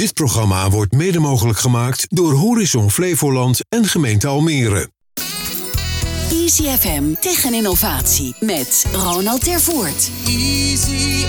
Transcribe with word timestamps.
Dit 0.00 0.14
programma 0.14 0.70
wordt 0.70 0.92
mede 0.92 1.18
mogelijk 1.18 1.58
gemaakt 1.58 2.06
door 2.08 2.32
Horizon 2.32 2.90
Flevoland 2.90 3.60
en 3.68 3.84
gemeente 3.84 4.26
Almere. 4.26 4.90
Easy 6.30 6.62
FM 6.62 7.02
tegen 7.20 7.54
innovatie 7.54 8.34
met 8.40 8.86
Ronald 8.92 9.44
Tervoort. 9.44 10.10
Easy 10.26 11.24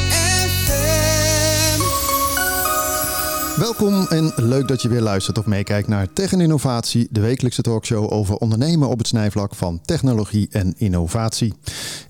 Welkom 3.57 4.05
en 4.09 4.31
leuk 4.35 4.67
dat 4.67 4.81
je 4.81 4.89
weer 4.89 5.01
luistert 5.01 5.37
of 5.37 5.45
meekijkt 5.45 5.87
naar 5.87 6.13
Tech 6.13 6.31
en 6.31 6.41
Innovatie, 6.41 7.07
de 7.09 7.19
wekelijkse 7.19 7.61
talkshow 7.61 8.13
over 8.13 8.35
ondernemen 8.35 8.89
op 8.89 8.97
het 8.97 9.07
snijvlak 9.07 9.55
van 9.55 9.81
technologie 9.85 10.47
en 10.51 10.73
innovatie. 10.77 11.53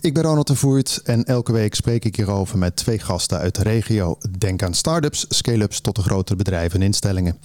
Ik 0.01 0.13
ben 0.13 0.23
Ronald 0.23 0.47
de 0.47 0.55
Voert 0.55 1.01
en 1.03 1.23
elke 1.23 1.51
week 1.51 1.75
spreek 1.75 2.05
ik 2.05 2.15
hierover 2.15 2.57
met 2.57 2.75
twee 2.75 2.99
gasten 2.99 3.37
uit 3.37 3.55
de 3.55 3.63
regio. 3.63 4.17
Denk 4.37 4.63
aan 4.63 4.73
start-ups, 4.73 5.25
scale-ups 5.29 5.81
tot 5.81 5.95
de 5.95 6.01
grotere 6.01 6.37
bedrijven 6.37 6.79
en 6.79 6.85
instellingen. 6.85 7.37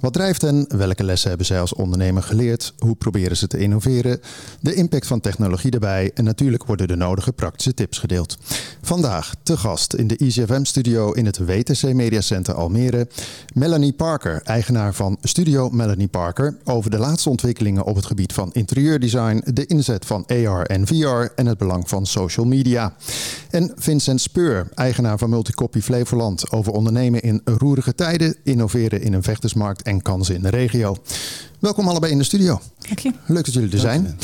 Wat 0.00 0.12
drijft 0.12 0.42
hen? 0.42 0.64
Welke 0.76 1.04
lessen 1.04 1.28
hebben 1.28 1.46
zij 1.46 1.60
als 1.60 1.74
ondernemer 1.74 2.22
geleerd? 2.22 2.74
Hoe 2.78 2.94
proberen 2.94 3.36
ze 3.36 3.46
te 3.46 3.58
innoveren? 3.58 4.20
De 4.60 4.74
impact 4.74 5.06
van 5.06 5.20
technologie 5.20 5.70
erbij 5.70 6.10
en 6.14 6.24
natuurlijk 6.24 6.64
worden 6.64 6.88
de 6.88 6.96
nodige 6.96 7.32
praktische 7.32 7.74
tips 7.74 7.98
gedeeld. 7.98 8.38
Vandaag 8.82 9.34
te 9.42 9.56
gast 9.56 9.94
in 9.94 10.06
de 10.06 10.16
ICFM 10.16 10.64
studio 10.64 11.12
in 11.12 11.26
het 11.26 11.38
WTC 11.38 11.82
Media 11.82 12.20
Center 12.20 12.54
Almere. 12.54 13.08
Melanie 13.54 13.92
Parker, 13.92 14.40
eigenaar 14.44 14.94
van 14.94 15.16
Studio 15.22 15.70
Melanie 15.70 16.08
Parker, 16.08 16.56
over 16.64 16.90
de 16.90 16.98
laatste 16.98 17.28
ontwikkelingen 17.28 17.84
op 17.84 17.96
het 17.96 18.06
gebied 18.06 18.32
van 18.32 18.50
interieurdesign, 18.52 19.42
de 19.44 19.66
inzet 19.66 20.06
van 20.06 20.26
AR 20.26 20.66
en 20.66 20.86
VR 20.86 21.32
en 21.34 21.46
het 21.46 21.58
belang 21.58 21.88
van 21.88 22.06
social 22.06 22.46
media. 22.46 22.94
En 23.50 23.72
Vincent 23.76 24.20
Speur, 24.20 24.68
eigenaar 24.74 25.18
van 25.18 25.30
Multicopy 25.30 25.80
Flevoland, 25.80 26.52
over 26.52 26.72
ondernemen 26.72 27.20
in 27.20 27.40
roerige 27.44 27.94
tijden, 27.94 28.36
innoveren 28.44 29.02
in 29.02 29.12
een 29.12 29.22
vechtersmarkt 29.22 29.82
en 29.82 30.02
kansen 30.02 30.34
in 30.34 30.42
de 30.42 30.50
regio. 30.50 30.96
Welkom 31.58 31.88
allebei 31.88 32.12
in 32.12 32.18
de 32.18 32.24
studio. 32.24 32.60
Dank 32.78 32.98
je. 32.98 33.12
Leuk 33.26 33.44
dat 33.44 33.54
jullie 33.54 33.72
er 33.72 33.78
zijn. 33.78 34.18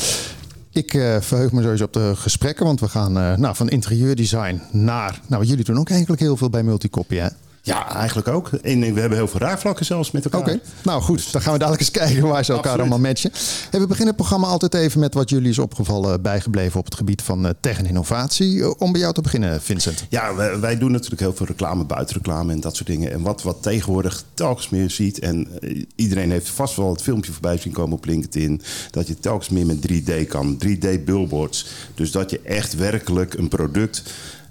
Ik 0.71 0.93
uh, 0.93 1.15
verheug 1.19 1.51
me 1.51 1.61
sowieso 1.61 1.83
op 1.83 1.93
de 1.93 2.11
gesprekken, 2.15 2.65
want 2.65 2.79
we 2.79 2.87
gaan 2.87 3.17
uh, 3.17 3.35
nou, 3.35 3.55
van 3.55 3.69
interieurdesign 3.69 4.61
naar. 4.71 5.21
Nou, 5.27 5.43
jullie 5.43 5.63
doen 5.63 5.79
ook 5.79 5.89
eigenlijk 5.89 6.21
heel 6.21 6.37
veel 6.37 6.49
bij 6.49 6.63
Multicopy, 6.63 7.15
hè? 7.15 7.27
Ja, 7.67 7.95
eigenlijk 7.95 8.27
ook. 8.27 8.49
En 8.49 8.79
we 8.93 8.99
hebben 8.99 9.17
heel 9.17 9.27
veel 9.27 9.39
raakvlakken 9.39 9.85
zelfs 9.85 10.11
met 10.11 10.23
elkaar. 10.23 10.39
Oké, 10.39 10.59
nou 10.83 11.01
goed. 11.01 11.31
Dan 11.31 11.41
gaan 11.41 11.53
we 11.53 11.59
dadelijk 11.59 11.83
eens 11.83 11.97
kijken 12.03 12.27
waar 12.27 12.45
ze 12.45 12.51
elkaar 12.51 12.71
Absoluut. 12.71 12.91
allemaal 12.91 13.09
matchen. 13.09 13.31
We 13.71 13.87
beginnen 13.87 14.07
het 14.07 14.15
programma 14.15 14.47
altijd 14.47 14.73
even 14.73 14.99
met 14.99 15.13
wat 15.13 15.29
jullie 15.29 15.49
is 15.49 15.59
opgevallen 15.59 16.21
bijgebleven 16.21 16.79
op 16.79 16.85
het 16.85 16.95
gebied 16.95 17.21
van 17.21 17.45
uh, 17.45 17.51
tech 17.61 17.77
en 17.77 17.85
innovatie. 17.85 18.53
Uh, 18.53 18.71
om 18.77 18.91
bij 18.91 19.01
jou 19.01 19.13
te 19.13 19.21
beginnen, 19.21 19.61
Vincent. 19.61 20.05
Ja, 20.09 20.35
wij, 20.35 20.59
wij, 20.59 20.77
doen 20.77 20.91
natuurlijk 20.91 21.21
heel 21.21 21.33
veel 21.33 21.45
reclame, 21.45 21.85
buitenreclame 21.85 22.51
en 22.51 22.59
dat 22.59 22.75
soort 22.75 22.87
dingen. 22.87 23.11
En 23.11 23.21
wat, 23.21 23.43
wat 23.43 23.57
tegenwoordig 23.61 24.23
telkens 24.33 24.69
meer 24.69 24.89
ziet, 24.89 25.19
en 25.19 25.47
iedereen 25.95 26.31
heeft 26.31 26.49
vast 26.49 26.75
wel 26.75 26.89
het 26.89 27.01
filmpje 27.01 27.31
voorbij 27.31 27.57
zien 27.57 27.73
komen 27.73 27.97
op 27.97 28.05
LinkedIn, 28.05 28.61
dat 28.91 29.07
je 29.07 29.19
telkens 29.19 29.49
meer 29.49 29.65
met 29.65 29.91
3D 29.91 30.27
kan. 30.27 30.57
3D 30.65 31.03
billboards. 31.05 31.67
Dus 31.95 32.11
dat 32.11 32.29
je 32.29 32.39
echt 32.41 32.75
werkelijk 32.75 33.33
een 33.33 33.47
product 33.47 34.03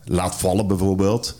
laat 0.05 0.34
vallen 0.34 0.67
bijvoorbeeld. 0.67 1.36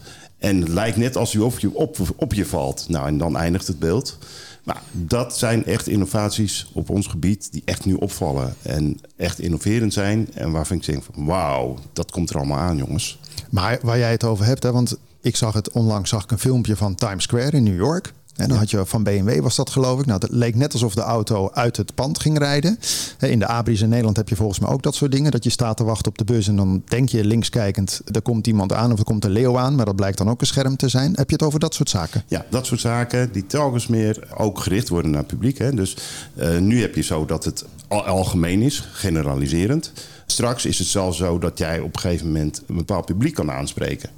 En 0.47 0.61
het 0.61 0.69
lijkt 0.69 0.97
net 0.97 1.16
als 1.16 1.33
hij 1.33 1.42
op 1.42 1.58
je, 1.58 1.75
op, 1.75 1.97
op 2.16 2.34
je 2.34 2.47
valt. 2.47 2.84
Nou, 2.89 3.06
en 3.06 3.19
dan 3.19 3.36
eindigt 3.36 3.66
het 3.66 3.78
beeld. 3.78 4.19
Maar 4.64 4.83
dat 4.92 5.39
zijn 5.39 5.64
echt 5.64 5.89
innovaties 5.89 6.70
op 6.72 6.91
ons 6.91 7.06
gebied 7.06 7.52
die 7.52 7.62
echt 7.64 7.84
nu 7.84 7.94
opvallen. 7.94 8.55
En 8.62 9.00
echt 9.17 9.39
innoverend 9.39 9.92
zijn. 9.92 10.28
En 10.34 10.50
waarvan 10.50 10.77
ik 10.77 10.86
denk 10.86 11.02
van 11.02 11.27
wauw, 11.27 11.78
dat 11.92 12.11
komt 12.11 12.30
er 12.30 12.36
allemaal 12.36 12.58
aan, 12.58 12.77
jongens. 12.77 13.19
Maar 13.50 13.78
waar 13.83 13.98
jij 13.98 14.11
het 14.11 14.24
over 14.24 14.44
hebt, 14.44 14.62
hè, 14.62 14.72
want 14.72 14.98
ik 15.20 15.36
zag 15.36 15.55
het 15.55 15.70
onlangs 15.70 16.11
zag 16.11 16.22
ik 16.22 16.30
een 16.30 16.39
filmpje 16.39 16.77
van 16.77 16.94
Times 16.94 17.22
Square 17.22 17.56
in 17.56 17.62
New 17.62 17.77
York. 17.77 18.12
En 18.37 18.48
dan 18.48 18.59
had 18.59 18.70
je 18.70 18.87
van 18.87 19.03
BMW 19.03 19.41
was 19.41 19.56
dat 19.56 19.70
geloof 19.70 20.01
ik. 20.01 20.06
Nou, 20.06 20.20
het 20.20 20.31
leek 20.31 20.55
net 20.55 20.73
alsof 20.73 20.95
de 20.95 21.01
auto 21.01 21.51
uit 21.53 21.77
het 21.77 21.95
pand 21.95 22.20
ging 22.20 22.39
rijden. 22.39 22.79
In 23.19 23.39
de 23.39 23.47
Abris 23.47 23.81
in 23.81 23.89
Nederland 23.89 24.17
heb 24.17 24.29
je 24.29 24.37
volgens 24.37 24.59
mij 24.59 24.70
ook 24.70 24.83
dat 24.83 24.95
soort 24.95 25.12
dingen. 25.12 25.31
Dat 25.31 25.45
je 25.45 25.51
staat 25.51 25.77
te 25.77 25.84
wachten 25.84 26.09
op 26.09 26.19
de 26.19 26.25
bus 26.25 26.48
en 26.48 26.57
dan 26.57 26.83
denk 26.85 27.08
je 27.08 27.25
linkskijkend... 27.25 28.01
er 28.13 28.23
komt 28.23 28.46
iemand 28.46 28.73
aan 28.73 28.92
of 28.92 28.98
er 28.98 29.05
komt 29.05 29.25
een 29.25 29.30
leeuw 29.30 29.58
aan. 29.58 29.75
Maar 29.75 29.85
dat 29.85 29.96
blijkt 29.96 30.19
dan 30.19 30.30
ook 30.30 30.41
een 30.41 30.46
scherm 30.46 30.77
te 30.77 30.89
zijn. 30.89 31.13
Heb 31.14 31.29
je 31.29 31.36
het 31.36 31.45
over 31.45 31.61
dat 31.61 31.75
soort 31.75 31.91
zaken? 31.91 32.23
Ja, 32.27 32.45
dat 32.51 32.67
soort 32.67 32.80
zaken 32.80 33.33
die 33.33 33.46
telkens 33.46 33.86
meer 33.86 34.29
ook 34.36 34.61
gericht 34.61 34.89
worden 34.89 35.11
naar 35.11 35.20
het 35.20 35.30
publiek. 35.30 35.58
Hè. 35.58 35.75
Dus 35.75 35.96
uh, 36.35 36.58
nu 36.58 36.80
heb 36.80 36.95
je 36.95 37.02
zo 37.02 37.25
dat 37.25 37.45
het 37.45 37.64
algemeen 37.89 38.63
is, 38.63 38.89
generaliserend. 38.92 39.92
Straks 40.27 40.67
is 40.67 40.79
het 40.79 40.89
zelfs 40.89 41.19
zo 41.19 41.39
dat 41.39 41.58
jij 41.58 41.80
op 41.80 41.95
een 41.95 42.01
gegeven 42.01 42.27
moment 42.27 42.63
een 42.69 42.77
bepaald 42.77 43.07
publiek 43.07 43.35
kan 43.35 43.51
aanspreken. 43.51 44.11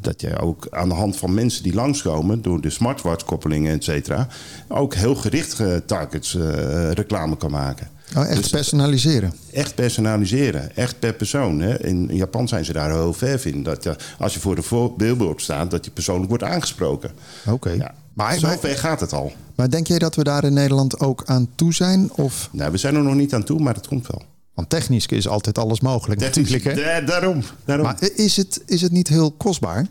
Dat 0.00 0.20
je 0.20 0.38
ook 0.38 0.66
aan 0.70 0.88
de 0.88 0.94
hand 0.94 1.16
van 1.16 1.34
mensen 1.34 1.62
die 1.62 1.74
langskomen, 1.74 2.42
door 2.42 2.60
de 2.60 2.70
smartwatch-koppelingen, 2.70 3.72
et 3.72 3.84
cetera, 3.84 4.28
ook 4.68 4.94
heel 4.94 5.14
gericht 5.14 5.62
targets 5.86 6.34
uh, 6.34 6.90
reclame 6.90 7.36
kan 7.36 7.50
maken. 7.50 7.88
Oh, 8.16 8.26
echt 8.26 8.36
dus 8.36 8.50
personaliseren? 8.50 9.34
Echt 9.52 9.74
personaliseren. 9.74 10.76
Echt 10.76 10.98
per 10.98 11.14
persoon. 11.14 11.60
Hè. 11.60 11.86
In 11.86 12.08
Japan 12.12 12.48
zijn 12.48 12.64
ze 12.64 12.72
daar 12.72 12.90
heel 12.90 13.12
ver 13.12 13.46
in. 13.46 13.62
Dat 13.62 13.82
je, 13.84 13.96
als 14.18 14.34
je 14.34 14.40
voor 14.40 14.54
de 14.54 14.92
billboard 14.96 15.42
staat, 15.42 15.70
dat 15.70 15.84
je 15.84 15.90
persoonlijk 15.90 16.28
wordt 16.28 16.44
aangesproken. 16.44 17.10
Oké. 17.44 17.52
Okay. 17.52 17.76
Ja. 17.76 17.94
Maar, 18.12 18.38
Zo 18.38 18.48
ver 18.60 18.78
gaat 18.78 19.00
het 19.00 19.12
al. 19.12 19.32
Maar 19.54 19.70
denk 19.70 19.86
jij 19.86 19.98
dat 19.98 20.14
we 20.14 20.24
daar 20.24 20.44
in 20.44 20.52
Nederland 20.52 21.00
ook 21.00 21.22
aan 21.24 21.48
toe 21.54 21.74
zijn? 21.74 22.10
Of? 22.12 22.48
Nou, 22.52 22.70
we 22.70 22.76
zijn 22.76 22.94
er 22.94 23.02
nog 23.02 23.14
niet 23.14 23.34
aan 23.34 23.44
toe, 23.44 23.60
maar 23.60 23.74
het 23.74 23.86
komt 23.86 24.06
wel. 24.06 24.22
Want 24.56 24.70
technisch 24.70 25.06
is 25.06 25.28
altijd 25.28 25.58
alles 25.58 25.80
mogelijk 25.80 26.20
natuurlijk. 26.20 26.64
Hè? 26.64 27.04
Daarom, 27.04 27.42
daarom. 27.64 27.86
Maar 27.86 28.10
is 28.14 28.36
het, 28.36 28.62
is 28.66 28.82
het 28.82 28.92
niet 28.92 29.08
heel 29.08 29.30
kostbaar? 29.30 29.86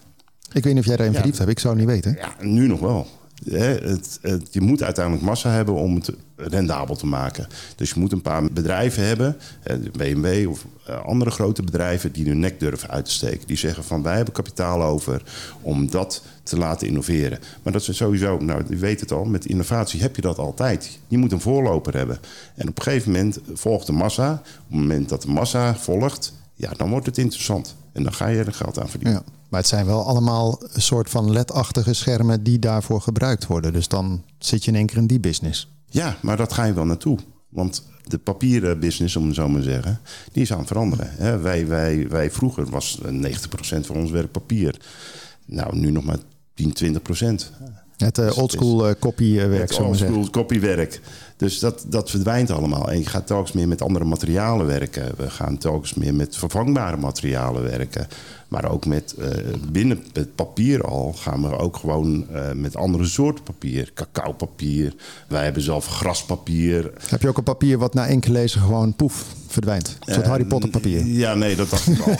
Ik 0.51 0.63
weet 0.63 0.73
niet 0.73 0.81
of 0.81 0.85
jij 0.85 0.95
daarin 0.95 1.13
ja, 1.13 1.13
verdiept 1.13 1.37
hebt. 1.37 1.49
Ik 1.51 1.59
zou 1.59 1.77
het 1.77 1.85
niet 1.85 1.93
weten. 1.93 2.17
Ja, 2.19 2.45
nu 2.45 2.67
nog 2.67 2.79
wel. 2.79 3.07
Het, 3.49 4.19
het, 4.21 4.47
je 4.51 4.61
moet 4.61 4.83
uiteindelijk 4.83 5.25
massa 5.25 5.49
hebben 5.49 5.73
om 5.75 5.95
het 5.95 6.11
rendabel 6.35 6.95
te 6.95 7.05
maken. 7.05 7.47
Dus 7.75 7.89
je 7.89 7.99
moet 7.99 8.11
een 8.11 8.21
paar 8.21 8.43
bedrijven 8.51 9.05
hebben, 9.05 9.37
BMW 9.91 10.49
of 10.49 10.65
andere 11.05 11.31
grote 11.31 11.63
bedrijven, 11.63 12.11
die 12.11 12.27
hun 12.27 12.39
nek 12.39 12.59
durven 12.59 12.89
uit 12.89 13.05
te 13.05 13.11
steken. 13.11 13.47
Die 13.47 13.57
zeggen 13.57 13.83
van 13.83 14.01
wij 14.01 14.15
hebben 14.15 14.33
kapitaal 14.33 14.83
over 14.83 15.23
om 15.61 15.89
dat 15.89 16.23
te 16.43 16.57
laten 16.57 16.87
innoveren. 16.87 17.39
Maar 17.63 17.73
dat 17.73 17.87
is 17.87 17.97
sowieso, 17.97 18.37
nou 18.37 18.63
u 18.69 18.79
weet 18.79 18.99
het 18.99 19.11
al, 19.11 19.25
met 19.25 19.45
innovatie 19.45 20.01
heb 20.01 20.15
je 20.15 20.21
dat 20.21 20.37
altijd. 20.37 20.99
Je 21.07 21.17
moet 21.17 21.31
een 21.31 21.41
voorloper 21.41 21.97
hebben. 21.97 22.19
En 22.55 22.69
op 22.69 22.77
een 22.77 22.83
gegeven 22.83 23.11
moment 23.11 23.39
volgt 23.53 23.85
de 23.85 23.93
massa. 23.93 24.31
Op 24.31 24.65
het 24.69 24.79
moment 24.79 25.09
dat 25.09 25.21
de 25.21 25.27
massa 25.27 25.75
volgt, 25.75 26.33
ja, 26.55 26.71
dan 26.77 26.89
wordt 26.89 27.05
het 27.05 27.17
interessant. 27.17 27.75
En 27.91 28.03
dan 28.03 28.13
ga 28.13 28.27
je 28.27 28.43
er 28.43 28.53
geld 28.53 28.79
aan 28.79 28.89
verdienen. 28.89 29.23
Maar 29.49 29.59
het 29.59 29.69
zijn 29.69 29.85
wel 29.85 30.05
allemaal 30.05 30.61
een 30.73 30.81
soort 30.81 31.09
van 31.09 31.31
ledachtige 31.31 31.93
schermen 31.93 32.43
die 32.43 32.59
daarvoor 32.59 33.01
gebruikt 33.01 33.47
worden. 33.47 33.73
Dus 33.73 33.87
dan 33.87 34.23
zit 34.37 34.63
je 34.63 34.71
in 34.71 34.77
één 34.77 34.85
keer 34.85 34.97
in 34.97 35.07
die 35.07 35.19
business. 35.19 35.74
Ja, 35.95 36.17
maar 36.21 36.37
dat 36.37 36.53
ga 36.53 36.63
je 36.63 36.73
wel 36.73 36.85
naartoe. 36.85 37.17
Want 37.49 37.83
de 38.03 38.17
papieren 38.17 38.79
business, 38.79 39.15
om 39.15 39.25
het 39.25 39.35
zo 39.35 39.49
maar 39.49 39.61
te 39.61 39.69
zeggen, 39.69 39.99
die 40.31 40.41
is 40.41 40.51
aan 40.51 40.57
het 40.57 40.67
veranderen. 40.67 41.09
Hè? 41.11 41.37
Wij, 41.37 41.67
wij, 41.67 42.07
wij 42.09 42.31
vroeger 42.31 42.69
was 42.69 43.01
90% 43.01 43.07
van 43.81 43.95
ons 43.95 44.11
werk 44.11 44.31
papier. 44.31 44.81
Nou, 45.45 45.77
nu 45.77 45.91
nog 45.91 46.03
maar 46.03 46.17
10, 46.53 46.73
20 46.73 47.01
procent. 47.01 47.51
Het 47.97 48.17
uh, 48.17 48.37
oldschool 48.37 48.89
uh, 48.89 48.95
copywerk, 48.99 49.71
zo 49.71 49.87
maar 49.87 49.95
zeggen. 49.95 50.29
copywerk. 50.29 51.01
Dus 51.37 51.59
dat, 51.59 51.85
dat 51.87 52.09
verdwijnt 52.09 52.51
allemaal. 52.51 52.91
En 52.91 52.99
je 52.99 53.05
gaat 53.05 53.27
telkens 53.27 53.51
meer 53.51 53.67
met 53.67 53.81
andere 53.81 54.05
materialen 54.05 54.65
werken. 54.65 55.11
We 55.17 55.29
gaan 55.29 55.57
telkens 55.57 55.93
meer 55.93 56.15
met 56.15 56.37
vervangbare 56.37 56.97
materialen 56.97 57.63
werken. 57.63 58.07
Maar 58.55 58.71
ook 58.71 58.85
met 58.85 59.15
uh, 59.19 59.27
binnen 59.71 60.03
het 60.13 60.35
papier 60.35 60.83
al 60.83 61.13
gaan 61.17 61.41
we 61.41 61.57
ook 61.57 61.77
gewoon 61.77 62.25
uh, 62.31 62.51
met 62.51 62.75
andere 62.75 63.05
soorten 63.05 63.43
papier. 63.43 63.91
Cacaopapier. 63.93 64.95
Wij 65.27 65.43
hebben 65.43 65.61
zelf 65.61 65.85
graspapier. 65.85 66.91
Heb 67.07 67.21
je 67.21 67.27
ook 67.27 67.37
een 67.37 67.43
papier 67.43 67.77
wat 67.77 67.93
na 67.93 68.07
enkele 68.07 68.33
lezen 68.33 68.61
gewoon 68.61 68.93
poef 68.93 69.25
verdwijnt? 69.47 69.97
Een 69.99 70.13
soort 70.13 70.25
Harry 70.25 70.45
Potter 70.45 70.69
papier. 70.69 71.05
Ja, 71.05 71.33
nee, 71.33 71.55
dat 71.55 71.69
dacht 71.69 71.87
ik 71.87 71.99
al. 71.99 72.15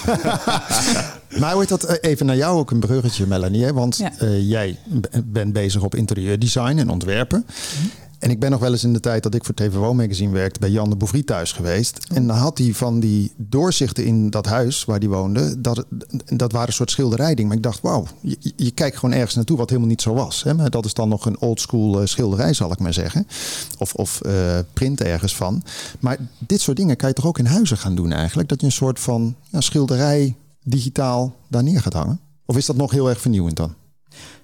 maar 1.41 1.53
hoe 1.53 1.65
dat 1.65 1.99
even 2.01 2.25
naar 2.25 2.35
jou 2.35 2.59
ook 2.59 2.71
een 2.71 2.79
bruggetje, 2.79 3.27
Melanie? 3.27 3.63
Hè? 3.63 3.73
Want 3.73 3.97
ja. 3.97 4.11
uh, 4.21 4.49
jij 4.49 4.77
bent 5.23 5.53
bezig 5.53 5.83
op 5.83 5.95
interieurdesign 5.95 6.77
en 6.77 6.89
ontwerpen. 6.89 7.45
Mm 7.47 7.81
-hmm. 7.81 8.04
En 8.19 8.29
ik 8.29 8.39
ben 8.39 8.51
nog 8.51 8.59
wel 8.59 8.71
eens 8.71 8.83
in 8.83 8.93
de 8.93 8.99
tijd 8.99 9.23
dat 9.23 9.35
ik 9.35 9.45
voor 9.45 9.53
TVO 9.53 9.93
Magazine 9.93 10.31
werkte 10.31 10.59
bij 10.59 10.69
Jan 10.69 10.89
de 10.89 10.95
Bouvrie 10.95 11.23
thuis 11.23 11.51
geweest. 11.51 12.07
En 12.13 12.27
dan 12.27 12.37
had 12.37 12.57
hij 12.57 12.73
van 12.73 12.99
die 12.99 13.31
doorzichten 13.37 14.05
in 14.05 14.29
dat 14.29 14.45
huis 14.45 14.85
waar 14.85 14.99
hij 14.99 15.07
woonde. 15.07 15.61
Dat, 15.61 15.85
dat 16.25 16.51
waren 16.51 16.67
een 16.67 16.73
soort 16.73 16.91
schilderijding. 16.91 17.47
Maar 17.47 17.57
ik 17.57 17.63
dacht, 17.63 17.81
wauw, 17.81 18.05
je, 18.21 18.37
je, 18.55 18.71
kijkt 18.71 18.97
gewoon 18.97 19.15
ergens 19.15 19.35
naartoe 19.35 19.57
wat 19.57 19.69
helemaal 19.69 19.89
niet 19.89 20.01
zo 20.01 20.13
was. 20.13 20.43
Hè? 20.43 20.53
Maar 20.53 20.69
dat 20.69 20.85
is 20.85 20.93
dan 20.93 21.09
nog 21.09 21.25
een 21.25 21.39
oldschool 21.39 22.01
uh, 22.01 22.07
schilderij, 22.07 22.53
zal 22.53 22.71
ik 22.71 22.79
maar 22.79 22.93
zeggen. 22.93 23.27
Of, 23.77 23.93
of 23.93 24.21
uh, 24.25 24.59
print 24.73 25.01
ergens 25.01 25.35
van. 25.35 25.63
Maar 25.99 26.17
dit 26.39 26.61
soort 26.61 26.77
dingen 26.77 26.95
kan 26.95 27.09
je 27.09 27.15
toch 27.15 27.25
ook 27.25 27.39
in 27.39 27.45
huizen 27.45 27.77
gaan 27.77 27.95
doen 27.95 28.11
eigenlijk? 28.11 28.49
Dat 28.49 28.59
je 28.59 28.65
een 28.65 28.71
soort 28.71 28.99
van 28.99 29.35
ja, 29.49 29.61
schilderij 29.61 30.35
digitaal 30.63 31.35
daar 31.47 31.63
neer 31.63 31.81
gaat 31.81 31.93
hangen? 31.93 32.19
Of 32.45 32.57
is 32.57 32.65
dat 32.65 32.75
nog 32.75 32.91
heel 32.91 33.09
erg 33.09 33.21
vernieuwend 33.21 33.57
dan? 33.57 33.73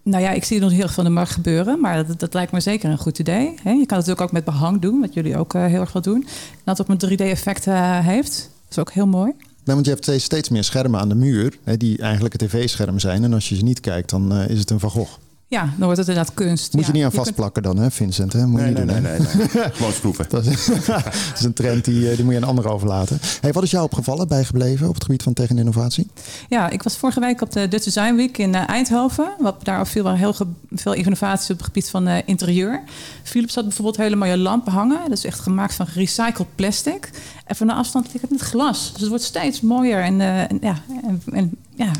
Nou 0.03 0.23
ja, 0.23 0.31
ik 0.31 0.43
zie 0.43 0.59
nog 0.59 0.71
heel 0.71 0.81
erg 0.81 0.93
van 0.93 1.03
de 1.03 1.09
markt 1.09 1.31
gebeuren, 1.31 1.79
maar 1.79 2.07
dat, 2.07 2.19
dat 2.19 2.33
lijkt 2.33 2.51
me 2.51 2.59
zeker 2.59 2.89
een 2.89 2.97
goed 2.97 3.19
idee. 3.19 3.43
je 3.43 3.61
kan 3.63 3.73
het 3.73 3.89
natuurlijk 3.89 4.21
ook 4.21 4.31
met 4.31 4.43
behang 4.43 4.81
doen, 4.81 4.99
wat 4.99 5.13
jullie 5.13 5.37
ook 5.37 5.53
uh, 5.53 5.65
heel 5.65 5.79
erg 5.79 5.93
wel 5.93 6.01
doen. 6.01 6.27
Dat 6.63 6.77
het 6.77 6.89
ook 6.89 7.01
een 7.01 7.09
3D-effect 7.09 7.67
uh, 7.67 7.99
heeft. 8.05 8.49
Dat 8.61 8.71
is 8.71 8.79
ook 8.79 8.91
heel 8.91 9.07
mooi. 9.07 9.31
Nee, 9.63 9.75
want 9.75 9.85
je 9.85 9.91
hebt 9.91 10.21
steeds 10.21 10.49
meer 10.49 10.63
schermen 10.63 10.99
aan 10.99 11.09
de 11.09 11.15
muur, 11.15 11.57
die 11.77 11.97
eigenlijk 11.97 12.35
tv-schermen 12.35 13.01
zijn. 13.01 13.23
En 13.23 13.33
als 13.33 13.49
je 13.49 13.55
ze 13.55 13.63
niet 13.63 13.79
kijkt, 13.79 14.09
dan 14.09 14.33
uh, 14.33 14.49
is 14.49 14.59
het 14.59 14.69
een 14.69 14.79
Van 14.79 14.89
Gogh. 14.89 15.11
Ja, 15.51 15.61
dan 15.61 15.85
wordt 15.85 15.97
het 15.97 16.07
inderdaad 16.07 16.33
kunst. 16.33 16.73
Moet 16.73 16.81
ja. 16.81 16.87
je 16.87 16.93
niet 16.93 17.03
aan 17.03 17.11
vastplakken 17.11 17.63
dan, 17.63 17.77
hè, 17.77 17.91
Vincent? 17.91 18.33
Hè? 18.33 18.47
Moet 18.47 18.59
je 18.59 18.65
Nee, 18.65 18.75
niet 18.75 18.85
nee, 18.85 18.93
doen, 18.93 19.03
nee, 19.03 19.11
hè? 19.11 19.37
nee, 19.37 19.47
nee. 19.53 19.71
Gewoon 19.77 19.91
schroeven. 19.91 20.25
Dat 20.29 20.45
is, 20.45 20.65
dat 20.85 21.13
is 21.35 21.43
een 21.43 21.53
trend 21.53 21.85
die, 21.85 22.09
eh, 22.09 22.15
die 22.15 22.25
moet 22.25 22.33
je 22.33 22.39
aan 22.39 22.47
anderen 22.47 22.71
overlaten. 22.71 23.19
Hey, 23.41 23.51
wat 23.51 23.63
is 23.63 23.71
jou 23.71 23.83
opgevallen, 23.83 24.27
bijgebleven 24.27 24.87
op 24.87 24.93
het 24.93 25.03
gebied 25.03 25.23
van 25.23 25.33
tegen 25.33 25.57
innovatie? 25.57 26.07
Ja, 26.49 26.69
ik 26.69 26.83
was 26.83 26.97
vorige 26.97 27.19
week 27.19 27.41
op 27.41 27.51
de 27.51 27.67
Dutch 27.67 27.83
Design 27.83 28.15
Week 28.15 28.37
in 28.37 28.55
eh, 28.55 28.69
Eindhoven. 28.69 29.31
Wat 29.39 29.65
daar 29.65 29.87
viel 29.87 30.03
wel 30.03 30.13
heel 30.13 30.35
veel 30.71 30.93
innovaties 30.93 31.49
op 31.49 31.57
het 31.57 31.65
gebied 31.65 31.89
van 31.89 32.07
eh, 32.07 32.17
interieur. 32.25 32.81
Philips 33.23 33.55
had 33.55 33.63
bijvoorbeeld 33.63 33.97
hele 33.97 34.15
mooie 34.15 34.37
lampen 34.37 34.71
hangen. 34.71 34.99
Dat 35.09 35.17
is 35.17 35.25
echt 35.25 35.39
gemaakt 35.39 35.73
van 35.73 35.87
gerecycled 35.87 36.47
plastic. 36.55 37.09
En 37.45 37.55
van 37.55 37.67
de 37.67 37.73
afstand 37.73 38.05
lijkt 38.05 38.21
het 38.21 38.31
net 38.31 38.41
glas. 38.41 38.91
Dus 38.91 38.99
het 38.99 39.09
wordt 39.09 39.23
steeds 39.23 39.61
mooier. 39.61 40.03
En, 40.03 40.21
eh, 40.21 40.39
en, 40.39 40.57
ja, 40.61 40.75
en, 41.03 41.21
en 41.33 41.57
ja, 41.75 41.91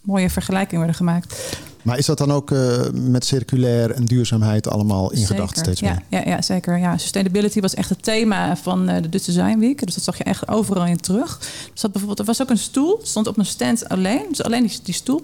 mooie 0.00 0.30
vergelijkingen 0.30 0.78
worden 0.78 0.96
gemaakt. 0.96 1.34
Maar 1.82 1.98
is 1.98 2.06
dat 2.06 2.18
dan 2.18 2.32
ook 2.32 2.50
eh, 2.50 2.80
met 2.92 3.24
circulair 3.24 3.90
en 3.90 4.04
duurzaamheid 4.04 4.68
allemaal 4.68 5.12
in 5.12 5.26
gedacht 5.26 5.56
Zeker. 5.56 5.62
steeds 5.62 5.80
meer? 5.80 6.02
Ja, 6.08 6.18
ja, 6.18 6.30
ja, 6.30 6.42
zeker. 6.42 6.78
Ja. 6.78 6.98
Sustainability 6.98 7.60
was 7.60 7.74
echt 7.74 7.88
het 7.88 8.02
thema 8.02 8.56
van 8.56 8.88
eh, 8.88 9.02
de 9.02 9.08
Dutch 9.08 9.24
Design 9.24 9.58
Week. 9.58 9.84
Dus 9.84 9.94
dat 9.94 10.04
zag 10.04 10.18
je 10.18 10.24
echt 10.24 10.48
overal 10.48 10.86
in 10.86 11.00
terug. 11.00 11.38
Er, 11.40 11.70
zat 11.74 11.90
bijvoorbeeld, 11.92 12.18
er 12.18 12.24
was 12.24 12.42
ook 12.42 12.50
een 12.50 12.58
stoel, 12.58 13.00
stond 13.02 13.26
op 13.26 13.38
een 13.38 13.46
stand 13.46 13.88
alleen. 13.88 14.24
Dus 14.28 14.42
alleen 14.42 14.66
die, 14.66 14.78
die 14.82 14.94
stoel. 14.94 15.22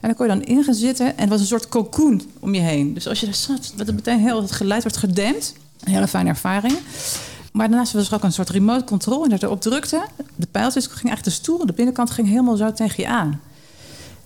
En 0.00 0.08
daar 0.08 0.14
kon 0.14 0.26
je 0.26 0.32
dan 0.32 0.42
in 0.44 0.64
gaan 0.64 0.74
zitten. 0.74 1.06
En 1.06 1.20
het 1.20 1.28
was 1.28 1.40
een 1.40 1.46
soort 1.46 1.68
cocoon 1.68 2.22
om 2.40 2.54
je 2.54 2.60
heen. 2.60 2.94
Dus 2.94 3.08
als 3.08 3.20
je 3.20 3.26
daar 3.26 3.34
zat, 3.34 3.72
werd 3.76 3.86
het 3.86 3.96
meteen 3.96 4.20
heel 4.20 4.42
het 4.42 4.52
geluid 4.52 4.82
werd 4.82 4.96
gedempt. 4.96 5.54
Een 5.84 5.92
hele 5.92 6.08
fijne 6.08 6.28
ervaring. 6.28 6.78
Maar 7.52 7.68
daarnaast 7.68 7.92
was 7.92 8.08
er 8.08 8.14
ook 8.14 8.22
een 8.22 8.32
soort 8.32 8.50
remote 8.50 8.84
control. 8.84 9.24
En 9.24 9.30
dat 9.30 9.42
erop 9.42 9.60
drukte, 9.60 10.06
de 10.36 10.46
pijltjes 10.50 10.86
ging 10.86 11.08
eigenlijk 11.08 11.24
de 11.24 11.42
stoel. 11.42 11.66
De 11.66 11.72
binnenkant 11.72 12.10
ging 12.10 12.28
helemaal 12.28 12.56
zo 12.56 12.72
tegen 12.72 13.02
je 13.02 13.08
aan. 13.08 13.40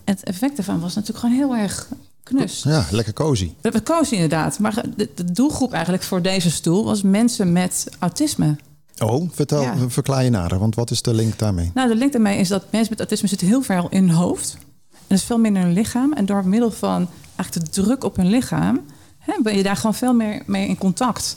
Het 0.07 0.23
effect 0.25 0.57
daarvan 0.57 0.81
was 0.81 0.95
natuurlijk 0.95 1.25
gewoon 1.27 1.37
heel 1.37 1.55
erg 1.57 1.89
knus. 2.23 2.63
Ja, 2.63 2.87
lekker 2.91 3.13
cozy. 3.13 3.47
We 3.47 3.55
hebben 3.61 3.83
cozy 3.83 4.15
inderdaad. 4.15 4.59
Maar 4.59 4.83
de, 4.97 5.09
de 5.15 5.33
doelgroep 5.33 5.73
eigenlijk 5.73 6.03
voor 6.03 6.23
deze 6.23 6.51
stoel 6.51 6.85
was 6.85 7.03
mensen 7.03 7.53
met 7.53 7.87
autisme. 7.99 8.57
Oh, 8.99 9.31
vertel, 9.33 9.63
Ja. 9.63 9.75
verklaar 9.89 10.25
je 10.25 10.31
nader, 10.31 10.59
want 10.59 10.75
wat 10.75 10.91
is 10.91 11.03
de 11.03 11.15
link 11.15 11.39
daarmee? 11.39 11.71
Nou, 11.75 11.89
de 11.89 11.95
link 11.95 12.13
daarmee 12.13 12.39
is 12.39 12.49
dat 12.49 12.65
mensen 12.71 12.89
met 12.91 12.99
autisme 12.99 13.29
zitten 13.29 13.47
heel 13.47 13.63
veel 13.63 13.87
in 13.91 14.07
hun 14.09 14.17
hoofd. 14.17 14.57
En 14.91 15.05
dat 15.07 15.19
is 15.19 15.25
veel 15.25 15.39
minder 15.39 15.61
in 15.63 15.67
hun 15.69 15.77
lichaam. 15.77 16.13
En 16.13 16.27
door 16.27 16.47
middel 16.47 16.71
van 16.71 17.09
eigenlijk 17.37 17.73
de 17.75 17.83
druk 17.83 18.05
op 18.05 18.17
hun 18.17 18.29
lichaam... 18.29 18.81
Hè, 19.19 19.35
ben 19.43 19.57
je 19.57 19.63
daar 19.63 19.77
gewoon 19.77 19.95
veel 19.95 20.15
meer 20.15 20.43
mee 20.47 20.69
in 20.69 20.79
contact. 20.79 21.37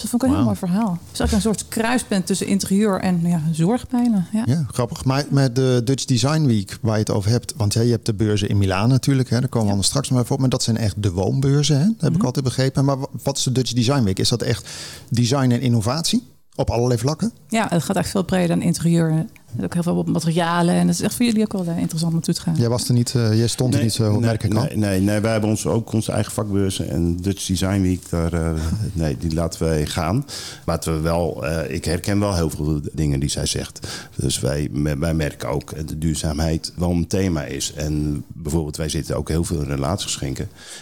Dus 0.00 0.10
dat 0.10 0.20
vond 0.20 0.22
ik 0.22 0.28
een 0.28 0.34
heel 0.34 0.44
mooi 0.44 0.56
verhaal. 0.56 0.98
Het 1.10 1.20
is 1.20 1.26
ook 1.26 1.30
een 1.32 1.40
soort 1.40 1.68
kruispunt 1.68 2.26
tussen 2.26 2.46
interieur 2.46 3.00
en 3.00 3.20
ja, 3.22 3.40
zorg 3.52 3.88
bijna. 3.88 4.26
Ja. 4.32 4.42
Ja, 4.46 4.64
grappig. 4.72 5.04
Maar 5.04 5.24
met 5.28 5.54
de 5.56 5.80
Dutch 5.84 6.04
Design 6.04 6.44
Week 6.46 6.78
waar 6.80 6.94
je 6.94 7.00
het 7.00 7.10
over 7.10 7.30
hebt, 7.30 7.54
want 7.56 7.72
ja, 7.74 7.80
je 7.80 7.90
hebt 7.90 8.06
de 8.06 8.14
beurzen 8.14 8.48
in 8.48 8.58
Milaan 8.58 8.88
natuurlijk, 8.88 9.30
hè, 9.30 9.40
daar 9.40 9.48
komen 9.48 9.76
we 9.76 9.82
straks 9.82 10.10
nog 10.10 10.20
even 10.20 10.32
op. 10.34 10.40
Maar 10.40 10.48
dat 10.48 10.62
zijn 10.62 10.76
echt 10.76 11.02
de 11.02 11.10
woonbeurzen, 11.12 11.78
hè? 11.78 11.84
dat 11.86 11.94
heb 12.00 12.10
Mhm. 12.10 12.18
ik 12.20 12.24
altijd 12.24 12.44
begrepen. 12.44 12.84
Maar 12.84 12.98
wa- 12.98 13.06
wat 13.22 13.36
is 13.38 13.42
de 13.42 13.52
Dutch 13.52 13.72
Design 13.72 14.02
Week? 14.02 14.18
Is 14.18 14.28
dat 14.28 14.42
echt 14.42 14.68
design 15.08 15.50
en 15.50 15.60
innovatie 15.60 16.22
op 16.60 16.70
allerlei 16.70 16.98
vlakken? 16.98 17.32
ja, 17.48 17.66
het 17.70 17.82
gaat 17.82 17.96
echt 17.96 18.10
veel 18.10 18.24
breder 18.24 18.48
dan 18.48 18.62
interieur. 18.62 19.26
Er 19.56 19.64
ook 19.64 19.74
heel 19.74 19.82
veel 19.82 19.96
op 19.96 20.08
materialen. 20.08 20.74
En 20.74 20.86
dat 20.86 20.94
is 20.94 21.00
echt 21.00 21.14
voor 21.14 21.26
jullie 21.26 21.42
ook 21.42 21.52
wel 21.52 21.64
eh, 21.66 21.78
interessant 21.78 22.04
om 22.04 22.12
naartoe 22.12 22.34
te 22.34 22.40
gaan. 22.40 22.54
Jij 22.56 22.68
was 22.68 22.88
er 22.88 22.94
niet, 22.94 23.14
eh, 23.14 23.38
jij 23.38 23.46
stond 23.46 23.74
er 23.74 23.82
niet 23.82 23.92
zo, 23.92 24.10
nee, 24.10 24.20
merk 24.20 24.42
ik 24.42 24.54
al. 24.54 24.62
nee, 24.62 24.76
nee, 24.76 25.00
nee, 25.00 25.20
wij 25.20 25.32
hebben 25.32 25.50
ons 25.50 25.66
ook 25.66 25.92
onze 25.92 26.12
eigen 26.12 26.32
vakbeurzen 26.32 26.88
en 26.90 27.16
Dutch 27.16 27.46
Design 27.46 27.80
Week, 27.80 28.10
daar, 28.10 28.32
eh, 28.32 28.52
nee, 28.92 29.16
die 29.18 29.34
laten 29.34 29.62
wij 29.62 29.86
gaan. 29.86 30.26
Maar 30.64 30.78
we 30.84 31.00
wel, 31.00 31.46
eh, 31.46 31.74
ik 31.74 31.84
herken 31.84 32.20
wel 32.20 32.34
heel 32.34 32.50
veel 32.50 32.80
dingen 32.92 33.20
die 33.20 33.28
zij 33.28 33.46
zegt. 33.46 33.86
Dus 34.16 34.40
wij, 34.40 34.68
wij 34.98 35.14
merken 35.14 35.48
ook 35.48 35.76
dat 35.76 35.88
de 35.88 35.98
duurzaamheid 35.98 36.72
wel 36.76 36.90
een 36.90 37.06
thema 37.06 37.44
is. 37.44 37.72
En 37.72 38.24
bijvoorbeeld, 38.28 38.76
wij 38.76 38.88
zitten 38.88 39.16
ook 39.16 39.28
heel 39.28 39.44
veel 39.44 39.60
in 39.60 39.68
relaties 39.68 40.18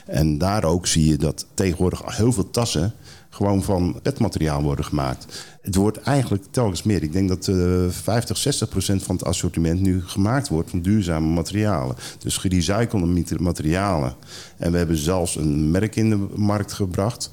En 0.07 0.39
daar 0.39 0.65
ook 0.65 0.87
zie 0.87 1.09
je 1.09 1.17
dat 1.17 1.47
tegenwoordig 1.55 2.17
heel 2.17 2.33
veel 2.33 2.51
tassen 2.51 2.93
gewoon 3.38 3.62
van 3.62 3.99
petmateriaal 4.02 4.62
worden 4.62 4.85
gemaakt. 4.85 5.46
Het 5.62 5.75
wordt 5.75 6.00
eigenlijk 6.00 6.44
telkens 6.50 6.82
meer. 6.82 7.02
Ik 7.02 7.12
denk 7.12 7.29
dat 7.29 7.49
eh 7.49 7.85
50, 7.88 8.37
60 8.37 8.69
procent 8.69 9.02
van 9.02 9.14
het 9.17 9.25
assortiment 9.25 9.81
nu 9.81 10.02
gemaakt 10.06 10.49
wordt 10.49 10.70
van 10.70 10.81
duurzame 10.81 11.26
materialen. 11.26 11.96
Dus 12.19 12.37
gerecyclede 12.37 13.06
mat- 13.06 13.40
materialen. 13.40 14.14
En 14.56 14.73
we 14.73 14.79
hebben 14.79 14.96
zelfs 14.96 15.37
een 15.37 15.70
merk 15.70 15.96
in 15.96 16.11
de 16.11 16.26
markt 16.37 16.73
gebracht. 16.73 17.31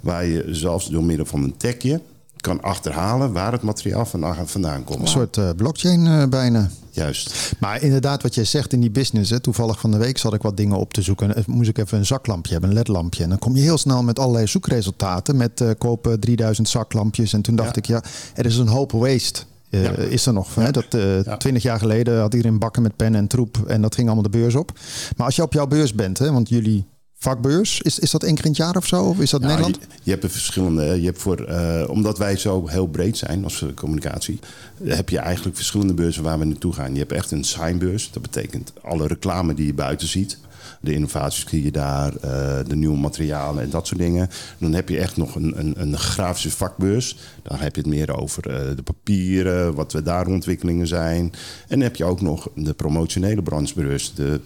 Waar 0.00 0.26
je 0.26 0.44
zelfs 0.50 0.90
door 0.90 1.04
middel 1.04 1.26
van 1.26 1.42
een 1.42 1.56
tagje 1.56 2.00
kan 2.42 2.60
achterhalen 2.62 3.32
waar 3.32 3.52
het 3.52 3.62
materiaal 3.62 4.04
vandaan, 4.06 4.48
vandaan 4.48 4.84
komt. 4.84 5.00
Een 5.00 5.06
soort 5.08 5.36
eh, 5.36 5.48
blockchain 5.56 6.06
eh, 6.06 6.26
bijna. 6.28 6.68
Juist. 6.90 7.52
Maar 7.60 7.82
inderdaad, 7.82 8.22
wat 8.22 8.34
jij 8.34 8.44
zegt 8.44 8.72
in 8.72 8.80
die 8.80 8.90
business. 8.90 9.30
Hè, 9.30 9.40
toevallig 9.40 9.80
van 9.80 9.90
de 9.90 9.96
week 9.96 10.18
zat 10.18 10.34
ik 10.34 10.42
wat 10.42 10.56
dingen 10.56 10.76
op 10.76 10.92
te 10.92 11.02
zoeken. 11.02 11.36
En 11.36 11.44
moest 11.46 11.68
ik 11.68 11.78
even 11.78 11.98
een 11.98 12.06
zaklampje 12.06 12.52
hebben, 12.52 12.70
een 12.70 12.76
ledlampje. 12.76 13.22
En 13.22 13.28
dan 13.28 13.38
kom 13.38 13.56
je 13.56 13.62
heel 13.62 13.78
snel 13.78 14.02
met 14.02 14.18
allerlei 14.18 14.46
zoekresultaten. 14.46 15.36
Met 15.36 15.60
eh, 15.60 15.70
kopen 15.78 16.20
3000 16.20 16.68
zaklampjes. 16.68 17.32
En 17.32 17.42
toen 17.42 17.56
dacht 17.56 17.68
Ja. 17.74 17.76
ik, 17.82 17.86
ja, 17.86 18.02
er 18.34 18.46
is 18.46 18.56
een 18.56 18.68
hoop 18.68 18.92
waste. 18.92 19.40
eh, 19.70 19.82
Ja. 19.82 19.90
Is 19.96 20.26
er 20.26 20.32
nog? 20.32 20.54
Hè? 20.54 20.70
Dat, 20.70 20.84
eh 20.94 21.24
Ja. 21.24 21.36
20 21.36 21.62
jaar 21.62 21.78
geleden 21.78 22.20
had 22.20 22.34
iedereen 22.34 22.58
bakken 22.58 22.82
met 22.82 22.96
pen 22.96 23.14
en 23.14 23.26
troep. 23.26 23.58
En 23.66 23.82
dat 23.82 23.94
ging 23.94 24.06
allemaal 24.06 24.30
de 24.30 24.38
beurs 24.38 24.54
op. 24.54 24.72
Maar 25.16 25.26
als 25.26 25.36
je 25.36 25.42
op 25.42 25.52
jouw 25.52 25.66
beurs 25.66 25.94
bent, 25.94 26.18
hè, 26.18 26.32
want 26.32 26.48
jullie 26.48 26.86
vakbeurs, 27.22 27.80
is, 27.80 27.98
is 27.98 28.10
dat 28.10 28.22
één 28.22 28.34
keer 28.34 28.44
in 28.44 28.50
het 28.50 28.60
jaar 28.60 28.76
of 28.76 28.86
zo? 28.86 29.04
Of 29.04 29.20
is 29.20 29.30
dat 29.30 29.40
Nou, 29.40 29.52
Nederland? 29.52 29.82
Je, 29.90 29.98
je 30.02 30.10
hebt 30.10 30.24
er 30.24 30.30
verschillende. 30.30 31.00
Je 31.00 31.06
hebt 31.06 31.20
voor, 31.20 31.44
eh, 31.44 31.84
omdat 31.88 32.18
wij 32.18 32.36
zo 32.36 32.68
heel 32.68 32.86
breed 32.86 33.16
zijn 33.16 33.44
als 33.44 33.64
communicatie, 33.74 34.38
heb 34.84 35.08
je 35.08 35.18
eigenlijk 35.18 35.56
verschillende 35.56 35.94
beurzen 35.94 36.22
waar 36.22 36.38
we 36.38 36.44
naartoe 36.44 36.72
gaan. 36.72 36.92
Je 36.92 36.98
hebt 36.98 37.12
echt 37.12 37.30
een 37.30 37.44
signbeurs. 37.44 38.10
Dat 38.12 38.22
betekent 38.22 38.72
alle 38.82 39.06
reclame 39.06 39.54
die 39.54 39.66
je 39.66 39.74
buiten 39.74 40.08
ziet. 40.08 40.38
De 40.80 40.92
innovaties 40.92 41.48
zie 41.48 41.64
je 41.64 41.70
daar, 41.70 42.16
eh, 42.16 42.58
de 42.68 42.76
nieuwe 42.76 42.96
materialen 42.98 43.62
en 43.62 43.70
dat 43.70 43.86
soort 43.86 44.00
dingen. 44.00 44.28
Dan 44.58 44.72
heb 44.72 44.88
je 44.88 44.98
echt 44.98 45.16
nog 45.16 45.34
een, 45.34 45.58
een, 45.58 45.74
een 45.76 45.98
grafische 45.98 46.50
vakbeurs. 46.50 47.16
Dan 47.42 47.58
heb 47.58 47.74
je 47.74 47.80
het 47.80 47.90
meer 47.90 48.16
over 48.16 48.50
eh, 48.50 48.76
de 48.76 48.82
papieren, 48.82 49.74
wat 49.74 49.92
we 49.92 50.02
daar 50.02 50.26
ontwikkelingen 50.26 50.86
zijn. 50.86 51.24
En 51.24 51.32
dan 51.68 51.80
heb 51.80 51.96
je 51.96 52.04
ook 52.04 52.20
nog 52.20 52.48
de 52.54 52.72
promotionele 52.74 53.42
branchebeurs. 53.42 54.14
De, 54.14 54.40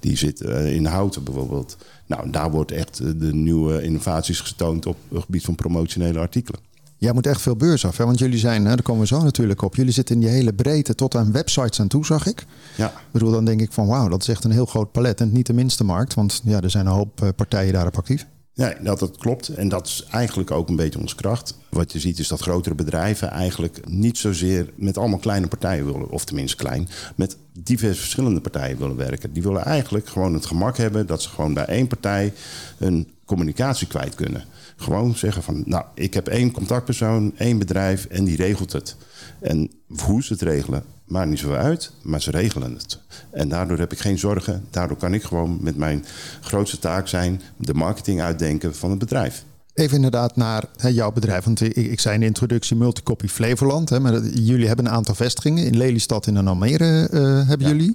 die 0.00 0.16
zit 0.16 0.40
in 0.40 0.84
houten 0.86 1.24
bijvoorbeeld. 1.24 1.76
Nou, 2.10 2.30
daar 2.30 2.50
wordt 2.50 2.72
echt 2.72 3.00
eh, 3.00 3.06
de 3.16 3.34
nieuwe 3.34 3.82
innovaties 3.82 4.40
getoond 4.40 4.86
op 4.86 4.96
het 5.08 5.22
gebied 5.22 5.44
van 5.44 5.54
promotionele 5.54 6.18
artikelen. 6.18 6.60
Jij 6.96 7.12
moet 7.12 7.26
echt 7.26 7.40
veel 7.40 7.56
beurs 7.56 7.86
af. 7.86 7.96
Hè? 7.96 8.04
Want 8.04 8.18
jullie 8.18 8.38
zijn, 8.38 8.62
hè, 8.64 8.68
daar 8.68 8.82
komen 8.82 9.00
we 9.00 9.06
zo 9.06 9.22
natuurlijk 9.22 9.62
op. 9.62 9.74
Jullie 9.74 9.92
zitten 9.92 10.14
in 10.14 10.20
die 10.20 10.30
hele 10.30 10.52
breedte 10.52 10.94
tot 10.94 11.14
aan 11.14 11.32
websites 11.32 11.80
aan 11.80 11.88
toe, 11.88 12.06
zag 12.06 12.26
ik. 12.26 12.44
Ja, 12.76 12.86
Ik 12.86 13.10
bedoel, 13.10 13.30
dan 13.30 13.44
denk 13.44 13.60
ik 13.60 13.72
van 13.72 13.86
wauw, 13.86 14.08
dat 14.08 14.22
is 14.22 14.28
echt 14.28 14.44
een 14.44 14.50
heel 14.50 14.66
groot 14.66 14.92
palet. 14.92 15.20
En 15.20 15.32
niet 15.32 15.46
de 15.46 15.52
minste 15.52 15.84
markt, 15.84 16.14
want 16.14 16.40
ja, 16.44 16.60
er 16.60 16.70
zijn 16.70 16.86
een 16.86 16.92
hoop 16.92 17.22
eh, 17.22 17.28
partijen 17.36 17.72
daarop 17.72 17.96
actief. 17.96 18.26
Nee, 18.54 18.74
dat, 18.82 18.98
dat 18.98 19.16
klopt. 19.16 19.48
En 19.48 19.68
dat 19.68 19.86
is 19.86 20.04
eigenlijk 20.10 20.50
ook 20.50 20.68
een 20.68 20.76
beetje 20.76 21.00
onze 21.00 21.14
kracht. 21.14 21.58
Wat 21.68 21.92
je 21.92 21.98
ziet 22.00 22.18
is 22.18 22.28
dat 22.28 22.40
grotere 22.40 22.74
bedrijven 22.74 23.30
eigenlijk 23.30 23.88
niet 23.88 24.18
zozeer 24.18 24.70
met 24.74 24.98
allemaal 24.98 25.18
kleine 25.18 25.46
partijen 25.46 25.84
willen, 25.84 26.10
of 26.10 26.24
tenminste 26.24 26.56
klein, 26.56 26.88
met 27.16 27.36
diverse 27.52 28.00
verschillende 28.00 28.40
partijen 28.40 28.78
willen 28.78 28.96
werken. 28.96 29.32
Die 29.32 29.42
willen 29.42 29.64
eigenlijk 29.64 30.08
gewoon 30.08 30.34
het 30.34 30.46
gemak 30.46 30.76
hebben 30.76 31.06
dat 31.06 31.22
ze 31.22 31.28
gewoon 31.28 31.54
bij 31.54 31.64
één 31.64 31.86
partij 31.86 32.32
hun 32.76 33.10
communicatie 33.24 33.86
kwijt 33.86 34.14
kunnen. 34.14 34.44
Gewoon 34.80 35.16
zeggen 35.16 35.42
van, 35.42 35.62
nou, 35.66 35.84
ik 35.94 36.14
heb 36.14 36.28
één 36.28 36.50
contactpersoon, 36.52 37.32
één 37.36 37.58
bedrijf 37.58 38.04
en 38.04 38.24
die 38.24 38.36
regelt 38.36 38.72
het. 38.72 38.96
En 39.40 39.70
hoe 40.04 40.22
ze 40.22 40.32
het 40.32 40.42
regelen, 40.42 40.82
maakt 41.04 41.28
niet 41.28 41.38
zo 41.38 41.52
uit, 41.52 41.90
maar 42.02 42.20
ze 42.22 42.30
regelen 42.30 42.72
het. 42.74 42.98
En 43.30 43.48
daardoor 43.48 43.78
heb 43.78 43.92
ik 43.92 43.98
geen 43.98 44.18
zorgen. 44.18 44.64
Daardoor 44.70 44.96
kan 44.96 45.14
ik 45.14 45.22
gewoon 45.22 45.58
met 45.60 45.76
mijn 45.76 46.04
grootste 46.40 46.78
taak 46.78 47.08
zijn 47.08 47.40
de 47.56 47.74
marketing 47.74 48.20
uitdenken 48.20 48.74
van 48.74 48.90
het 48.90 48.98
bedrijf. 48.98 49.44
Even 49.74 49.96
inderdaad 49.96 50.36
naar 50.36 50.64
hè, 50.76 50.88
jouw 50.88 51.12
bedrijf. 51.12 51.44
Want 51.44 51.60
ik, 51.60 51.76
ik 51.76 52.00
zei 52.00 52.14
in 52.14 52.20
de 52.20 52.26
introductie 52.26 52.76
Multicopy 52.76 53.26
Flevoland. 53.26 53.88
Hè, 53.88 54.00
maar 54.00 54.20
jullie 54.22 54.66
hebben 54.66 54.86
een 54.86 54.92
aantal 54.92 55.14
vestigingen. 55.14 55.64
In 55.66 55.76
Lelystad 55.76 56.26
en 56.26 56.36
in 56.36 56.48
Almere 56.48 57.08
eh, 57.08 57.48
hebben 57.48 57.66
Ja. 57.68 57.72
jullie. 57.74 57.94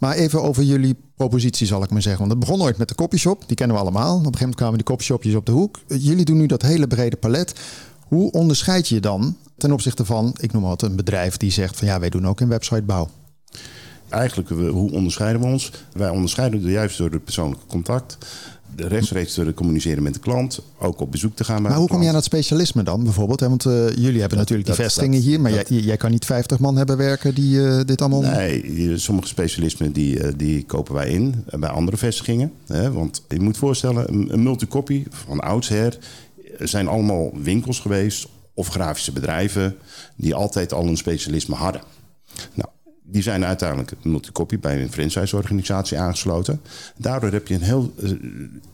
Maar 0.00 0.14
even 0.14 0.42
over 0.42 0.62
jullie 0.62 0.96
propositie 1.16 1.66
zal 1.66 1.82
ik 1.82 1.90
maar 1.90 2.02
zeggen. 2.02 2.20
Want 2.20 2.30
het 2.30 2.40
begon 2.40 2.62
ooit 2.62 2.76
met 2.78 2.88
de 2.88 2.94
copyshop. 2.94 3.42
Die 3.46 3.56
kennen 3.56 3.76
we 3.76 3.82
allemaal. 3.82 4.10
Op 4.10 4.16
een 4.16 4.24
gegeven 4.24 4.38
moment 4.40 4.56
kwamen 4.56 4.76
die 4.76 4.86
copyshopjes 4.86 5.34
op 5.34 5.46
de 5.46 5.52
hoek. 5.52 5.78
Eh, 5.88 6.04
Jullie 6.04 6.24
doen 6.24 6.36
nu 6.36 6.46
dat 6.46 6.62
hele 6.62 6.86
brede 6.86 7.16
palet. 7.16 7.54
Hoe 8.06 8.32
onderscheid 8.32 8.88
je 8.88 8.94
je 8.94 9.00
dan 9.00 9.36
ten 9.56 9.72
opzichte 9.72 10.04
van, 10.04 10.34
ik 10.40 10.52
noem 10.52 10.62
wat, 10.62 10.82
een 10.82 10.96
bedrijf 10.96 11.36
die 11.36 11.50
zegt 11.50 11.76
van 11.76 11.86
ja, 11.86 12.00
wij 12.00 12.08
doen 12.10 12.26
ook 12.26 12.40
een 12.40 12.48
websitebouw. 12.48 13.08
Eigenlijk, 14.08 14.48
hoe 14.48 14.92
onderscheiden 14.92 15.40
we 15.40 15.46
ons? 15.46 15.70
Wij 15.92 16.08
onderscheiden 16.08 16.64
er 16.64 16.70
juist 16.70 16.98
door 16.98 17.10
het 17.10 17.24
persoonlijke 17.24 17.66
contact. 17.66 18.18
Rechtstreeks 18.88 19.36
het 19.36 19.54
communiceren 19.54 20.02
met 20.02 20.14
de 20.14 20.20
klant. 20.20 20.62
Ook 20.78 21.00
op 21.00 21.10
bezoek 21.10 21.36
te 21.36 21.44
gaan 21.44 21.62
bij 21.62 21.70
Maar 21.70 21.80
hoe 21.80 21.88
kom 21.88 22.02
je 22.02 22.08
aan 22.08 22.14
dat 22.14 22.24
specialisme 22.24 22.82
dan 22.82 23.02
bijvoorbeeld? 23.04 23.40
hè? 23.40 23.48
Want 23.48 23.66
eh, 23.66 23.72
jullie 23.88 24.20
hebben 24.20 24.38
natuurlijk 24.38 24.68
die 24.68 24.76
dat- 24.76 24.84
vestigingen 24.84 25.18
dat- 25.18 25.28
hier. 25.28 25.40
Maar 25.40 25.52
jij, 25.52 25.64
jij 25.68 25.96
kan 25.96 26.10
niet 26.10 26.24
50 26.24 26.58
man 26.58 26.76
hebben 26.76 26.96
werken 26.96 27.34
die 27.34 27.66
eh, 27.66 27.80
dit 27.84 28.00
allemaal... 28.00 28.20
Nee, 28.20 28.98
sommige 28.98 29.28
specialismen 29.28 29.92
die, 29.92 30.20
eh, 30.20 30.32
die 30.36 30.64
kopen 30.64 30.94
wij 30.94 31.08
in 31.08 31.44
bij 31.58 31.68
andere 31.70 31.96
vestigingen. 31.96 32.52
Hè? 32.66 32.92
Want 32.92 33.22
je 33.28 33.40
moet 33.40 33.56
voorstellen, 33.56 34.12
een, 34.12 34.32
een 34.32 34.42
multicopy 34.42 35.04
van 35.10 35.40
oudsher 35.40 35.98
zijn 36.58 36.88
allemaal 36.88 37.30
winkels 37.42 37.80
geweest 37.80 38.26
of 38.54 38.68
grafische 38.68 39.12
bedrijven 39.12 39.76
die 40.16 40.34
altijd 40.34 40.72
al 40.72 40.86
een 40.86 40.96
specialisme 40.96 41.54
hadden. 41.54 41.82
Nou, 42.54 42.68
Die 43.10 43.22
zijn 43.22 43.44
uiteindelijk 43.44 43.92
multicopy 44.02 44.58
bij 44.58 44.82
een 44.82 44.92
franchise-organisatie 44.92 45.98
aangesloten. 45.98 46.60
Daardoor 46.96 47.32
heb 47.32 47.46
je 47.48 47.54
een 47.54 47.62
heel, 47.62 47.92
eh, 48.02 48.10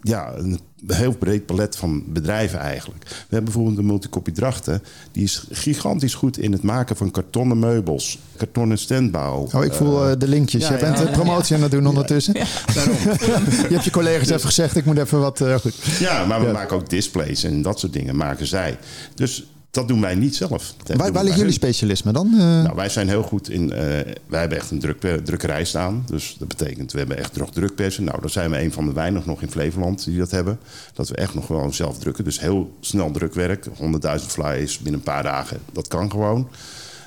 ja, 0.02 0.32
een 0.36 0.60
heel 0.86 1.12
breed 1.12 1.46
palet 1.46 1.76
van 1.76 2.04
bedrijven 2.06 2.58
eigenlijk. 2.58 3.04
We 3.04 3.16
hebben 3.18 3.44
bijvoorbeeld 3.44 3.76
de 3.76 3.82
multicopy 3.82 4.32
Drachten. 4.32 4.82
Die 5.12 5.24
is 5.24 5.46
gigantisch 5.50 6.14
goed 6.14 6.38
in 6.38 6.52
het 6.52 6.62
maken 6.62 6.96
van 6.96 7.10
kartonnen 7.10 7.58
meubels, 7.58 8.18
kartonnen 8.36 8.78
standbouw. 8.78 9.48
Oh, 9.54 9.64
ik 9.64 9.72
voel 9.72 10.10
uh, 10.10 10.16
de 10.18 10.28
linkjes. 10.28 10.62
ja, 10.62 10.72
je 10.72 10.78
bent 10.78 10.98
ja, 10.98 11.04
promotie 11.04 11.56
aan 11.56 11.62
het 11.62 11.70
doen 11.70 11.86
ondertussen. 11.86 12.34
Daarom. 12.74 12.96
je 13.68 13.68
hebt 13.70 13.84
je 13.84 13.90
collega's 13.90 14.28
even 14.28 14.46
gezegd, 14.46 14.76
ik 14.76 14.84
moet 14.84 14.98
even 14.98 15.20
wat... 15.20 15.40
Uh, 15.40 15.54
goed. 15.54 15.74
Ja, 15.98 16.24
maar 16.24 16.44
we 16.44 16.52
maken 16.52 16.76
ook 16.76 16.90
displays 16.90 17.44
en 17.44 17.62
dat 17.62 17.80
soort 17.80 17.92
dingen 17.92 18.16
maken 18.16 18.46
zij. 18.46 18.78
Dus 19.14 19.44
dat 19.76 19.88
doen 19.88 20.00
wij 20.00 20.14
niet 20.14 20.36
zelf. 20.36 20.74
Waar, 20.96 21.12
liggen 21.12 21.36
jullie 21.36 21.52
specialisme 21.52 22.12
dan? 22.12 22.26
Eh, 22.32 22.38
Nou, 22.38 22.74
wij 22.74 22.88
zijn 22.88 23.08
heel 23.08 23.22
goed 23.22 23.50
in. 23.50 23.72
eh, 23.72 23.78
wij 24.26 24.40
hebben 24.40 24.58
echt 24.58 24.70
een 24.70 24.78
druk, 24.78 25.00
drukkerij 25.24 25.64
staan. 25.64 26.02
Dus 26.06 26.36
dat 26.38 26.48
betekent, 26.48 26.92
we 26.92 26.98
hebben 26.98 27.18
echt 27.18 27.36
nog 27.36 27.50
drukpersen. 27.50 28.04
Nou, 28.04 28.20
dan 28.20 28.30
zijn 28.30 28.50
we 28.50 28.60
een 28.60 28.72
van 28.72 28.86
de 28.86 28.92
weinig 28.92 29.26
nog 29.26 29.42
in 29.42 29.50
Flevoland 29.50 30.04
die 30.04 30.18
dat 30.18 30.30
hebben. 30.30 30.58
Dat 30.94 31.08
we 31.08 31.16
echt 31.16 31.34
nog 31.34 31.46
gewoon 31.46 31.74
zelf 31.74 31.98
drukken. 31.98 32.24
Dus 32.24 32.40
heel 32.40 32.76
snel 32.80 33.10
drukwerk. 33.10 33.66
100.000 33.66 34.26
flyers 34.26 34.76
binnen 34.78 34.94
een 34.94 35.12
paar 35.12 35.22
dagen. 35.22 35.58
Dat 35.72 35.88
kan 35.88 36.10
gewoon. 36.10 36.48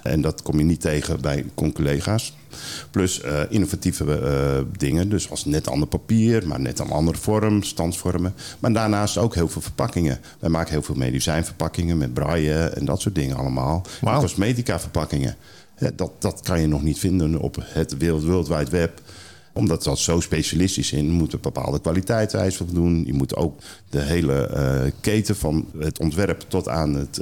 En 0.03 0.21
dat 0.21 0.41
kom 0.41 0.57
je 0.57 0.65
niet 0.65 0.81
tegen 0.81 1.21
bij 1.21 1.45
collega's. 1.73 2.33
Plus 2.91 3.21
eh, 3.21 3.41
innovatieve 3.49 4.19
eh, 4.19 4.65
dingen. 4.77 5.09
Dus 5.09 5.29
als 5.29 5.45
net 5.45 5.67
ander 5.67 5.87
papier, 5.87 6.47
maar 6.47 6.59
net 6.59 6.79
een 6.79 6.89
andere 6.89 7.17
vorm, 7.17 7.63
standsvormen. 7.63 8.33
Maar 8.59 8.73
daarnaast 8.73 9.17
ook 9.17 9.35
heel 9.35 9.47
veel 9.47 9.61
verpakkingen. 9.61 10.19
Wij 10.39 10.49
maken 10.49 10.71
heel 10.71 10.81
veel 10.81 10.95
medicijnverpakkingen 10.95 11.97
met 11.97 12.13
braille 12.13 12.53
en 12.53 12.85
dat 12.85 13.01
soort 13.01 13.15
dingen 13.15 13.35
allemaal. 13.35 13.85
Wauw. 14.01 14.19
Cosmetica 14.19 14.79
verpakkingen. 14.79 15.35
Ja, 15.77 15.91
dat, 15.95 16.11
dat 16.19 16.41
kan 16.41 16.61
je 16.61 16.67
nog 16.67 16.83
niet 16.83 16.99
vinden 16.99 17.39
op 17.39 17.57
het 17.63 17.95
World, 17.99 18.23
World 18.23 18.47
Wide 18.47 18.71
Web 18.71 19.01
omdat 19.53 19.83
dat 19.83 19.99
zo 19.99 20.19
specialistisch 20.19 20.91
is. 20.91 20.99
Je 20.99 21.03
moet 21.03 21.33
een 21.33 21.39
bepaalde 21.41 21.79
kwaliteitseisen 21.79 22.65
voldoen. 22.65 23.03
Je 23.05 23.13
moet 23.13 23.35
ook 23.35 23.59
de 23.89 24.01
hele 24.01 24.47
eh, 24.47 24.91
keten 25.01 25.35
van 25.35 25.65
het 25.77 25.99
ontwerp 25.99 26.45
tot 26.47 26.67
aan 26.67 26.93
het, 26.93 27.21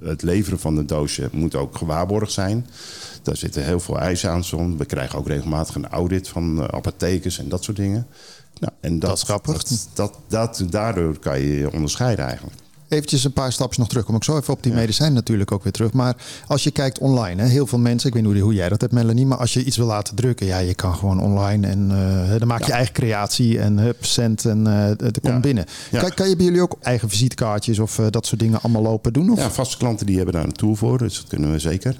het 0.00 0.22
leveren 0.22 0.58
van 0.58 0.74
de 0.74 0.84
doosje 0.84 1.28
moet 1.32 1.54
ook 1.54 1.76
gewaarborgd 1.76 2.32
zijn. 2.32 2.66
Daar 3.22 3.36
zitten 3.36 3.64
heel 3.64 3.80
veel 3.80 3.98
eisen 3.98 4.30
aan. 4.30 4.44
Zo'n. 4.44 4.76
We 4.76 4.84
krijgen 4.84 5.18
ook 5.18 5.26
regelmatig 5.26 5.74
een 5.74 5.88
audit 5.88 6.28
van 6.28 6.58
uh, 6.58 6.64
apothekers 6.64 7.38
en 7.38 7.48
dat 7.48 7.64
soort 7.64 7.76
dingen. 7.76 8.06
Nou, 8.58 8.72
en 8.80 8.98
dat. 8.98 9.24
Dat, 9.26 9.88
dat, 9.94 10.18
dat, 10.28 10.64
daardoor 10.70 11.18
kan 11.18 11.40
je 11.40 11.58
je 11.58 11.72
onderscheiden 11.72 12.24
eigenlijk. 12.24 12.56
Eventjes 12.90 13.24
een 13.24 13.32
paar 13.32 13.52
stapjes 13.52 13.78
nog 13.78 13.88
terug. 13.88 14.04
Kom 14.04 14.14
ik 14.14 14.24
zo 14.24 14.36
even 14.36 14.52
op 14.54 14.62
die 14.62 14.72
medicijn 14.72 15.12
natuurlijk 15.12 15.52
ook 15.52 15.62
weer 15.62 15.72
terug. 15.72 15.92
Maar 15.92 16.16
als 16.46 16.64
je 16.64 16.70
kijkt 16.70 16.98
online, 16.98 17.42
hè, 17.42 17.48
heel 17.48 17.66
veel 17.66 17.78
mensen, 17.78 18.08
ik 18.08 18.14
weet 18.14 18.32
niet 18.32 18.42
hoe, 18.42 18.54
jij 18.54 18.68
dat 18.68 18.80
hebt 18.80 18.92
Melanie, 18.92 19.26
maar 19.26 19.38
als 19.38 19.52
je 19.52 19.64
iets 19.64 19.76
wil 19.76 19.86
laten 19.86 20.14
drukken, 20.16 20.46
ja, 20.46 20.58
je 20.58 20.74
kan 20.74 20.94
gewoon 20.94 21.20
online 21.20 21.66
en 21.66 21.90
uh, 21.90 22.38
dan 22.38 22.48
maak 22.48 22.64
je 22.64 22.72
eigen 22.72 22.92
creatie 22.94 23.58
en 23.58 23.78
hup, 23.78 24.04
cent 24.04 24.44
en 24.44 24.66
uh, 24.66 24.84
het 24.84 25.20
komt 25.20 25.34
Ja. 25.34 25.40
binnen. 25.40 25.64
Ja. 25.90 26.00
Kan, 26.00 26.14
kan 26.14 26.28
je 26.28 26.36
bij 26.36 26.44
jullie 26.44 26.62
ook 26.62 26.76
eigen 26.82 27.08
visitekaartjes 27.08 27.78
of 27.78 27.98
uh, 27.98 28.06
dat 28.10 28.26
soort 28.26 28.40
dingen 28.40 28.60
allemaal 28.62 28.82
lopen 28.82 29.12
doen? 29.12 29.30
Of? 29.30 29.38
Ja, 29.38 29.50
vaste 29.50 29.76
klanten 29.76 30.06
die 30.06 30.16
hebben 30.16 30.34
daar 30.34 30.44
een 30.44 30.52
tool 30.52 30.74
voor, 30.74 30.98
dus 30.98 31.16
dat 31.16 31.26
kunnen 31.28 31.52
we 31.52 31.58
zeker. 31.58 31.96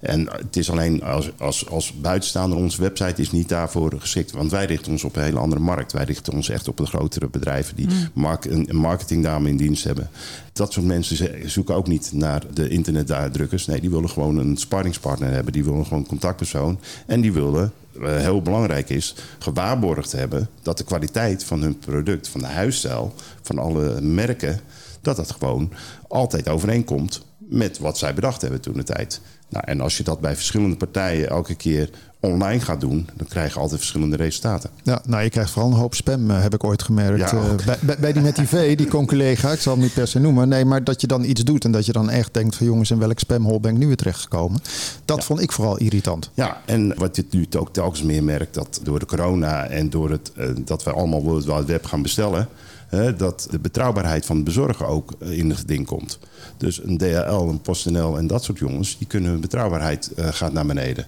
En 0.00 0.28
het 0.30 0.56
is 0.56 0.70
alleen 0.70 1.02
als, 1.02 1.30
als, 1.38 1.68
als 1.68 1.92
buitenstaander, 2.00 2.58
onze 2.58 2.80
website 2.80 3.22
is 3.22 3.30
niet 3.30 3.48
daarvoor 3.48 3.92
geschikt. 3.98 4.30
Want 4.30 4.50
wij 4.50 4.64
richten 4.64 4.92
ons 4.92 5.04
op 5.04 5.16
een 5.16 5.22
hele 5.22 5.38
andere 5.38 5.60
markt. 5.60 5.92
Wij 5.92 6.04
richten 6.04 6.32
ons 6.32 6.48
echt 6.48 6.68
op 6.68 6.76
de 6.76 6.86
grotere 6.86 7.28
bedrijven 7.28 7.76
die 7.76 7.86
mark, 8.12 8.44
een, 8.44 8.68
een 8.70 8.76
marketingdame 8.76 9.48
in 9.48 9.56
dienst 9.56 9.84
hebben. 9.84 10.10
Dat 10.52 10.72
soort 10.72 10.86
mensen 10.86 11.50
zoeken 11.50 11.74
ook 11.74 11.86
niet 11.86 12.10
naar 12.12 12.42
de 12.54 12.68
internetdrukkers. 12.68 13.66
Nee, 13.66 13.80
die 13.80 13.90
willen 13.90 14.10
gewoon 14.10 14.36
een 14.36 14.56
sparringspartner 14.56 15.30
hebben. 15.30 15.52
Die 15.52 15.64
willen 15.64 15.84
gewoon 15.84 15.98
een 15.98 16.08
contactpersoon. 16.08 16.78
En 17.06 17.20
die 17.20 17.32
willen, 17.32 17.72
eh, 18.02 18.16
heel 18.16 18.42
belangrijk 18.42 18.88
is, 18.88 19.14
gewaarborgd 19.38 20.12
hebben 20.12 20.48
dat 20.62 20.78
de 20.78 20.84
kwaliteit 20.84 21.44
van 21.44 21.62
hun 21.62 21.78
product, 21.78 22.28
van 22.28 22.40
de 22.40 22.46
huisstijl, 22.46 23.14
van 23.42 23.58
alle 23.58 24.00
merken, 24.00 24.60
dat 25.00 25.16
dat 25.16 25.30
gewoon 25.30 25.72
altijd 26.08 26.48
overeenkomt 26.48 27.22
met 27.38 27.78
wat 27.78 27.98
zij 27.98 28.14
bedacht 28.14 28.42
hebben 28.42 28.60
toen 28.60 28.76
de 28.76 28.84
tijd. 28.84 29.20
Nou, 29.52 29.64
en 29.66 29.80
als 29.80 29.96
je 29.96 30.02
dat 30.02 30.20
bij 30.20 30.34
verschillende 30.36 30.76
partijen 30.76 31.28
elke 31.28 31.54
keer 31.54 31.90
online 32.20 32.60
gaat 32.60 32.80
doen, 32.80 33.08
dan 33.14 33.26
krijg 33.26 33.54
je 33.54 33.58
altijd 33.60 33.78
verschillende 33.80 34.16
resultaten. 34.16 34.70
Ja, 34.82 35.02
nou, 35.06 35.22
je 35.22 35.30
krijgt 35.30 35.50
vooral 35.50 35.70
een 35.70 35.76
hoop 35.78 35.94
spam, 35.94 36.30
eh, 36.30 36.42
heb 36.42 36.54
ik 36.54 36.64
ooit 36.64 36.82
gemerkt. 36.82 37.30
Ja, 37.30 37.36
Eh, 37.36 37.54
bij, 37.66 37.76
bij, 37.80 37.96
bij 37.98 38.12
die 38.12 38.22
met 38.22 38.36
die 38.36 38.46
V, 38.46 38.76
die 38.76 38.86
con-collega, 38.88 39.50
ik 39.52 39.60
zal 39.60 39.72
hem 39.72 39.82
niet 39.82 39.94
per 39.94 40.08
se 40.08 40.18
noemen. 40.18 40.48
Nee, 40.48 40.64
maar 40.64 40.84
dat 40.84 41.00
je 41.00 41.06
dan 41.06 41.24
iets 41.24 41.44
doet 41.44 41.64
en 41.64 41.72
dat 41.72 41.86
je 41.86 41.92
dan 41.92 42.10
echt 42.10 42.34
denkt 42.34 42.56
van 42.56 42.66
jongens, 42.66 42.90
in 42.90 42.98
welk 42.98 43.18
spamhol 43.18 43.60
ben 43.60 43.72
ik 43.72 43.78
nu 43.78 43.86
weer 43.86 43.96
terechtgekomen? 43.96 44.60
Dat 45.04 45.24
vond 45.24 45.40
ik 45.40 45.52
vooral 45.52 45.76
irritant. 45.78 46.30
Ja, 46.34 46.60
en 46.64 46.94
wat 46.98 47.16
je 47.16 47.24
nu 47.30 47.46
ook 47.58 47.72
telkens 47.72 48.02
meer 48.02 48.24
merkt, 48.24 48.54
dat 48.54 48.80
door 48.82 48.98
de 48.98 49.06
corona 49.06 49.66
en 49.66 49.90
door 49.90 50.10
het, 50.10 50.32
eh, 50.36 50.48
dat 50.64 50.82
we 50.84 50.92
allemaal 50.92 51.34
Wide 51.40 51.64
Web 51.64 51.84
gaan 51.86 52.02
bestellen, 52.02 52.48
hè, 52.96 53.16
dat 53.16 53.46
de 53.50 53.58
betrouwbaarheid 53.58 54.26
van 54.26 54.36
het 54.36 54.44
bezorgen 54.44 54.86
ook 54.86 55.12
eh, 55.18 55.38
in 55.38 55.48
het 55.48 55.58
geding 55.58 55.86
komt. 55.86 56.18
Dus 56.56 56.84
een 56.84 56.98
DHL, 56.98 57.48
een 57.48 57.60
PostNL 57.60 58.18
en 58.18 58.26
dat 58.26 58.44
soort 58.44 58.58
jongens, 58.58 58.98
die 58.98 59.06
kunnen 59.06 59.30
hun 59.30 59.40
betrouwbaarheid 59.40 60.12
eh, 60.14 60.28
gaat 60.30 60.52
naar 60.52 60.66
beneden. 60.66 61.06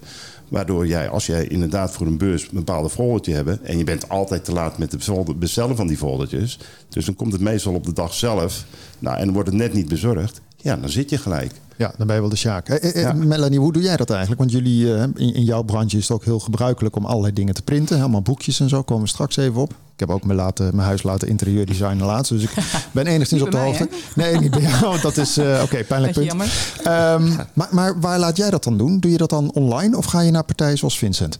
Waardoor 0.49 0.87
jij, 0.87 1.09
als 1.09 1.27
jij 1.27 1.47
inderdaad 1.47 1.93
voor 1.93 2.07
een 2.07 2.19
beurs 2.19 2.43
een 2.43 2.49
bepaalde 2.53 2.91
foldertje 2.91 3.35
hebt... 3.35 3.63
en 3.63 3.79
je 3.79 3.85
bent 3.85 4.09
altijd 4.09 4.45
te 4.45 4.53
laat 4.53 4.79
met 4.79 4.93
het 4.93 5.39
bestellen 5.39 5.77
van 5.77 5.87
die 5.87 5.97
foldertjes... 5.97 6.59
dus 6.89 7.05
dan 7.05 7.17
komt 7.17 7.33
het 7.33 7.41
meestal 7.41 7.75
op 7.75 7.85
de 7.85 7.93
dag 7.93 8.15
zelf... 8.15 8.65
Nou, 8.99 9.19
en 9.19 9.33
wordt 9.33 9.49
het 9.49 9.59
net 9.59 9.73
niet 9.73 9.89
bezorgd... 9.89 10.41
ja, 10.65 10.77
dan 10.77 10.89
zit 10.89 11.11
je 11.11 11.19
gelijk. 11.19 11.53
Ja, 11.77 11.93
dan 11.97 12.07
ben 12.07 12.15
je 12.15 12.21
wel 12.21 12.31
de 12.31 12.37
Sjaak. 12.37 12.69
Eh, 12.69 12.77
eh, 12.85 12.95
eh, 12.97 13.03
Ja. 13.03 13.13
Melanie, 13.13 13.59
hoe 13.59 13.73
doe 13.73 13.83
jij 13.83 13.97
dat 13.97 14.11
eigenlijk? 14.11 14.41
Want 14.41 14.53
jullie, 14.53 14.95
eh, 14.95 15.03
in, 15.03 15.35
in 15.35 15.45
jouw 15.45 15.63
branche 15.63 15.97
is 15.97 16.03
het 16.03 16.13
ook 16.17 16.25
heel 16.25 16.39
gebruikelijk 16.41 16.97
om 16.97 17.05
allerlei 17.07 17.33
dingen 17.33 17.55
te 17.55 17.63
printen. 17.63 17.97
Helemaal 17.97 18.23
boekjes 18.23 18.61
en 18.61 18.69
zo, 18.69 18.83
komen 18.83 19.03
we 19.05 19.09
straks 19.09 19.37
even 19.37 19.61
op. 19.61 19.71
Ik 19.71 20.01
heb 20.01 20.11
ook 20.11 20.25
mijn, 20.25 20.39
laten, 20.39 20.65
mijn 20.77 20.87
huis 20.87 21.03
laten 21.03 21.29
interieur 21.29 21.67
designen 21.67 22.07
laatst. 22.07 22.33
Dus 22.33 22.43
ik 22.43 22.51
ben 22.93 23.07
enigszins 23.07 23.43
op 23.43 23.51
de 23.51 23.57
hoogte. 23.57 23.89
mij, 24.15 24.31
Nee, 24.31 24.41
niet 24.41 24.51
bij 24.51 24.61
jou. 24.71 24.81
Want 24.81 25.03
dat 25.03 25.17
is, 25.17 25.37
eh, 25.37 25.61
oké, 25.63 25.85
pijnlijk 25.85 26.13
punt. 26.13 26.27
jammer. 26.27 26.75
Ehm, 26.83 27.33
maar, 27.53 27.69
maar 27.71 28.01
waar 28.01 28.19
laat 28.19 28.37
jij 28.37 28.51
dat 28.51 28.65
dan 28.65 28.77
doen? 28.79 29.01
Doe 29.01 29.11
je 29.11 29.17
dat 29.17 29.31
dan 29.31 29.53
online 29.53 29.97
of 29.97 30.05
ga 30.05 30.21
je 30.21 30.31
naar 30.31 30.45
partijen 30.45 30.79
zoals 30.79 30.99
Vincent? 30.99 31.39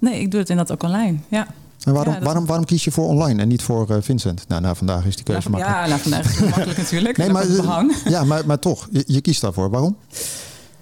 Nee, 0.00 0.20
ik 0.20 0.30
doe 0.30 0.40
het 0.40 0.50
inderdaad 0.50 0.74
ook 0.76 0.82
online. 0.82 1.18
Ja. 1.28 1.46
En 1.86 1.92
waarom, 1.92 2.12
Ja, 2.12 2.18
dat- 2.18 2.26
waarom, 2.28 2.46
waarom 2.46 2.64
kies 2.64 2.84
je 2.84 2.90
voor 2.90 3.06
online 3.06 3.42
en 3.42 3.48
niet 3.48 3.62
voor 3.62 3.90
eh, 3.90 3.96
Vincent? 4.00 4.44
Nou, 4.48 4.60
na 4.62 4.74
vandaag 4.74 5.04
is 5.04 5.14
die 5.16 5.24
keuze 5.24 5.48
Nou, 5.50 5.62
makkelijk. 5.62 5.82
ja, 5.84 5.88
nou, 5.88 6.00
vandaag 6.00 6.30
is 6.30 6.36
het 6.38 6.48
makkelijk 6.54 6.78
natuurlijk. 6.78 7.16
Nee, 7.16 7.30
maar, 7.30 7.46
behang. 7.46 7.94
ja, 8.04 8.24
maar, 8.24 8.46
maar 8.46 8.58
toch, 8.58 8.88
je, 8.90 9.04
je 9.06 9.20
kiest 9.20 9.40
daarvoor. 9.40 9.70
Waarom? 9.70 9.96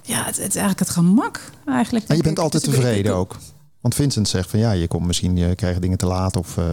Ja, 0.02 0.16
het, 0.16 0.26
het 0.26 0.36
is 0.36 0.40
eigenlijk 0.56 0.78
het 0.78 0.88
gemak 0.90 1.50
eigenlijk. 1.66 2.04
En 2.08 2.16
je 2.16 2.22
bent 2.22 2.38
ik. 2.38 2.42
altijd 2.44 2.64
Dus 2.64 2.74
tevreden 2.74 3.12
ik- 3.12 3.18
ook. 3.18 3.36
Want 3.80 3.94
Vincent 3.94 4.28
zegt 4.28 4.50
van 4.50 4.58
ja, 4.58 4.72
je 4.72 4.86
komt 4.88 5.06
misschien, 5.06 5.36
je 5.36 5.54
krijgt 5.54 5.82
dingen 5.82 5.98
te 5.98 6.06
laat. 6.06 6.36
Of, 6.36 6.56
eh, 6.56 6.64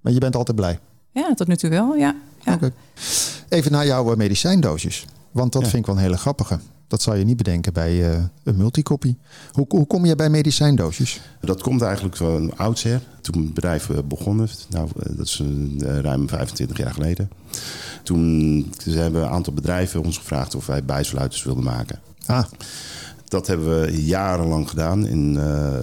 maar 0.00 0.12
je 0.12 0.18
bent 0.18 0.36
altijd 0.36 0.56
blij. 0.56 0.78
Ja, 1.12 1.34
tot 1.34 1.46
nu 1.46 1.56
toe 1.56 1.70
wel, 1.70 1.94
ja. 1.96 2.14
Even 3.48 3.72
naar 3.72 3.86
jouw 3.86 4.10
eh, 4.10 4.16
medicijndoosjes. 4.16 5.04
Want 5.30 5.52
dat 5.52 5.62
Ja. 5.62 5.68
vind 5.68 5.80
ik 5.80 5.86
wel 5.86 5.96
een 5.96 6.02
hele 6.02 6.16
grappige. 6.18 6.58
Dat 6.90 7.02
zou 7.02 7.16
je 7.16 7.24
niet 7.24 7.36
bedenken 7.36 7.72
bij 7.72 8.12
eh, 8.12 8.22
een 8.42 8.56
multicopy. 8.56 9.14
Hoe, 9.52 9.64
hoe 9.68 9.86
kom 9.86 10.04
je 10.04 10.16
bij 10.16 10.30
medicijndoosjes? 10.30 11.20
Dat 11.40 11.62
komt 11.62 11.82
eigenlijk 11.82 12.16
van 12.16 12.56
oudsher. 12.56 13.00
Toen 13.20 13.42
het 13.42 13.54
bedrijf 13.54 13.90
eh, 13.90 13.98
begon, 14.04 14.48
nou, 14.68 14.88
eh, 14.98 15.16
dat 15.16 15.26
is 15.26 15.42
ruim 15.82 16.28
25 16.28 16.76
jaar 16.76 16.92
geleden. 16.92 17.30
Toen 18.02 18.60
dus 18.84 18.94
hebben 18.94 19.22
een 19.22 19.28
aantal 19.28 19.52
bedrijven 19.52 20.04
ons 20.04 20.18
gevraagd 20.18 20.54
of 20.54 20.66
wij 20.66 20.84
bijsluiters 20.84 21.42
wilden 21.42 21.64
maken. 21.64 21.98
Ah, 22.26 22.44
Dat 23.28 23.46
hebben 23.46 23.80
we 23.80 24.04
jarenlang 24.04 24.68
gedaan. 24.68 25.06
En, 25.06 25.34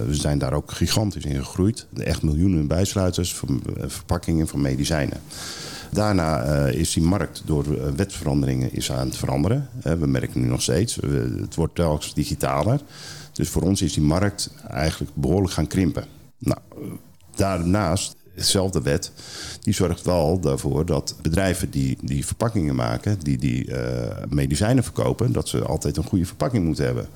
we 0.06 0.14
zijn 0.14 0.38
daar 0.38 0.52
ook 0.52 0.72
gigantisch 0.72 1.24
in 1.24 1.44
gegroeid. 1.44 1.86
Echt 1.96 2.22
miljoenen 2.22 2.66
bijsluiters, 2.66 3.34
voor, 3.34 3.48
verpakkingen 3.86 4.48
van 4.48 4.60
medicijnen. 4.60 5.20
Daarna 5.90 6.42
eh, 6.42 6.80
is 6.80 6.92
die 6.92 7.02
markt 7.02 7.42
door 7.44 7.64
eh, 7.64 7.90
wetsveranderingen 7.96 8.72
is 8.72 8.92
aan 8.92 9.06
het 9.06 9.16
veranderen. 9.16 9.68
Eh, 9.82 9.92
we 9.92 10.06
merken 10.06 10.40
nu 10.40 10.46
nog 10.46 10.62
steeds, 10.62 10.98
het 11.40 11.54
wordt 11.54 11.74
telkens 11.74 12.14
digitaler. 12.14 12.80
Dus 13.32 13.48
voor 13.48 13.62
ons 13.62 13.82
is 13.82 13.92
die 13.92 14.02
markt 14.02 14.50
eigenlijk 14.68 15.10
behoorlijk 15.14 15.52
gaan 15.52 15.66
krimpen. 15.66 16.04
Nou, 16.38 16.58
daarnaast, 17.34 18.16
dezelfde 18.34 18.82
wet, 18.82 19.12
die 19.60 19.74
zorgt 19.74 20.04
wel 20.04 20.40
daarvoor 20.40 20.86
dat 20.86 21.14
bedrijven 21.22 21.70
die, 21.70 21.98
die 22.02 22.26
verpakkingen 22.26 22.74
maken, 22.74 23.18
die, 23.18 23.38
die 23.38 23.70
medicijnen 24.28 24.84
verkopen, 24.84 25.32
dat 25.32 25.48
ze 25.48 25.64
altijd 25.64 25.96
een 25.96 26.04
goede 26.04 26.26
verpakking 26.26 26.64
moeten 26.64 26.84
hebben. 26.84 27.06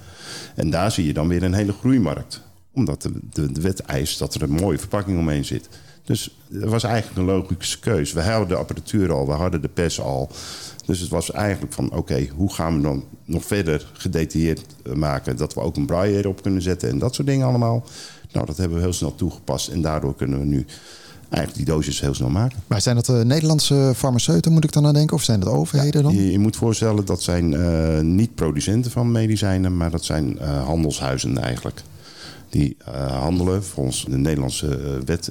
En 0.54 0.70
daar 0.70 0.92
zie 0.92 1.06
je 1.06 1.12
dan 1.12 1.28
weer 1.28 1.42
een 1.42 1.54
hele 1.54 1.72
groeimarkt. 1.72 2.40
Omdat 2.72 3.02
de, 3.30 3.52
de 3.52 3.60
wet 3.60 3.80
eist 3.80 4.18
dat 4.18 4.34
er 4.34 4.42
een 4.42 4.50
mooie 4.50 4.78
verpakking 4.78 5.18
omheen 5.18 5.44
zit. 5.44 5.68
Dus 6.04 6.36
het 6.52 6.68
was 6.68 6.84
eigenlijk 6.84 7.16
een 7.16 7.24
logische 7.24 7.78
keus. 7.78 8.12
We 8.12 8.20
hadden 8.22 8.48
de 8.48 8.54
apparatuur 8.54 9.12
al, 9.12 9.26
we 9.26 9.32
hadden 9.32 9.62
de 9.62 9.68
pers 9.68 10.00
al. 10.00 10.30
Dus 10.86 11.00
het 11.00 11.08
was 11.08 11.30
eigenlijk 11.30 11.72
van, 11.72 11.92
oké, 11.92 12.28
hoe 12.36 12.52
gaan 12.52 12.76
we 12.76 12.82
dan 12.82 13.04
nog 13.24 13.44
verder 13.44 13.86
gedetailleerd 13.92 14.66
eh, 14.82 14.92
maken... 14.92 15.36
dat 15.36 15.54
we 15.54 15.60
ook 15.60 15.76
een 15.76 15.86
braille 15.86 16.18
erop 16.18 16.42
kunnen 16.42 16.62
zetten 16.62 16.88
en 16.88 16.98
dat 16.98 17.14
soort 17.14 17.26
dingen 17.26 17.46
allemaal. 17.46 17.84
Nou, 18.32 18.46
dat 18.46 18.56
hebben 18.56 18.76
we 18.76 18.82
heel 18.82 18.92
snel 18.92 19.14
toegepast. 19.14 19.68
En 19.68 19.82
daardoor 19.82 20.14
kunnen 20.14 20.38
we 20.38 20.44
nu 20.44 20.66
eigenlijk 21.28 21.66
die 21.66 21.74
doosjes 21.74 22.00
heel 22.00 22.14
snel 22.14 22.28
maken. 22.28 22.58
maar 22.66 22.80
zijn 22.80 22.96
dat 22.96 23.08
eh, 23.08 23.20
Nederlandse 23.20 23.92
farmaceuten, 23.96 24.52
moet 24.52 24.64
ik 24.64 24.72
dan 24.72 24.86
aan 24.86 24.94
denken? 24.94 25.16
Of 25.16 25.22
zijn 25.22 25.40
dat 25.40 25.48
overheden 25.48 26.02
dan? 26.02 26.14
Je, 26.14 26.30
je 26.30 26.38
moet 26.38 26.56
voorstellen, 26.56 27.04
dat 27.04 27.22
zijn 27.22 27.54
eh, 27.54 28.00
niet 28.00 28.34
producenten 28.34 28.90
van 28.90 29.12
medicijnen... 29.12 29.76
maar 29.76 29.90
dat 29.90 30.04
zijn 30.04 30.38
handelshuizen 30.38 31.38
eigenlijk. 31.38 31.82
Die 32.52 32.76
uh, 32.88 33.20
handelen 33.20 33.64
volgens 33.64 34.04
de 34.04 34.16
Nederlandse 34.16 35.00
wet, 35.04 35.28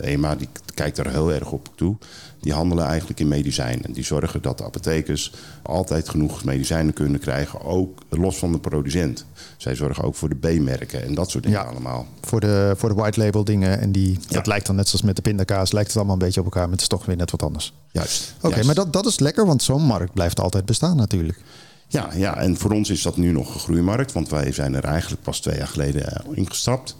EMA, 0.00 0.34
die 0.34 0.48
kijkt 0.74 0.98
er 0.98 1.10
heel 1.10 1.32
erg 1.32 1.50
op 1.50 1.68
toe. 1.74 1.96
Die 2.40 2.52
handelen 2.52 2.84
eigenlijk 2.84 3.20
in 3.20 3.28
medicijnen. 3.28 3.92
Die 3.92 4.04
zorgen 4.04 4.42
dat 4.42 4.58
de 4.58 4.64
apothekers 4.64 5.32
altijd 5.62 6.08
genoeg 6.08 6.44
medicijnen 6.44 6.92
kunnen 6.92 7.20
krijgen, 7.20 7.60
ook 7.60 8.02
los 8.08 8.36
van 8.36 8.52
de 8.52 8.58
producent. 8.58 9.24
Zij 9.56 9.74
zorgen 9.74 10.04
ook 10.04 10.14
voor 10.14 10.28
de 10.28 10.34
B-merken 10.34 11.04
en 11.04 11.14
dat 11.14 11.30
soort 11.30 11.44
dingen 11.44 11.66
allemaal. 11.66 12.06
Voor 12.20 12.40
de, 12.40 12.74
voor 12.76 12.88
de 12.88 12.94
white 12.94 13.20
label 13.20 13.44
dingen. 13.44 13.80
En 13.80 13.92
die, 13.92 14.18
dat 14.28 14.46
lijkt 14.46 14.66
dan 14.66 14.76
net 14.76 14.88
zoals 14.88 15.04
met 15.04 15.16
de 15.16 15.22
pindakaas, 15.22 15.72
lijkt 15.72 15.88
het 15.88 15.96
allemaal 15.96 16.14
een 16.14 16.24
beetje 16.24 16.40
op 16.40 16.46
elkaar, 16.46 16.62
maar 16.62 16.72
het 16.72 16.80
is 16.80 16.88
toch 16.88 17.06
weer 17.06 17.16
net 17.16 17.30
wat 17.30 17.42
anders. 17.42 17.74
Juist. 17.90 18.34
Oké, 18.40 18.64
maar 18.64 18.74
dat, 18.74 18.92
dat 18.92 19.06
is 19.06 19.18
lekker, 19.18 19.46
want 19.46 19.62
zo'n 19.62 19.82
markt 19.82 20.12
blijft 20.12 20.40
altijd 20.40 20.64
bestaan 20.64 20.96
natuurlijk. 20.96 21.40
Ja, 21.88 22.10
ja, 22.14 22.36
en 22.36 22.56
voor 22.56 22.70
ons 22.70 22.90
is 22.90 23.02
dat 23.02 23.16
nu 23.16 23.32
nog 23.32 23.54
een 23.54 23.60
groeimarkt, 23.60 24.12
want 24.12 24.28
wij 24.28 24.52
zijn 24.52 24.74
er 24.74 24.84
eigenlijk 24.84 25.22
pas 25.22 25.40
twee 25.40 25.56
jaar 25.56 25.66
geleden 25.66 26.06
eh, 26.06 26.24
ingestapt. 26.32 26.96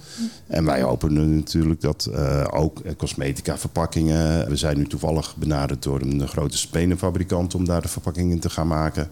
En 0.47 0.65
wij 0.65 0.83
hopen 0.83 1.35
natuurlijk 1.35 1.81
dat 1.81 2.09
uh, 2.11 2.45
ook 2.51 2.81
cosmetica 2.97 3.59
verpakkingen. 3.59 4.49
We 4.49 4.57
zijn 4.57 4.79
nu 4.79 4.87
toevallig 4.87 5.37
benaderd 5.37 5.83
door 5.83 6.01
een 6.01 6.29
grote 6.29 6.59
spenenfabrikant 6.59 7.55
om 7.55 7.65
daar 7.65 7.83
de 7.83 7.89
verpakkingen 7.89 8.39
te 8.39 8.51
gaan 8.51 8.67
maken. 8.67 9.09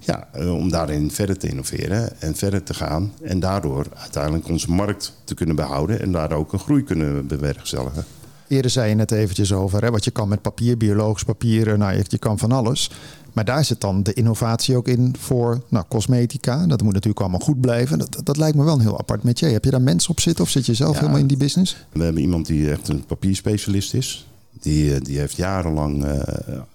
Ja, 0.00 0.28
om 0.34 0.70
daarin 0.70 1.10
verder 1.10 1.38
te 1.38 1.48
innoveren 1.48 2.20
en 2.20 2.36
verder 2.36 2.62
te 2.62 2.74
gaan. 2.74 3.12
En 3.22 3.40
daardoor 3.40 3.86
uiteindelijk 3.94 4.48
onze 4.48 4.70
markt 4.70 5.12
te 5.24 5.34
kunnen 5.34 5.56
behouden 5.56 6.00
en 6.00 6.12
daar 6.12 6.32
ook 6.32 6.52
een 6.52 6.58
groei 6.58 6.84
kunnen 6.84 7.26
bewerkstelligen. 7.26 8.04
Eerder 8.52 8.70
zei 8.70 8.88
je 8.88 8.94
net 8.94 9.10
eventjes 9.10 9.52
over 9.52 9.82
hè, 9.82 9.90
wat 9.90 10.04
je 10.04 10.10
kan 10.10 10.28
met 10.28 10.42
papier, 10.42 10.76
biologisch 10.76 11.24
papier. 11.24 11.78
Nou, 11.78 12.02
je 12.08 12.18
kan 12.18 12.38
van 12.38 12.52
alles. 12.52 12.90
Maar 13.32 13.44
daar 13.44 13.64
zit 13.64 13.80
dan 13.80 14.02
de 14.02 14.12
innovatie 14.12 14.76
ook 14.76 14.88
in 14.88 15.14
voor 15.18 15.62
nou, 15.68 15.84
cosmetica. 15.88 16.66
Dat 16.66 16.82
moet 16.82 16.92
natuurlijk 16.92 17.20
allemaal 17.20 17.40
goed 17.40 17.60
blijven. 17.60 17.98
Dat, 17.98 18.20
dat 18.24 18.36
lijkt 18.36 18.56
me 18.56 18.64
wel 18.64 18.74
een 18.74 18.80
heel 18.80 18.98
apart 18.98 19.22
metje. 19.22 19.46
Heb 19.46 19.64
je 19.64 19.70
daar 19.70 19.82
mensen 19.82 20.10
op 20.10 20.20
zitten 20.20 20.44
of 20.44 20.50
zit 20.50 20.66
je 20.66 20.74
zelf 20.74 20.98
helemaal 20.98 21.18
in 21.18 21.26
die 21.26 21.36
business? 21.36 21.76
We 21.92 22.04
hebben 22.04 22.22
iemand 22.22 22.46
die 22.46 22.70
echt 22.70 22.88
een 22.88 23.04
papierspecialist 23.04 23.94
is. 23.94 24.26
Die, 24.60 24.94
eh, 24.94 25.00
die 25.00 25.18
heeft 25.18 25.36
jarenlang 25.36 26.04
uh, 26.04 26.20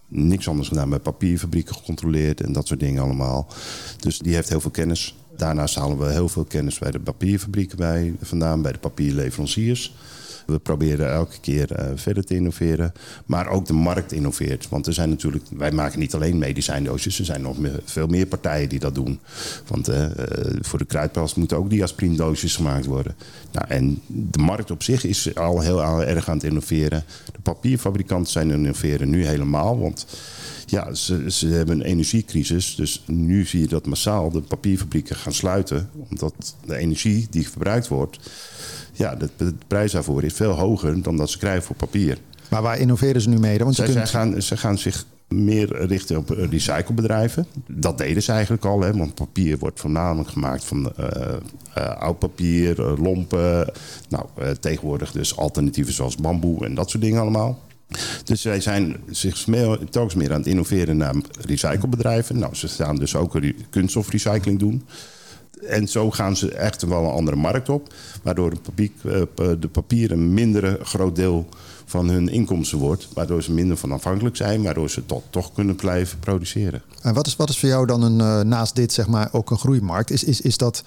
niks 0.08 0.48
anders 0.48 0.68
gedaan 0.68 0.90
bij 0.90 1.00
papierfabrieken 1.00 1.76
gecontroleerd 1.76 2.42
en 2.42 2.54
dat 2.54 2.68
soort 2.68 2.80
dingen 2.80 3.04
allemaal. 3.04 3.48
Dus 4.00 4.20
die 4.20 4.36
heeft 4.36 4.50
heel 4.50 4.62
veel 4.62 4.72
kennis. 4.72 5.16
Daarnaast 5.38 5.76
halen 5.76 5.98
we 5.98 6.12
heel 6.12 6.30
veel 6.30 6.44
kennis 6.44 6.80
bij 6.80 6.92
de 6.92 7.00
papierfabrieken 7.00 7.78
bij 7.78 8.16
vandaan, 8.22 8.62
bij 8.62 8.72
de 8.72 8.78
papierleveranciers. 8.78 9.96
We 10.48 10.60
proberen 10.60 11.12
elke 11.12 11.40
keer 11.42 11.80
uh, 11.80 11.86
verder 11.96 12.26
te 12.26 12.36
innoveren. 12.36 12.94
Maar 13.26 13.48
ook 13.48 13.66
de 13.66 13.74
markt 13.74 14.12
innoveert. 14.12 14.70
Want 14.70 14.88
er 14.88 14.94
zijn 14.94 15.10
natuurlijk, 15.10 15.46
wij 15.58 15.72
maken 15.72 16.00
niet 16.00 16.14
alleen 16.14 16.38
medicijndoosjes. 16.38 17.20
Er 17.20 17.26
zijn 17.26 17.42
nog 17.42 17.58
veel 17.86 18.08
meer 18.08 18.26
partijen 18.26 18.70
die 18.70 18.80
dat 18.80 18.96
doen. 18.96 19.20
Want 19.68 19.90
uh, 19.90 20.06
voor 20.62 20.80
de 20.80 20.86
kruidpas 20.86 21.36
moeten 21.36 21.58
ook 21.58 21.70
diasprindoosjes 21.70 22.56
gemaakt 22.56 22.86
worden. 22.86 23.16
Nou, 23.52 23.68
en 23.68 24.02
de 24.08 24.40
markt 24.40 24.72
op 24.72 24.84
zich 24.84 25.04
is 25.04 25.36
al 25.36 25.62
heel 25.62 26.04
erg 26.04 26.30
aan 26.30 26.38
het 26.38 26.46
innoveren. 26.46 27.04
De 27.26 27.42
papierfabrikanten 27.42 28.32
zijn 28.32 28.52
innoveren 28.52 29.10
nu 29.10 29.26
helemaal. 29.26 29.80
Want 29.80 30.06
ja, 30.66 30.94
ze, 30.94 31.32
ze 31.32 31.48
hebben 31.48 31.80
een 31.80 31.86
energiecrisis. 31.86 32.76
Dus 32.76 33.04
nu 33.06 33.46
zie 33.46 33.62
je 33.62 33.68
dat 33.68 33.86
massaal 33.86 34.32
de 34.32 34.42
papierfabrieken 34.42 35.16
gaan 35.16 35.34
sluiten. 35.34 35.90
Omdat 36.10 36.56
de 36.66 36.78
energie 36.78 37.28
die 37.30 37.50
verbruikt 37.50 37.88
wordt 37.88 38.20
ja, 38.98 39.16
de, 39.16 39.30
de, 39.38 39.54
prijs 39.68 39.92
daarvoor 39.92 40.24
is 40.24 40.34
veel 40.34 40.52
hoger 40.52 41.02
dan 41.02 41.18
dat 41.18 41.30
ze 41.30 41.38
krijgen 41.38 41.64
voor 41.64 41.76
papier. 41.76 42.18
Maar 42.50 42.62
waar 42.62 42.80
innoveren 42.80 43.22
ze 43.22 43.30
nu 43.30 43.40
mee? 43.40 43.58
Want 43.58 43.76
ze, 43.76 43.84
kunt... 43.84 44.10
gaan, 44.10 44.42
ze 44.42 44.58
gaan 44.58 44.78
zich 44.78 45.06
meer 45.28 45.86
richten 45.86 46.18
op 46.18 46.30
recyclebedrijven. 46.30 47.46
Dat 47.68 47.98
deden 47.98 48.24
ze 48.24 48.32
eigenlijk 48.32 48.66
al, 48.66 48.82
hè, 48.82 48.94
want 48.94 49.14
papier 49.14 49.58
wordt 49.58 49.80
voornamelijk 49.80 50.30
gemaakt 50.30 50.64
van 50.64 50.92
uh, 51.00 51.06
uh, 51.78 51.96
oud 51.96 52.20
papier, 52.20 52.80
uh, 52.80 52.98
lompen. 52.98 53.74
Nou, 54.10 54.26
tegenwoordig 54.60 55.12
dus 55.12 55.38
alternatieven 55.38 55.94
zoals 55.94 56.16
bamboe 56.16 56.66
en 56.66 56.76
dat 56.76 56.90
soort 56.90 57.04
dingen 57.04 57.22
allemaal. 57.22 57.60
Dus 58.24 58.42
zij 58.42 58.62
zijn 58.62 58.96
zich 59.10 59.48
telkens 59.90 60.16
meer 60.16 60.32
aan 60.32 60.40
het 60.40 60.48
innoveren 60.48 60.98
naar 60.98 61.16
recyclebedrijven. 61.42 62.40
Nou, 62.40 62.56
ze 62.56 62.68
gaan 62.68 62.96
dus 62.96 63.16
ook 63.16 63.40
kunststofrecycling 63.70 64.60
doen. 64.60 64.84
En 65.66 65.88
zo 65.88 66.12
gaan 66.12 66.36
ze 66.36 66.52
echt 66.52 66.82
wel 66.82 67.04
een 67.04 67.12
andere 67.12 67.38
markt 67.38 67.70
op. 67.70 67.94
Waardoor 68.24 68.52
eh, 68.52 69.22
de 69.60 69.70
papier 69.72 70.12
een 70.12 70.34
minder 70.34 70.86
groot 70.86 71.16
deel 71.16 71.50
van 71.86 72.10
hun 72.10 72.30
inkomsten 72.30 72.78
wordt. 72.78 73.08
Waardoor 73.14 73.44
ze 73.44 73.52
minder 73.52 73.78
van 73.78 73.92
afhankelijk 73.92 74.36
zijn. 74.36 74.64
Waardoor 74.64 74.90
ze 74.90 75.06
toch, 75.06 75.22
toch 75.30 75.54
kunnen 75.54 75.76
blijven 75.76 76.20
produceren. 76.20 76.82
En 77.02 77.14
wat 77.14 77.28
is, 77.28 77.36
wat 77.36 77.50
is 77.50 77.60
voor 77.60 77.70
jou 77.70 77.86
dan 77.86 78.02
een, 78.02 78.20
uh, 78.20 78.42
naast 78.42 78.76
dit 78.76 78.94
zeg 78.94 79.08
maar, 79.08 79.30
ook 79.32 79.52
een 79.52 79.58
groeimarkt? 79.58 80.12
Is, 80.12 80.24
is, 80.24 80.42
is, 80.42 80.58
dat, 80.58 80.84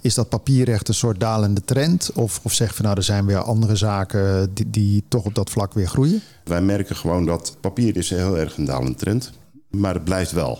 is 0.00 0.14
dat 0.14 0.28
papier 0.28 0.68
echt 0.68 0.88
een 0.88 0.94
soort 0.94 1.20
dalende 1.20 1.64
trend? 1.64 2.10
Of, 2.14 2.40
of 2.42 2.52
zeg 2.52 2.76
je 2.76 2.82
nou, 2.82 2.96
er 2.96 3.02
zijn 3.02 3.26
weer 3.26 3.42
andere 3.42 3.76
zaken 3.76 4.50
die, 4.54 4.70
die 4.70 5.04
toch 5.08 5.24
op 5.24 5.34
dat 5.34 5.50
vlak 5.50 5.74
weer 5.74 5.88
groeien? 5.88 6.20
Wij 6.44 6.62
merken 6.62 6.96
gewoon 6.96 7.26
dat 7.26 7.56
papier 7.60 7.96
is 7.96 8.10
heel 8.10 8.38
erg 8.38 8.56
een 8.56 8.64
dalende 8.64 8.94
trend. 8.94 9.32
Maar 9.70 9.94
het 9.94 10.04
blijft 10.04 10.32
wel. 10.32 10.58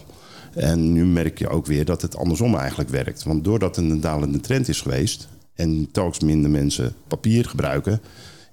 En 0.55 0.93
nu 0.93 1.05
merk 1.05 1.39
je 1.39 1.49
ook 1.49 1.67
weer 1.67 1.85
dat 1.85 2.03
het 2.03 2.17
andersom 2.17 2.55
eigenlijk 2.57 2.91
werkt. 2.91 3.23
Want 3.23 3.45
doordat 3.45 3.77
het 3.77 3.85
een 3.91 4.01
dalende 4.01 4.41
trend 4.41 4.69
is 4.69 4.81
geweest 4.81 5.29
en 5.55 5.89
telkens 5.93 6.21
minder 6.21 6.51
mensen 6.51 6.95
papier 7.09 7.45
gebruiken, 7.45 8.01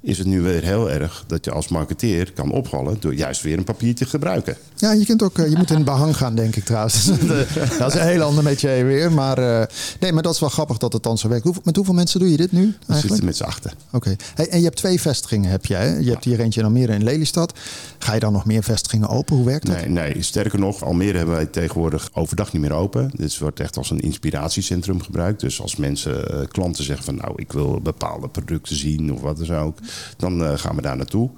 is 0.02 0.18
het 0.18 0.28
nu 0.28 0.42
weer 0.42 0.64
heel 0.64 0.92
erg 0.92 1.24
dat 1.28 1.46
je 1.46 1.52
als 1.52 1.68
marketeer 1.68 2.32
kan 2.32 2.52
opvallen 2.52 2.98
door 3.00 3.14
juist 3.14 3.42
weer 3.42 3.58
een 3.58 3.64
papiertje 3.64 4.06
te 4.06 4.12
gebruiken. 4.12 4.58
Ja, 4.76 4.92
je 4.92 5.06
kunt 5.06 5.24
ook 5.24 5.38
eh, 5.38 5.50
je 5.50 5.58
moet 5.58 5.72
in 5.72 5.84
behang 5.84 6.18
gaan, 6.18 6.36
denk 6.36 6.56
ik 6.56 6.64
trouwens. 6.64 7.06
dat 7.80 7.94
is 7.94 8.00
een 8.00 8.08
heel 8.08 8.22
ander 8.22 8.44
metje 8.44 8.84
weer. 8.84 9.12
Maar 9.12 9.40
uh, 9.40 9.64
nee, 10.00 10.12
maar 10.12 10.24
dat 10.24 10.34
is 10.34 10.40
wel 10.40 10.50
grappig 10.50 10.78
dat 10.78 10.94
het 10.94 11.04
dan 11.04 11.18
zo 11.18 11.28
werkt. 11.28 11.66
met 11.66 11.76
hoeveel 11.76 11.94
mensen 11.94 12.20
doe 12.20 12.32
je 12.32 12.38
dit 12.38 12.52
nu? 12.52 12.60
Eigenlijk? 12.60 13.02
We 13.02 13.08
zitten 13.08 13.26
met 13.26 13.38
z'n 13.38 13.44
achten. 13.44 13.72
Oké. 13.92 14.16
Hey, 14.36 14.48
en 14.48 14.58
je 14.58 14.64
hebt 14.64 14.78
twee 14.78 15.02
vestigingen, 15.02 15.52
heb 15.52 15.66
jij? 15.66 16.02
Je 16.02 16.10
hebt 16.10 16.24
hier 16.24 16.40
eentje 16.40 16.60
in 16.60 16.66
Almere 16.66 16.92
en 16.92 17.04
Lelystad. 17.04 17.54
Ga 17.98 18.14
je 18.14 18.20
dan 18.20 18.34
nog 18.34 18.46
meer 18.46 18.64
vestigingen 18.64 19.10
open? 19.10 19.36
Hoe 19.36 19.46
werkt 19.46 19.66
dat? 19.66 19.76
Nee, 19.76 19.90
nee, 19.90 20.24
sterker 20.24 20.60
nog, 20.60 20.84
Almere 20.84 21.18
hebben 21.18 21.36
wij 21.36 21.46
tegenwoordig 21.46 22.10
overdag 22.14 22.54
niet 22.54 22.62
meer 22.62 22.74
open. 22.74 23.12
Dit 23.14 23.38
wordt 23.38 23.60
echt 23.60 23.78
als 23.78 23.90
een 23.90 24.00
inspiratiecentrum 24.00 25.02
gebruikt. 25.02 25.40
Dus 25.40 25.62
als 25.62 25.76
mensen, 25.76 26.48
klanten 26.48 26.84
zeggen 26.84 27.06
van 27.06 27.16
nou, 27.16 27.34
ik 27.36 27.52
wil 27.52 27.80
bepaalde 27.82 28.28
producten 28.28 28.76
zien 28.76 29.14
of 29.14 29.22
wat 29.22 29.38
dan 29.38 29.58
ook, 29.58 29.78
dan 30.18 30.58
gaan 30.58 30.70
gaan 30.70 30.78
we 30.78 30.82
daar 30.88 30.98
naartoe. 30.98 31.30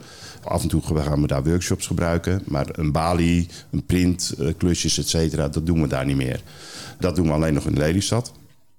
Af 0.43 0.61
en 0.61 0.67
toe 0.67 0.81
gaan 0.83 1.21
we 1.21 1.27
daar 1.27 1.43
workshops 1.43 1.87
gebruiken. 1.87 2.41
Maar 2.45 2.67
een 2.71 2.91
balie, 2.91 3.47
een 3.71 3.85
print, 3.85 4.33
eh, 4.39 4.47
klusjes, 4.57 4.97
et 4.97 5.09
cetera, 5.09 5.47
dat 5.47 5.65
doen 5.65 5.81
we 5.81 5.87
daar 5.87 6.05
niet 6.05 6.15
meer. 6.15 6.41
Dat 6.99 7.15
doen 7.15 7.27
we 7.27 7.33
alleen 7.33 7.53
nog 7.53 7.65
in 7.65 7.77
Lelystad. 7.77 8.31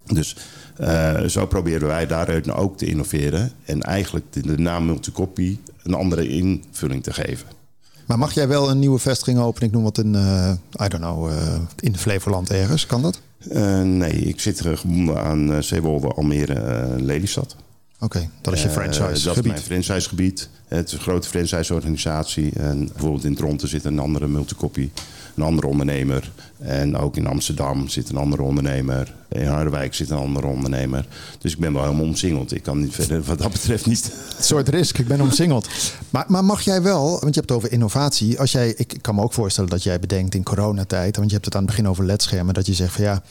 Dus 0.06 0.36
uh, 0.80 1.20
zo 1.20 1.46
proberen 1.46 1.88
wij 1.88 2.06
daaruit 2.06 2.50
ook 2.50 2.76
te 2.78 2.86
innoveren. 2.86 3.52
En 3.64 3.80
eigenlijk 3.80 4.24
de, 4.30 4.42
de 4.42 4.58
naam 4.58 4.86
Multicopy 4.86 5.58
een 5.82 5.94
andere 5.94 6.28
invulling 6.28 7.02
te 7.02 7.12
geven. 7.12 7.46
Maar 8.06 8.18
mag 8.18 8.32
jij 8.32 8.48
wel 8.48 8.70
een 8.70 8.78
nieuwe 8.78 8.98
vestiging 8.98 9.38
openen? 9.38 9.68
Ik 9.68 9.74
noem 9.74 9.84
wat 9.84 9.98
in, 9.98 10.14
uh, 10.14 10.52
I 10.84 10.88
don't 10.88 11.04
know, 11.04 11.30
uh, 11.30 11.54
in 11.80 11.96
Flevoland 11.96 12.50
ergens. 12.50 12.86
Kan 12.86 13.02
dat? 13.02 13.20
Nee, 13.84 14.12
ik 14.12 14.40
zit 14.40 14.60
gebonden 14.60 15.24
aan 15.24 15.62
Zeewolde, 15.62 16.08
Almere, 16.08 16.86
Lelystad. 16.98 17.56
Oké, 18.02 18.28
dat 18.40 18.54
is 18.54 18.62
je 18.62 18.68
franchise 18.68 19.24
Dat 19.24 19.36
is 19.36 19.42
mijn 19.42 19.58
franchisegebied. 19.58 20.48
Het 20.68 20.86
is 20.86 20.92
een 20.92 21.00
grote 21.00 21.28
franchiseorganisatie. 21.28 22.52
En 22.52 22.86
bijvoorbeeld 22.86 23.24
in 23.24 23.34
Dronten 23.34 23.68
zit 23.68 23.84
een 23.84 23.98
andere 23.98 24.28
multicopy, 24.28 24.90
een 25.34 25.42
andere 25.42 25.66
ondernemer. 25.66 26.32
En 26.58 26.96
ook 26.96 27.16
in 27.16 27.26
Amsterdam 27.26 27.88
zit 27.88 28.08
een 28.08 28.16
andere 28.16 28.42
ondernemer. 28.42 29.14
In 29.28 29.46
Harderwijk 29.46 29.94
zit 29.94 30.10
een 30.10 30.16
andere 30.16 30.46
ondernemer. 30.46 31.06
Dus 31.38 31.52
ik 31.52 31.58
ben 31.58 31.72
wel 31.72 31.82
helemaal 31.82 32.04
omsingeld. 32.04 32.54
Ik 32.54 32.62
kan 32.62 32.80
niet 32.80 32.94
verder, 32.94 33.22
wat 33.22 33.38
dat 33.38 33.52
betreft 33.52 33.86
niet. 33.86 34.12
Een 34.36 34.44
soort 34.44 34.68
risk, 34.68 34.98
ik 34.98 35.08
ben 35.08 35.20
omsingeld. 35.20 35.68
Maar, 36.10 36.24
maar 36.28 36.44
mag 36.44 36.60
jij 36.60 36.82
wel, 36.82 37.10
want 37.10 37.34
je 37.34 37.40
hebt 37.40 37.48
het 37.48 37.52
over 37.52 37.72
innovatie. 37.72 38.40
Als 38.40 38.52
jij, 38.52 38.74
ik 38.76 38.98
kan 39.00 39.14
me 39.14 39.22
ook 39.22 39.32
voorstellen 39.32 39.70
dat 39.70 39.82
jij 39.82 40.00
bedenkt 40.00 40.34
in 40.34 40.42
coronatijd, 40.42 41.16
want 41.16 41.28
je 41.28 41.34
hebt 41.34 41.44
het 41.44 41.54
aan 41.54 41.62
het 41.62 41.70
begin 41.70 41.88
over 41.88 42.04
ledschermen, 42.04 42.54
dat 42.54 42.66
je 42.66 42.74
zegt 42.74 42.94
van 42.94 43.04
ja, 43.04 43.22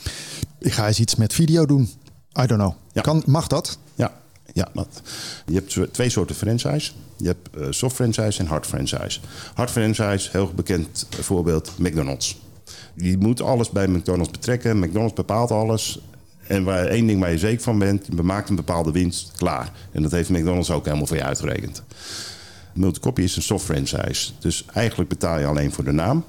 ik 0.60 0.74
ga 0.74 0.88
eens 0.88 1.00
iets 1.00 1.16
met 1.16 1.34
video 1.34 1.66
doen. 1.66 1.90
I 2.42 2.46
don't 2.46 2.62
know. 2.62 3.04
Kan, 3.04 3.24
mag 3.26 3.48
dat? 3.48 3.78
Ja, 4.54 4.72
je 5.46 5.54
hebt 5.54 5.94
twee 5.94 6.10
soorten 6.10 6.36
franchise. 6.36 6.92
Je 7.18 7.28
hebt 7.28 7.50
uh, 7.58 7.68
soft 7.70 7.96
franchise 7.96 8.40
en 8.40 8.46
hard 8.46 8.66
franchise. 8.66 9.20
Hard 9.54 9.72
franchise, 9.72 10.30
heel 10.32 10.52
bekend 10.56 11.08
voorbeeld, 11.10 11.74
McDonald's. 11.78 12.38
Je 12.96 13.18
moet 13.18 13.42
alles 13.42 13.70
bij 13.70 13.88
McDonald's 13.88 14.32
betrekken. 14.32 14.80
McDonald's 14.80 15.14
bepaalt 15.14 15.52
alles. 15.52 16.00
En 16.48 16.64
waar 16.64 16.86
één 16.86 17.08
ding 17.08 17.20
waar 17.20 17.32
je 17.32 17.38
zeker 17.38 17.64
van 17.64 17.80
bent, 17.80 18.08
je 18.16 18.24
maakt 18.24 18.50
een 18.50 18.56
bepaalde 18.56 18.92
winst, 18.92 19.32
klaar. 19.36 19.72
En 19.92 20.02
dat 20.02 20.12
heeft 20.12 20.30
McDonald's 20.30 20.70
ook 20.70 20.86
helemaal 20.86 21.08
voor 21.08 21.18
je 21.18 21.24
uitgerekend. 21.24 21.84
Multicopy 22.74 23.22
is 23.22 23.36
een 23.36 23.42
soft 23.42 23.66
franchise. 23.66 24.32
Dus 24.40 24.66
eigenlijk 24.74 25.10
betaal 25.10 25.40
je 25.40 25.46
alleen 25.46 25.72
voor 25.72 25.84
de 25.84 25.92
naam 25.92 26.24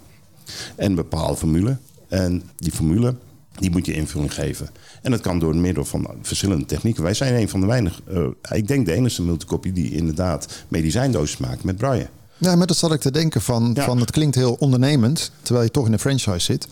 en 0.76 0.90
een 0.90 0.94
bepaalde 0.94 1.36
formule. 1.36 1.76
En 2.08 2.42
die 2.56 2.72
formule 2.72 3.14
die 3.58 3.70
moet 3.70 3.86
je 3.86 3.92
invulling 3.92 4.34
geven. 4.34 4.68
En 5.02 5.10
dat 5.10 5.20
kan 5.20 5.38
door 5.38 5.56
middel 5.56 5.84
van 5.84 6.08
verschillende 6.22 6.64
technieken. 6.64 7.02
Wij 7.02 7.14
zijn 7.14 7.34
een 7.34 7.48
van 7.48 7.60
de 7.60 7.66
weinig, 7.66 8.00
uh, 8.12 8.26
ik 8.50 8.68
denk 8.68 8.86
de 8.86 8.92
enige 8.92 9.22
multicopie 9.22 9.72
die 9.72 9.90
inderdaad 9.94 10.64
medicijndoosjes 10.68 11.38
maakt 11.38 11.64
met 11.64 11.76
braille. 11.76 12.08
Ja, 12.38 12.56
maar 12.56 12.66
dat 12.66 12.76
zat 12.76 12.92
ik 12.92 13.00
te 13.00 13.10
denken 13.10 13.40
van, 13.40 13.70
Ja. 13.74 13.84
van 13.84 13.98
het 14.00 14.10
klinkt 14.10 14.34
heel 14.34 14.56
ondernemend, 14.58 15.30
terwijl 15.42 15.64
je 15.64 15.70
toch 15.70 15.86
in 15.86 15.92
een 15.92 15.98
franchise 15.98 16.38
zit. 16.40 16.66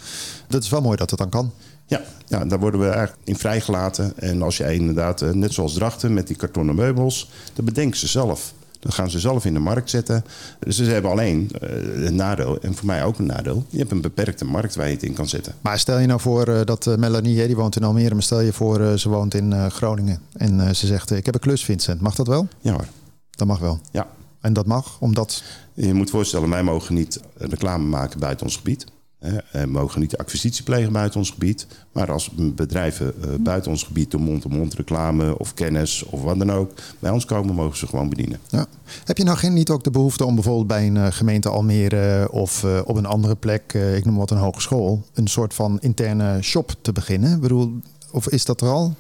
Dat 0.48 0.62
is 0.62 0.68
wel 0.68 0.80
mooi 0.80 0.96
dat 0.96 1.10
het 1.10 1.18
dan 1.18 1.28
kan. 1.28 1.52
Ja, 1.86 2.00
ja, 2.26 2.44
daar 2.44 2.58
worden 2.58 2.80
we 2.80 2.86
eigenlijk 2.88 3.18
in 3.24 3.36
vrijgelaten. 3.36 4.12
En 4.18 4.42
als 4.42 4.56
jij 4.56 4.74
inderdaad, 4.74 5.22
eh, 5.22 5.30
net 5.30 5.52
zoals 5.52 5.72
Drachten 5.74 6.14
met 6.14 6.26
die 6.26 6.36
kartonnen 6.36 6.74
meubels, 6.74 7.30
dat 7.54 7.64
bedenken 7.64 7.98
ze 7.98 8.06
zelf. 8.06 8.52
Dat 8.80 8.94
gaan 8.94 9.10
ze 9.10 9.18
zelf 9.18 9.44
in 9.44 9.52
de 9.52 9.58
markt 9.58 9.90
zetten. 9.90 10.24
Dus 10.58 10.76
ze 10.76 10.84
hebben 10.84 11.10
alleen 11.10 11.50
eh, 11.60 12.04
een 12.06 12.14
nadeel, 12.14 12.60
en 12.60 12.74
voor 12.74 12.86
mij 12.86 13.04
ook 13.04 13.18
een 13.18 13.26
nadeel. 13.26 13.64
Je 13.68 13.78
hebt 13.78 13.90
een 13.90 14.00
beperkte 14.00 14.44
markt 14.44 14.74
waar 14.74 14.86
je 14.86 14.94
het 14.94 15.02
in 15.02 15.12
kan 15.12 15.28
zetten. 15.28 15.54
Maar 15.60 15.78
stel 15.78 15.98
je 15.98 16.06
nou 16.06 16.20
voor 16.20 16.46
eh, 16.46 16.60
dat 16.64 16.86
eh, 16.86 16.96
Melanie, 16.96 17.46
die 17.46 17.56
woont 17.56 17.76
in 17.76 17.84
Almere, 17.84 18.14
maar 18.14 18.22
stel 18.22 18.40
je 18.40 18.52
voor 18.52 18.98
ze 18.98 19.08
woont 19.08 19.34
in 19.34 19.70
Groningen. 19.70 20.20
En 20.32 20.76
ze 20.76 20.86
zegt, 20.86 21.10
ik 21.10 21.26
heb 21.26 21.34
een 21.34 21.40
klus 21.40 21.64
Vincent, 21.64 22.00
mag 22.00 22.14
dat 22.14 22.26
wel? 22.26 22.48
Ja 22.60 22.72
hoor, 22.72 22.86
Dat 23.30 23.46
mag 23.46 23.58
wel. 23.58 23.80
ja. 23.90 24.06
En 24.40 24.52
dat 24.52 24.66
mag, 24.66 24.96
omdat... 25.00 25.42
Je 25.74 25.94
moet 25.94 26.10
voorstellen, 26.10 26.50
wij 26.50 26.62
mogen 26.62 26.94
niet 26.94 27.20
reclame 27.36 27.84
maken 27.84 28.20
buiten 28.20 28.46
ons 28.46 28.56
gebied. 28.56 28.86
En 29.52 29.70
mogen 29.70 30.00
niet 30.00 30.16
acquisitie 30.16 30.64
plegen 30.64 30.92
buiten 30.92 31.18
ons 31.18 31.30
gebied. 31.30 31.66
Maar 31.92 32.12
als 32.12 32.30
bedrijven 32.30 33.14
eh, 33.22 33.28
buiten 33.40 33.70
ons 33.70 33.82
gebied 33.82 34.10
door 34.10 34.20
mond-to-mond 34.20 34.74
reclame 34.74 35.38
of 35.38 35.54
kennis 35.54 36.04
of 36.04 36.22
wat 36.22 36.38
dan 36.38 36.52
ook 36.52 36.72
bij 36.98 37.10
ons 37.10 37.24
komen, 37.24 37.54
mogen 37.54 37.78
ze 37.78 37.86
gewoon 37.86 38.08
bedienen. 38.08 38.38
Ja. 38.48 38.66
Heb 39.04 39.18
je 39.18 39.24
nou 39.24 39.36
geen, 39.36 39.52
niet 39.52 39.70
ook 39.70 39.84
de 39.84 39.90
behoefte 39.90 40.24
om 40.24 40.34
bijvoorbeeld 40.34 40.66
bij 40.66 40.86
een 40.86 40.96
eh, 40.96 41.06
gemeente 41.10 41.48
Almere 41.48 42.28
of 42.32 42.64
eh, 42.64 42.80
op 42.84 42.96
een 42.96 43.06
andere 43.06 43.36
plek, 43.36 43.72
ik 43.72 44.04
noem 44.04 44.16
wat 44.16 44.30
een 44.30 44.38
hogeschool, 44.38 45.04
een 45.14 45.28
soort 45.28 45.54
van 45.54 45.78
interne 45.80 46.42
shop 46.42 46.74
te 46.80 46.92
beginnen? 46.92 47.34
Ik 47.34 47.40
bedoel, 47.40 47.80
of 48.10 48.28
is 48.28 48.44
dat 48.44 48.60
er 48.60 48.68
al? 48.68 48.94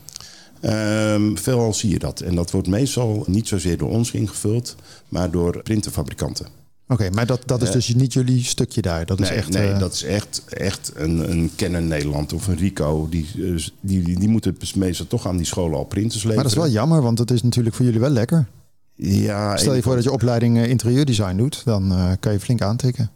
Ehm, 0.60 1.36
veelal 1.36 1.74
zie 1.74 1.90
je 1.90 1.98
dat. 1.98 2.20
En 2.20 2.34
dat 2.34 2.50
wordt 2.50 2.68
meestal 2.68 3.24
niet 3.26 3.48
zozeer 3.48 3.78
door 3.78 3.90
ons 3.90 4.10
ingevuld, 4.10 4.76
maar 5.08 5.30
door 5.30 5.62
printerfabrikanten. 5.62 6.59
Oké, 6.90 7.10
maar 7.10 7.26
dat, 7.26 7.42
dat 7.46 7.62
is 7.62 7.70
dus 7.70 7.94
niet 7.94 8.12
jullie 8.12 8.44
stukje 8.44 8.82
daar. 8.82 9.06
Dat 9.06 9.20
is 9.20 9.28
nee, 9.28 9.38
echt. 9.38 9.48
nee 9.48 9.72
eh, 9.72 9.78
dat 9.78 9.92
is 9.92 10.04
echt, 10.04 10.42
echt 10.48 10.92
een, 10.94 11.30
een 11.30 11.50
Canon 11.56 11.86
Nederland 11.88 12.32
of 12.32 12.46
een 12.46 12.56
Rico. 12.56 13.06
Die, 13.10 13.26
eh, 13.34 13.40
die, 13.80 14.02
die, 14.02 14.18
die 14.18 14.28
moeten 14.28 14.56
meestal 14.74 15.06
toch 15.06 15.26
aan 15.26 15.36
die 15.36 15.46
scholen 15.46 15.78
al 15.78 15.84
printers 15.84 16.14
leveren. 16.14 16.34
maar 16.34 16.44
dat 16.44 16.52
is 16.52 16.58
wel 16.58 16.80
jammer, 16.80 17.02
want 17.02 17.18
het 17.18 17.30
is 17.30 17.42
natuurlijk 17.42 17.74
voor 17.74 17.84
jullie 17.84 18.00
wel 18.00 18.10
lekker. 18.10 18.46
Ja, 18.94 19.56
Stel 19.56 19.74
je 19.74 19.82
voor 19.82 19.94
dat 19.94 20.04
je 20.04 20.12
opleiding 20.12 20.58
eh, 20.58 20.68
interieurdesign 20.68 21.36
doet, 21.36 21.62
dan 21.64 22.16
kan 22.20 22.32
je 22.32 22.40
flink 22.40 22.62
aantikken. 22.62 23.10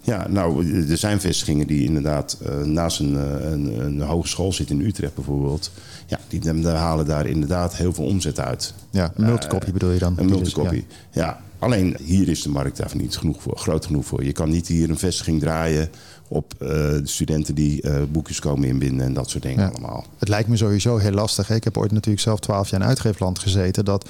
Ja, 0.00 0.28
nou, 0.28 0.72
er 0.90 0.96
zijn 0.96 1.20
vestigingen 1.20 1.66
die 1.66 1.84
inderdaad 1.84 2.38
naast 2.64 3.00
een, 3.00 3.14
een, 3.52 3.84
een 3.84 4.00
hogeschool 4.00 4.52
zitten 4.52 4.80
in 4.80 4.86
Utrecht 4.86 5.14
bijvoorbeeld. 5.14 5.70
Ja, 6.06 6.18
die 6.28 6.40
die 6.40 6.66
halen 6.66 7.06
daar 7.06 7.26
inderdaad 7.26 7.76
heel 7.76 7.92
veel 7.92 8.04
omzet 8.04 8.40
uit. 8.40 8.74
Ja, 8.90 9.12
een 9.14 9.24
multicopy 9.24 9.72
bedoel 9.72 9.90
je 9.90 9.98
dan? 9.98 10.14
Een 10.18 10.26
dus- 10.26 10.36
multicopy. 10.36 10.84
ja. 11.12 11.40
Alleen 11.64 11.96
hier 12.02 12.28
is 12.28 12.42
de 12.42 12.48
markt 12.48 12.76
daar 12.76 12.90
niet 12.96 13.16
genoeg 13.16 13.42
voor, 13.42 13.56
groot 13.58 13.86
genoeg 13.86 14.04
voor. 14.06 14.24
Je 14.24 14.32
kan 14.32 14.50
niet 14.50 14.66
hier 14.66 14.90
een 14.90 14.98
vestiging 14.98 15.40
draaien 15.40 15.90
op 16.28 16.54
eh, 16.58 16.68
de 16.68 17.00
studenten 17.04 17.54
die 17.54 17.82
eh, 17.82 18.02
boekjes 18.12 18.40
komen 18.40 18.68
inbinden 18.68 19.06
en 19.06 19.12
dat 19.12 19.30
soort 19.30 19.42
dingen 19.42 19.60
Ja. 19.64 19.68
allemaal. 19.68 20.04
Het 20.18 20.28
lijkt 20.28 20.48
me 20.48 20.56
sowieso 20.56 20.96
heel 20.96 21.10
lastig. 21.12 21.48
hè. 21.48 21.54
Ik 21.54 21.64
heb 21.64 21.76
ooit 21.78 21.92
natuurlijk 21.92 22.22
zelf 22.24 22.40
twaalf 22.40 22.70
jaar 22.70 22.80
in 22.80 22.86
uitgeefland 22.86 23.38
gezeten. 23.38 23.84
Dat 23.84 24.08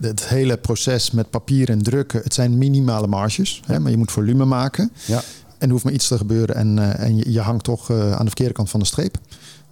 het 0.00 0.28
hele 0.28 0.56
proces 0.56 1.10
met 1.10 1.30
papier 1.30 1.68
en 1.70 1.82
drukken, 1.82 2.20
het 2.22 2.34
zijn 2.34 2.58
minimale 2.58 3.06
marges. 3.06 3.62
Hè, 3.66 3.80
maar 3.80 3.90
je 3.90 3.96
moet 3.96 4.12
volume 4.12 4.44
maken. 4.44 4.90
Ja. 5.06 5.16
En 5.58 5.66
er 5.66 5.70
hoeft 5.70 5.84
maar 5.84 5.92
iets 5.92 6.08
te 6.08 6.16
gebeuren 6.16 6.54
en, 6.56 6.78
eh, 6.78 7.06
en 7.06 7.16
je, 7.16 7.32
je 7.32 7.40
hangt 7.40 7.64
toch 7.64 7.90
aan 7.90 8.18
de 8.18 8.26
verkeerde 8.26 8.52
kant 8.52 8.70
van 8.70 8.80
de 8.80 8.86
streep. 8.86 9.18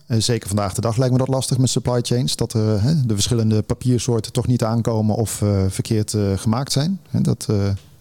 Eh, 0.07 0.21
zeker 0.21 0.49
vandaag 0.49 0.75
de 0.75 0.81
dag 0.81 0.97
lijkt 0.97 1.13
me 1.13 1.19
dat 1.19 1.29
lastig 1.29 1.59
met 1.59 1.71
supply 1.71 2.01
chains. 2.03 2.37
Dat 2.37 2.55
eh, 2.55 2.83
hè, 2.83 3.07
de 3.07 3.15
verschillende 3.15 3.63
papiersoorten 3.63 4.33
toch 4.33 4.47
niet 4.47 4.63
aankomen 4.63 5.17
of 5.17 5.43
eh, 5.43 5.65
verkeerd 5.69 6.17
gemaakt 6.37 6.73
zijn. 6.73 7.01
Dat, 7.11 7.49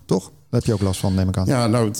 toch? 0.05 0.23
Daar 0.23 0.61
heb 0.61 0.63
je 0.63 0.73
ook 0.73 0.81
last 0.81 0.99
van, 0.99 1.13
neem 1.13 1.29
ik 1.29 1.37
aan. 1.37 1.45
Ja, 1.45 1.67
nou, 1.67 1.91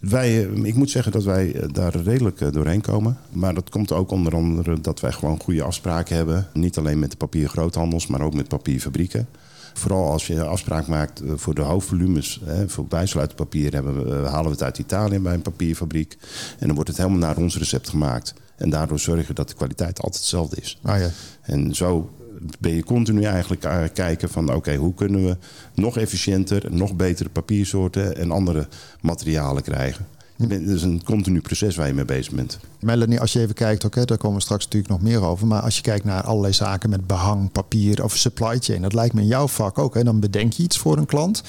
wij, 0.00 0.40
ik 0.42 0.74
moet 0.74 0.90
zeggen 0.90 1.12
dat 1.12 1.24
wij 1.24 1.66
daar 1.72 1.96
redelijk 1.96 2.52
doorheen 2.52 2.80
komen. 2.80 3.18
Maar 3.30 3.54
dat 3.54 3.70
komt 3.70 3.92
ook 3.92 4.10
onder 4.10 4.34
andere 4.34 4.80
dat 4.80 5.00
wij 5.00 5.12
gewoon 5.12 5.40
goede 5.40 5.62
afspraken 5.62 6.16
hebben. 6.16 6.46
Niet 6.52 6.78
alleen 6.78 6.98
met 6.98 7.10
de 7.10 7.16
papiergroothandels, 7.16 8.06
maar 8.06 8.20
ook 8.20 8.34
met 8.34 8.48
papierfabrieken. 8.48 9.28
Vooral 9.74 10.10
als 10.10 10.26
je 10.26 10.34
een 10.34 10.46
afspraak 10.46 10.86
maakt 10.86 11.20
eh, 11.20 11.32
voor 11.36 11.54
de 11.54 11.60
hoofdvolumes, 11.60 12.40
hè, 12.44 12.68
voor 12.68 12.86
bijsluiterpapier, 12.86 13.72
hebben 13.72 14.04
we, 14.04 14.14
eh, 14.14 14.30
halen 14.30 14.44
we 14.44 14.50
het 14.50 14.62
uit 14.62 14.78
Italië 14.78 15.18
bij 15.18 15.34
een 15.34 15.42
papierfabriek. 15.42 16.16
En 16.58 16.66
dan 16.66 16.74
wordt 16.74 16.90
het 16.90 16.98
helemaal 16.98 17.18
naar 17.18 17.36
ons 17.36 17.58
recept 17.58 17.88
gemaakt. 17.88 18.34
En 18.56 18.70
daardoor 18.70 18.98
zorgen 18.98 19.34
dat 19.34 19.48
de 19.48 19.54
kwaliteit 19.54 20.00
altijd 20.00 20.14
hetzelfde 20.14 20.56
is. 20.60 20.78
Ah, 20.82 20.98
ja. 20.98 21.10
En 21.42 21.74
zo 21.74 22.10
ben 22.58 22.74
je 22.74 22.84
continu 22.84 23.22
eigenlijk 23.22 23.64
aan 23.64 23.82
het 23.82 23.92
kijken 23.92 24.28
van 24.28 24.54
oké, 24.54 24.74
hoe 24.74 24.94
kunnen 24.94 25.24
we 25.24 25.36
nog 25.74 25.96
efficiënter, 25.96 26.66
nog 26.70 26.96
betere 26.96 27.28
papiersoorten 27.28 28.16
en 28.16 28.30
andere 28.30 28.68
materialen 29.00 29.62
krijgen. 29.62 30.06
Het 30.36 30.68
is 30.68 30.82
een 30.82 31.02
continu 31.04 31.40
proces 31.40 31.76
waar 31.76 31.86
je 31.86 31.94
mee 31.94 32.04
bezig 32.04 32.32
bent. 32.32 32.58
Melanie, 32.80 33.20
als 33.20 33.32
je 33.32 33.40
even 33.40 33.54
kijkt, 33.54 33.84
oké, 33.84 34.04
daar 34.04 34.18
komen 34.18 34.36
we 34.36 34.42
straks 34.42 34.64
natuurlijk 34.64 34.92
nog 34.92 35.02
meer 35.02 35.22
over. 35.22 35.46
Maar 35.46 35.62
als 35.62 35.76
je 35.76 35.82
kijkt 35.82 36.04
naar 36.04 36.22
allerlei 36.22 36.52
zaken 36.52 36.90
met 36.90 37.06
behang, 37.06 37.52
papier 37.52 38.04
of 38.04 38.16
supply 38.16 38.58
chain, 38.58 38.82
dat 38.82 38.92
lijkt 38.92 39.14
me 39.14 39.20
in 39.20 39.26
jouw 39.26 39.48
vak 39.48 39.78
ook. 39.78 39.94
Hè? 39.94 40.04
Dan 40.04 40.20
bedenk 40.20 40.52
je 40.52 40.62
iets 40.62 40.78
voor 40.78 40.96
een 40.96 41.06
klant. 41.06 41.42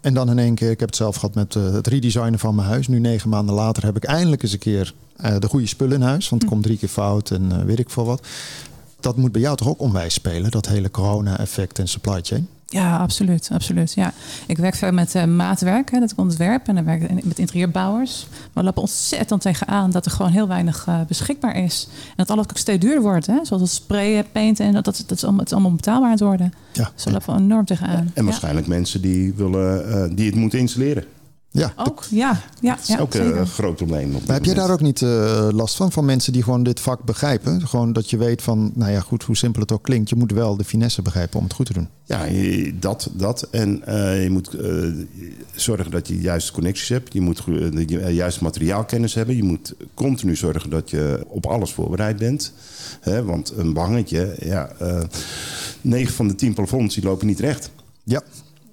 En 0.00 0.14
dan 0.14 0.30
in 0.30 0.38
één 0.38 0.54
keer, 0.54 0.70
ik 0.70 0.80
heb 0.80 0.88
het 0.88 0.98
zelf 0.98 1.14
gehad 1.14 1.34
met 1.34 1.56
eh, 1.56 1.72
het 1.72 1.86
redesignen 1.86 2.38
van 2.38 2.54
mijn 2.54 2.68
huis. 2.68 2.88
Nu 2.88 2.98
negen 2.98 3.28
maanden 3.28 3.54
later 3.54 3.84
heb 3.84 3.96
ik 3.96 4.04
eindelijk 4.04 4.42
eens 4.42 4.52
een 4.52 4.58
keer 4.58 4.94
eh, 5.16 5.38
de 5.38 5.48
goede 5.48 5.66
spullen 5.66 5.94
in 5.94 6.06
huis. 6.06 6.28
Want 6.28 6.42
het 6.42 6.50
komt 6.50 6.62
drie 6.62 6.78
keer 6.78 6.88
fout 6.88 7.30
en 7.30 7.52
eh, 7.52 7.64
weet 7.64 7.78
ik 7.78 7.90
veel 7.90 8.04
wat. 8.04 8.26
Dat 9.00 9.16
moet 9.16 9.32
bij 9.32 9.40
jou 9.40 9.56
toch 9.56 9.68
ook 9.68 9.80
onwijs 9.80 10.14
spelen, 10.14 10.50
dat 10.50 10.66
hele 10.66 10.90
corona-effect 10.90 11.78
en 11.78 11.88
supply 11.88 12.20
chain? 12.22 12.48
Ja, 12.74 12.96
absoluut. 12.96 13.48
absoluut 13.52 13.92
ja. 13.94 14.12
Ik 14.46 14.56
werk 14.56 14.74
veel 14.74 14.92
met 14.92 15.14
eh, 15.14 15.24
maatwerk, 15.24 15.90
hè, 15.90 16.00
dat 16.00 16.10
ik 16.10 16.18
ontwerp. 16.18 16.68
En 16.68 16.74
dan 16.74 16.84
werk 16.84 17.02
ik 17.02 17.24
met 17.24 17.38
interieurbouwers. 17.38 18.26
Maar 18.30 18.48
we 18.52 18.62
lopen 18.62 18.82
ontzettend 18.82 19.40
tegenaan 19.40 19.90
dat 19.90 20.04
er 20.04 20.10
gewoon 20.10 20.32
heel 20.32 20.48
weinig 20.48 20.84
eh, 20.86 21.00
beschikbaar 21.08 21.56
is. 21.56 21.88
En 21.90 22.14
dat 22.16 22.30
alles 22.30 22.44
ook 22.44 22.56
steeds 22.56 22.84
duurder 22.84 23.02
wordt. 23.02 23.26
Hè? 23.26 23.44
Zoals 23.44 23.62
het 23.62 23.70
sprayen, 23.70 24.24
painten. 24.32 24.66
En 24.66 24.72
dat, 24.72 24.84
dat, 24.84 25.04
dat 25.06 25.16
is 25.16 25.22
allemaal, 25.22 25.40
het 25.40 25.48
is 25.48 25.54
allemaal 25.54 25.74
betaalbaar 25.76 26.04
aan 26.04 26.10
het 26.10 26.20
worden. 26.20 26.52
Ja. 26.72 26.90
Dus 26.94 27.04
we 27.04 27.10
lopen 27.10 27.38
enorm 27.38 27.64
tegenaan. 27.64 28.10
En 28.14 28.24
waarschijnlijk 28.24 28.66
mensen 28.66 29.00
die, 29.00 29.34
willen, 29.34 29.92
eh, 29.92 30.16
die 30.16 30.26
het 30.26 30.34
moeten 30.34 30.58
installeren. 30.58 31.04
Ja, 31.56 31.72
Ja. 31.76 31.84
Ook, 31.84 32.04
ja. 32.10 32.40
ja, 32.60 32.70
Dat 32.74 32.82
is 32.82 32.86
ja 32.88 32.98
ook 32.98 33.12
zeker. 33.12 33.36
een 33.36 33.46
groot 33.46 33.76
probleem. 33.76 34.10
Maar 34.10 34.20
heb 34.36 34.44
je 34.44 34.54
daar 34.54 34.70
ook 34.70 34.80
niet 34.80 35.02
eh, 35.02 35.48
last 35.52 35.76
van? 35.76 35.92
Van 35.92 36.04
mensen 36.04 36.32
die 36.32 36.42
gewoon 36.42 36.62
dit 36.62 36.80
vak 36.80 37.02
begrijpen? 37.04 37.66
Gewoon 37.68 37.92
dat 37.92 38.10
je 38.10 38.16
weet 38.16 38.42
van, 38.42 38.72
nou 38.74 38.92
ja, 38.92 39.00
goed, 39.00 39.22
hoe 39.22 39.36
simpel 39.36 39.60
het 39.62 39.72
ook 39.72 39.82
klinkt. 39.82 40.08
Je 40.08 40.16
moet 40.16 40.32
wel 40.32 40.56
de 40.56 40.64
finesse 40.64 41.02
begrijpen 41.02 41.38
om 41.38 41.44
het 41.44 41.52
goed 41.52 41.66
te 41.66 41.72
doen. 41.72 41.88
Ja, 42.04 42.26
dat. 42.80 43.10
dat. 43.12 43.48
En 43.50 43.86
eh, 43.86 44.22
je 44.22 44.30
moet 44.30 44.54
eh, 44.54 44.68
zorgen 45.54 45.90
dat 45.90 46.08
je 46.08 46.14
de 46.14 46.20
juiste 46.20 46.52
connecties 46.52 46.88
hebt. 46.88 47.12
Je 47.12 47.20
moet 47.20 47.40
go- 47.40 47.68
de 47.70 47.84
ju- 47.84 48.08
juiste 48.08 48.42
materiaalkennis 48.42 49.14
hebben. 49.14 49.36
Je 49.36 49.42
moet 49.44 49.74
continu 49.94 50.36
zorgen 50.36 50.70
dat 50.70 50.90
je 50.90 51.24
op 51.28 51.46
alles 51.46 51.72
voorbereid 51.72 52.16
bent. 52.16 52.52
Hè, 53.00 53.24
want 53.24 53.52
een 53.56 53.72
behangetje, 53.72 54.36
ja, 54.40 54.68
eh 54.78 55.00
9 55.80 56.14
van 56.14 56.28
de 56.28 56.34
10 56.34 56.54
plafonds 56.54 56.94
die 56.94 57.04
lopen 57.04 57.26
niet 57.26 57.40
recht. 57.40 57.70
Ja, 58.04 58.22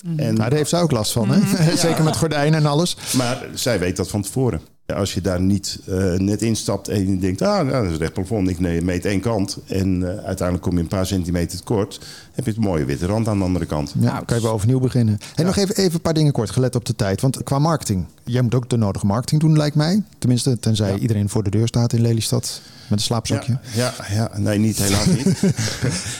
En, 0.03 0.15
nou, 0.15 0.35
daar 0.35 0.53
heeft 0.53 0.69
zij 0.69 0.81
ook 0.81 0.91
last 0.91 1.11
van, 1.11 1.29
hè? 1.31 1.39
Zeker 1.87 2.03
met 2.03 2.17
gordijnen 2.17 2.59
en 2.59 2.65
alles. 2.65 2.97
Maar 3.17 3.45
zij 3.53 3.79
weet 3.79 3.95
dat 3.95 4.09
van 4.09 4.21
tevoren. 4.21 4.61
Als 4.95 5.13
je 5.13 5.21
daar 5.21 5.41
niet 5.41 5.79
eh, 5.87 6.13
net 6.13 6.41
instapt 6.41 6.87
en 6.87 7.09
je 7.09 7.17
denkt, 7.19 7.41
ah, 7.41 7.65
nou, 7.67 7.83
dat 7.83 7.91
is 7.93 7.97
recht 7.97 8.13
plafond, 8.13 8.49
ik 8.49 8.59
nee, 8.59 8.81
meet 8.81 9.05
één 9.05 9.19
kant. 9.19 9.57
En 9.67 10.03
eh, 10.03 10.25
uiteindelijk 10.25 10.61
kom 10.61 10.75
je 10.75 10.79
een 10.81 10.87
paar 10.87 11.05
centimeter 11.05 11.57
tekort. 11.57 11.99
Heb 12.31 12.45
je 12.45 12.51
het 12.51 12.59
mooie 12.59 12.85
witte 12.85 13.05
rand 13.05 13.27
aan 13.27 13.37
de 13.37 13.43
andere 13.43 13.65
kant. 13.65 13.93
Ja, 13.99 14.21
kan 14.25 14.37
je 14.37 14.43
wel 14.43 14.53
overnieuw 14.53 14.79
beginnen. 14.79 15.17
En 15.35 15.45
nog 15.45 15.55
even, 15.57 15.75
even 15.75 15.93
een 15.93 16.01
paar 16.01 16.13
dingen 16.13 16.31
kort, 16.31 16.49
gelet 16.49 16.75
op 16.75 16.85
de 16.85 16.95
tijd. 16.95 17.21
Want 17.21 17.43
qua 17.43 17.59
marketing, 17.59 18.05
jij 18.23 18.41
moet 18.41 18.55
ook 18.55 18.69
de 18.69 18.77
nodige 18.77 19.05
marketing 19.05 19.41
doen, 19.41 19.57
lijkt 19.57 19.75
mij. 19.75 20.03
Tenminste, 20.19 20.59
tenzij 20.59 20.91
Ja. 20.91 20.97
iedereen 20.97 21.29
voor 21.29 21.43
de 21.43 21.49
deur 21.49 21.67
staat 21.67 21.93
in 21.93 22.01
Lelystad 22.01 22.61
met 22.91 22.99
een 22.99 23.05
slaapzakje. 23.05 23.57
Ja, 23.75 23.93
ja, 24.09 24.15
ja, 24.15 24.39
nee, 24.39 24.57
niet 24.59 24.77
helaas 24.77 25.05
niet. 25.05 25.25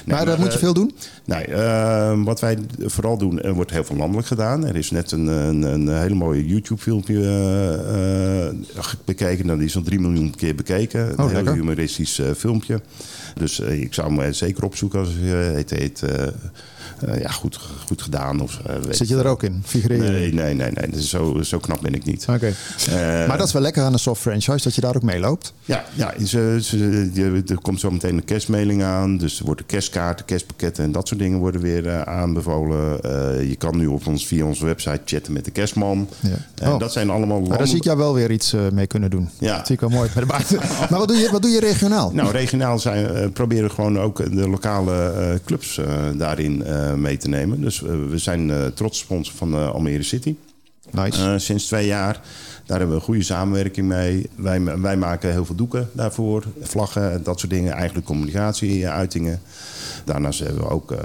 Nee, 0.06 0.16
maar 0.16 0.26
dat 0.26 0.38
moet 0.38 0.48
je 0.48 0.54
eh, 0.54 0.60
veel 0.60 0.74
doen? 0.74 0.96
Nee, 1.26 1.46
eh, 1.46 2.24
wat 2.24 2.40
wij 2.40 2.58
vooral 2.80 3.18
doen, 3.18 3.42
er 3.42 3.54
wordt 3.54 3.72
heel 3.72 3.84
veel 3.84 3.96
landelijk 3.96 4.28
gedaan. 4.28 4.66
Er 4.66 4.76
is 4.76 4.92
net 4.92 5.12
een, 5.12 5.28
een, 5.28 5.62
een 5.62 5.98
hele 6.00 6.16
mooie 6.16 6.46
YouTube-filmpje 6.48 7.22
eh, 7.24 8.48
eh, 8.48 8.54
bekeken. 9.06 9.48
Dat 9.48 9.60
is 9.60 9.76
al 9.76 9.82
3 9.82 10.00
miljoen 10.00 10.36
keer 10.36 10.56
bekeken. 10.56 11.00
Een 11.02 11.16
heel 11.16 11.26
Oh, 11.26 11.32
lekker. 11.32 11.54
humoristisch 11.54 12.20
eh, 12.20 12.28
filmpje. 12.38 12.82
Dus 13.34 13.60
eh, 13.60 13.82
ik 13.82 13.94
zou 13.94 14.16
hem 14.20 14.34
zeker 14.34 14.64
opzoeken 14.64 15.00
als 15.00 15.10
je 15.22 15.52
het 15.56 15.70
heet. 15.70 16.04
Eh, 17.04 17.22
ja, 17.22 17.30
goed, 17.30 17.60
goed 17.88 18.02
gedaan. 18.02 18.42
Of, 18.42 18.60
eh, 18.66 18.76
Zit 18.90 19.08
je 19.08 19.18
er 19.18 19.26
ook 19.26 19.44
in? 19.44 19.62
Figureer 19.66 20.04
je? 20.04 20.10
Nee, 20.12 20.34
nee, 20.34 20.54
nee. 20.54 20.72
nee. 20.72 20.90
Dus 20.90 21.10
zo, 21.10 21.42
zo 21.42 21.60
knap 21.60 21.82
ben 21.82 21.94
ik 21.94 22.06
niet. 22.06 22.26
Oké. 22.30 22.54
Eh, 22.90 23.28
maar 23.28 23.38
dat 23.38 23.48
is 23.48 23.54
wel 23.54 23.62
lekker 23.62 23.84
aan 23.84 23.94
een 23.94 24.00
soft 24.00 24.22
franchise, 24.22 24.64
dat 24.64 24.76
je 24.76 24.82
daar 24.82 24.96
ook 24.96 25.02
mee 25.04 25.20
loopt. 25.20 25.54
ja, 25.66 25.84
ja 25.94 26.14
ze, 26.26 26.58
ze, 26.62 26.78
je- 27.14 27.44
er 27.48 27.62
komt 27.62 27.80
zo 27.80 27.92
meteen 27.92 28.16
een 28.18 28.26
kerstmailing 28.26 28.84
aan. 28.84 29.18
Dus 29.18 29.40
er 29.40 29.46
worden 29.46 29.66
kerstkaarten, 29.66 30.26
kerstpakketten 30.26 30.84
en 30.84 30.92
dat 30.92 31.08
soort 31.08 31.20
dingen 31.20 31.40
worden 31.40 31.62
weer 31.62 32.06
aanbevolen. 32.06 33.00
Je 33.48 33.56
kan 33.56 33.78
nu 33.78 33.88
op 33.88 34.08
ons, 34.08 34.28
via 34.28 34.46
onze 34.46 34.66
website 34.66 35.02
chatten 35.06 35.34
met 35.34 35.46
de 35.46 35.52
kerstman. 35.52 36.08
Ja. 36.20 36.30
En 36.56 36.72
Oh. 36.72 36.80
dat 36.80 36.92
zijn 36.94 37.10
allemaal 37.10 37.48
daar 37.48 37.68
zie 37.68 37.76
ik 37.78 37.84
jou 37.84 37.98
wel 37.98 38.14
weer 38.14 38.32
iets 38.32 38.56
mee 38.72 38.88
kunnen 38.88 39.10
doen. 39.10 39.30
Ja. 39.38 39.58
Dat 39.58 39.66
zie 39.66 39.76
ik 39.76 39.82
wel 39.82 39.90
mooi 39.90 40.10
met 40.16 40.24
de 40.24 40.26
baard. 40.26 40.52
maar 40.90 41.00
wat 41.00 41.08
doe, 41.08 41.18
je, 41.18 41.30
wat 41.32 41.42
doe 41.42 41.52
je 41.52 41.60
regionaal? 41.60 42.12
Nou, 42.14 42.32
regionaal 42.32 42.80
zijn, 42.80 43.32
proberen 43.32 43.72
gewoon 43.72 44.00
ook 44.00 44.18
de 44.36 44.50
lokale 44.50 45.40
clubs 45.46 45.80
daarin 46.18 46.64
mee 46.96 47.18
te 47.18 47.30
nemen. 47.30 47.62
Dus 47.62 47.84
eh, 47.84 47.90
we 48.10 48.18
zijn 48.18 48.52
eh, 48.52 48.66
trots 48.66 49.00
sponsor 49.00 49.36
van 49.36 49.54
eh, 49.54 49.72
Almere 49.72 50.04
City. 50.04 50.36
Nice. 50.92 51.24
Eh, 51.24 51.34
sinds 51.38 51.66
twee 51.66 51.86
jaar. 51.86 52.22
Daar 52.66 52.78
hebben 52.78 52.88
we 52.88 53.02
een 53.02 53.08
goede 53.08 53.24
samenwerking 53.24 53.88
mee. 53.88 54.30
Wij, 54.36 54.62
wij 54.80 54.98
maken 54.98 55.32
heel 55.32 55.46
veel 55.46 55.56
doeken 55.56 55.90
daarvoor. 55.94 56.44
Vlaggen, 56.62 57.24
dat 57.24 57.40
soort 57.40 57.52
dingen. 57.52 57.74
Eigenlijk 57.74 58.06
communicatie, 58.06 58.86
eh, 58.86 58.92
uitingen. 58.94 59.42
Daarnaast 60.06 60.40
hebben 60.40 60.58
we 60.64 60.70
ook 60.70 60.92
uh, 60.92 60.98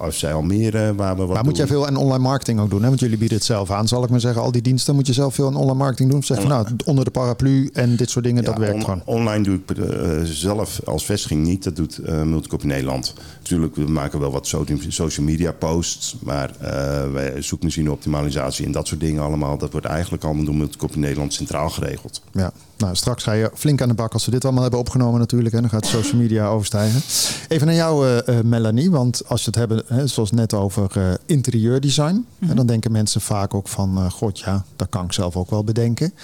AFC 0.00 0.24
Almere, 0.24 0.94
waar 0.94 1.16
we 1.16 1.24
wat 1.24 1.34
Maar 1.34 1.44
moet 1.44 1.56
jij 1.56 1.66
veel 1.66 1.86
aan 1.86 1.96
online 1.96 2.22
marketing 2.22 2.60
ook 2.60 2.70
doen? 2.70 2.82
Hè? 2.82 2.88
Want 2.88 3.00
jullie 3.00 3.18
bieden 3.18 3.36
het 3.36 3.46
zelf 3.46 3.70
aan, 3.70 3.88
zal 3.88 4.04
ik 4.04 4.10
maar 4.10 4.20
zeggen. 4.20 4.42
Al 4.42 4.52
die 4.52 4.62
diensten 4.62 4.94
moet 4.94 5.06
je 5.06 5.12
zelf 5.12 5.34
veel 5.34 5.46
aan 5.46 5.56
online 5.56 5.78
marketing 5.78 6.10
doen. 6.10 6.18
Of 6.18 6.24
zeg 6.24 6.40
van 6.40 6.48
nou, 6.48 6.66
onder 6.84 7.04
de 7.04 7.10
paraplu 7.10 7.70
en 7.72 7.96
dit 7.96 8.10
soort 8.10 8.24
dingen, 8.24 8.44
dat 8.44 8.58
werkt 8.58 8.74
on- 8.74 8.80
gewoon. 8.82 9.02
Online 9.04 9.44
doe 9.44 9.54
ik 9.66 9.78
eh, 9.78 10.20
zelf 10.24 10.80
als 10.84 11.04
vestiging 11.04 11.46
niet. 11.46 11.64
Dat 11.64 11.76
doet 11.76 11.98
eh 11.98 12.22
Multicopy 12.22 12.66
Nederland. 12.66 13.14
Natuurlijk, 13.38 13.76
we 13.76 13.82
maken 13.88 14.20
wel 14.20 14.30
wat 14.32 14.46
so- 14.46 14.64
social 14.88 15.26
media 15.26 15.52
posts. 15.52 16.16
Maar 16.22 16.50
eh 16.60 17.12
wij 17.12 17.42
zoekmachine 17.42 17.90
optimalisatie 17.92 18.66
en 18.66 18.72
dat 18.72 18.86
soort 18.88 19.00
dingen 19.00 19.22
allemaal. 19.22 19.58
Dat 19.58 19.72
wordt 19.72 19.86
eigenlijk 19.86 20.24
allemaal 20.24 20.44
door 20.44 20.54
Multicopy 20.54 20.98
Nederland 20.98 21.32
centraal 21.34 21.68
geregeld. 21.70 22.22
Ja, 22.32 22.52
nou 22.78 22.96
straks 22.96 23.22
ga 23.22 23.32
je 23.32 23.50
flink 23.54 23.82
aan 23.82 23.88
de 23.88 23.94
bak 23.94 24.12
als 24.12 24.24
we 24.24 24.30
dit 24.30 24.44
allemaal 24.44 24.62
hebben 24.62 24.80
opgenomen 24.80 25.20
natuurlijk. 25.20 25.54
En 25.54 25.60
dan 25.60 25.70
gaat 25.70 25.86
social 25.86 26.20
media 26.20 26.48
overstijgen. 26.48 27.00
Even 27.48 27.66
naar 27.66 27.76
jou 27.76 28.06
eh, 28.06 28.38
eh, 28.38 28.44
Melanie, 28.44 28.90
want 28.90 29.22
als 29.26 29.40
je 29.40 29.46
het 29.46 29.54
hebben, 29.54 29.82
hè, 29.86 30.06
zoals 30.06 30.30
net 30.30 30.54
over 30.54 30.90
eh, 30.96 31.12
interieurdesign. 31.26 32.26
Mhm. 32.38 32.50
En 32.50 32.56
dan 32.56 32.66
denken 32.66 32.92
mensen 32.92 33.20
vaak 33.20 33.54
ook 33.54 33.68
van, 33.68 33.96
eh, 33.96 34.10
god 34.10 34.38
ja, 34.38 34.64
dat 34.76 34.88
kan 34.88 35.04
ik 35.04 35.12
zelf 35.12 35.36
ook 35.36 35.50
wel 35.50 35.64
bedenken. 35.64 36.14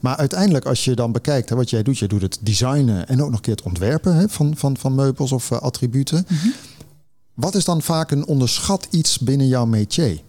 Maar 0.00 0.16
uiteindelijk 0.16 0.64
als 0.64 0.84
je 0.84 0.94
dan 0.94 1.12
bekijkt 1.12 1.48
hè, 1.48 1.56
wat 1.56 1.70
jij 1.70 1.82
doet. 1.82 1.98
Je 1.98 2.08
doet 2.08 2.22
het 2.22 2.38
designen 2.40 3.08
en 3.08 3.22
ook 3.22 3.26
nog 3.26 3.36
een 3.36 3.40
keer 3.40 3.54
het 3.54 3.64
ontwerpen 3.64 4.14
hè, 4.14 4.28
van, 4.28 4.56
van, 4.56 4.76
van 4.76 4.94
meubels 4.94 5.32
of 5.32 5.52
attributen. 5.52 6.26
Mhm. 6.28 6.48
Wat 7.34 7.54
is 7.54 7.64
dan 7.64 7.82
vaak 7.82 8.10
een 8.10 8.26
onderschat 8.26 8.88
iets 8.90 9.18
binnen 9.18 9.48
jouw 9.48 9.66
métier? 9.66 10.20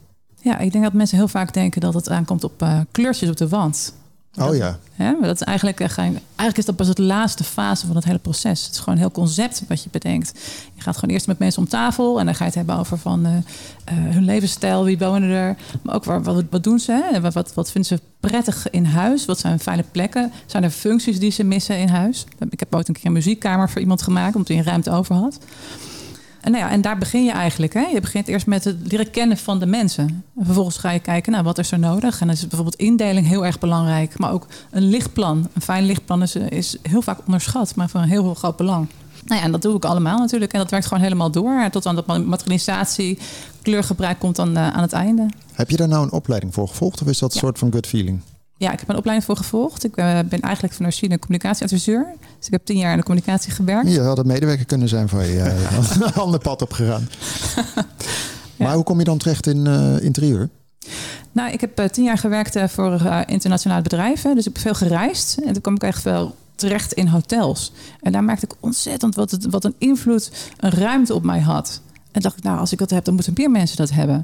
Ja, 0.42 0.58
ik 0.58 0.72
denk 0.72 0.84
dat 0.84 0.94
mensen 0.94 1.18
heel 1.18 1.28
vaak 1.28 1.54
denken 1.54 1.82
dat 1.82 1.94
het 1.94 2.10
aankomt 2.10 2.44
op 2.44 2.66
kleurtjes 2.92 3.30
op 3.30 3.38
de 3.38 3.48
wand. 3.48 3.94
Oh 4.40 4.56
ja, 4.56 4.80
Hè? 4.94 5.12
Maar 5.12 5.28
dat 5.28 5.42
is 5.42 5.48
eigenlijk, 5.48 5.80
eh, 5.80 5.98
eigenlijk 5.98 6.58
is 6.58 6.66
dat 6.66 6.76
pas 6.76 6.88
het 6.88 6.98
laatste 6.98 7.44
fase 7.44 7.88
van 7.88 7.96
het 7.96 8.06
hele 8.06 8.18
proces. 8.18 8.66
Het 8.66 8.72
is 8.74 8.80
gewoon 8.80 8.94
een 8.94 9.00
heel 9.00 9.12
concept 9.12 9.64
wat 9.68 9.84
je 9.84 9.90
bedenkt. 9.92 10.32
Je 10.76 10.82
gaat 10.82 10.98
gewoon 10.98 11.14
eerst 11.16 11.28
met 11.28 11.40
mensen 11.40 11.62
om 11.62 11.68
tafel 11.68 12.20
en 12.20 12.26
dan 12.26 12.36
ga 12.36 12.40
je 12.40 12.50
het 12.50 12.56
hebben 12.56 12.78
over 12.78 12.98
van 12.98 13.26
eh, 13.26 13.36
eh, 13.36 13.44
hun 13.86 14.26
levensstijl, 14.26 14.84
wie 14.84 14.98
wonen 14.98 15.30
er, 15.30 15.56
maar 15.82 15.96
ook 15.96 16.04
waar, 16.04 16.24
wat, 16.24 16.44
wat 16.50 16.64
doen 16.64 16.80
ze, 16.80 16.92
hè? 16.92 17.22
Wat, 17.22 17.34
wat, 17.34 17.54
wat 17.54 17.72
vinden 17.72 17.98
ze 17.98 18.04
prettig 18.20 18.70
in 18.70 18.86
huis, 18.86 19.26
wat 19.26 19.40
zijn 19.40 19.60
fijne 19.60 19.84
plekken, 19.92 20.32
zijn 20.46 20.64
er 20.64 20.70
functies 20.70 21.20
die 21.20 21.32
ze 21.32 21.44
missen 21.44 21.78
in 21.78 21.90
huis. 21.90 22.26
Ik 22.50 22.60
heb 22.60 22.76
ooit 22.76 22.88
een 22.88 22.94
keer 22.94 23.06
een 23.06 23.12
muziekkamer 23.12 23.70
voor 23.70 23.82
iemand 23.82 24.02
gemaakt, 24.02 24.34
omdat 24.34 24.48
hij 24.48 24.58
een 24.58 24.64
ruimte 24.64 24.92
over 24.92 25.16
had. 25.16 25.40
En, 26.42 26.52
nou 26.52 26.64
ja, 26.64 26.70
en 26.72 26.82
daar 26.82 26.98
begin 26.98 27.24
je 27.24 27.32
eigenlijk. 27.32 27.74
Hè? 27.74 27.82
Je 27.82 28.02
begint 28.02 28.28
eerst 28.28 28.46
met 28.48 28.64
het 28.64 28.78
leren 28.92 29.12
kennen 29.12 29.38
van 29.38 29.60
de 29.60 29.66
mensen. 29.66 30.24
En 30.38 30.46
vervolgens 30.46 30.78
ga 30.78 30.92
je 30.92 31.00
kijken, 31.00 31.32
nou, 31.32 31.44
wat 31.44 31.58
is 31.58 31.72
er 31.72 31.80
nodig? 31.80 32.22
En 32.22 32.28
dan 32.28 32.36
is 32.36 32.42
bijvoorbeeld 32.48 32.76
indeling 32.76 33.28
heel 33.28 33.46
erg 33.46 33.60
belangrijk. 33.60 34.18
Maar 34.20 34.32
ook 34.32 34.48
een 34.72 34.84
lichtplan. 34.90 35.48
Een 35.54 35.62
fijn 35.62 35.86
lichtplan 35.86 36.22
is, 36.22 36.36
is 36.36 36.78
heel 36.82 37.02
vaak 37.02 37.20
onderschat, 37.26 37.76
maar 37.76 37.90
van 37.90 38.02
heel, 38.02 38.24
heel 38.24 38.34
groot 38.34 38.56
belang. 38.58 38.88
Nou 39.26 39.40
ja, 39.40 39.46
en 39.46 39.52
dat 39.52 39.62
doe 39.62 39.76
ik 39.76 39.86
allemaal 39.86 40.18
natuurlijk. 40.18 40.54
En 40.54 40.60
dat 40.60 40.70
werkt 40.72 40.86
gewoon 40.86 41.04
helemaal 41.04 41.32
door. 41.32 41.70
Tot 41.72 41.86
aan 41.86 41.96
de 41.96 42.04
materialisatie, 42.20 43.18
kleurgebruik 43.62 44.20
komt 44.20 44.36
dan 44.36 44.58
eh, 44.58 44.68
aan 44.68 44.82
het 44.82 44.94
einde. 44.94 45.26
heb 45.54 45.70
je 45.70 45.78
daar 45.78 45.88
nou 45.88 46.04
een 46.04 46.12
opleiding 46.12 46.54
voor 46.54 46.68
gevolgd 46.68 47.02
of 47.02 47.08
is 47.08 47.20
dat 47.20 47.30
een 47.30 47.36
Ja. 47.40 47.46
soort 47.46 47.60
van 47.60 47.72
gut 47.72 47.88
feeling? 47.88 48.22
Ja, 48.62 48.72
ik 48.72 48.80
heb 48.80 48.90
een 48.90 48.98
opleiding 48.98 49.28
voor 49.28 49.38
gevolgd. 49.38 49.84
Ik 49.84 49.96
eh, 49.96 50.20
ben 50.30 50.40
eigenlijk 50.40 50.74
van 50.74 50.86
origine 50.86 51.20
communicatieadviseur. 51.20 52.06
Dus 52.38 52.46
ik 52.48 52.52
heb 52.52 52.66
tien 52.66 52.78
jaar 52.78 52.92
in 52.92 52.98
de 52.98 53.04
communicatie 53.04 53.52
gewerkt. 53.52 53.92
Je 53.92 54.02
had 54.02 54.18
een 54.18 54.28
medewerker 54.28 54.66
kunnen 54.66 54.88
zijn 54.90 55.10
van 55.10 55.28
je. 55.28 55.40
eh, 55.40 55.92
een 56.02 56.14
ander 56.26 56.40
pad 56.40 56.62
opgegaan. 56.62 57.10
Maar 58.56 58.74
hoe 58.76 58.84
kom 58.84 58.98
je 59.00 59.04
dan 59.04 59.18
terecht 59.18 59.48
in 59.48 59.68
eh, 59.68 60.04
interieur? 60.04 60.50
Nou, 61.32 61.52
ik 61.52 61.62
heb 61.62 61.80
eh, 61.80 61.86
tien 61.86 62.04
jaar 62.04 62.18
gewerkt 62.18 62.72
voor 62.72 63.24
internationale 63.26 63.82
bedrijven. 63.82 64.36
Dus 64.36 64.48
ik 64.48 64.54
heb 64.54 64.62
veel 64.62 64.88
gereisd. 64.88 65.38
En 65.46 65.54
toen 65.54 65.62
kwam 65.62 65.76
ik 65.76 65.84
echt 65.84 66.04
wel 66.04 66.36
terecht 66.56 66.94
in 66.94 67.08
hotels. 67.08 67.72
En 68.02 68.12
daar 68.12 68.24
merkte 68.24 68.46
ik 68.46 68.56
ontzettend 68.60 69.16
wat, 69.16 69.32
het, 69.32 69.46
wat 69.50 69.64
een 69.64 69.76
invloed 69.78 70.32
een 70.60 70.72
ruimte 70.72 71.14
op 71.14 71.24
mij 71.24 71.40
had. 71.40 71.82
En 72.12 72.22
dacht 72.22 72.38
ik, 72.38 72.44
nou, 72.44 72.60
als 72.60 72.72
ik 72.72 72.78
dat 72.80 72.90
heb, 72.90 73.06
dan 73.06 73.14
moeten 73.14 73.34
meer 73.38 73.52
mensen 73.52 73.78
dat 73.78 73.92
hebben. 73.92 74.22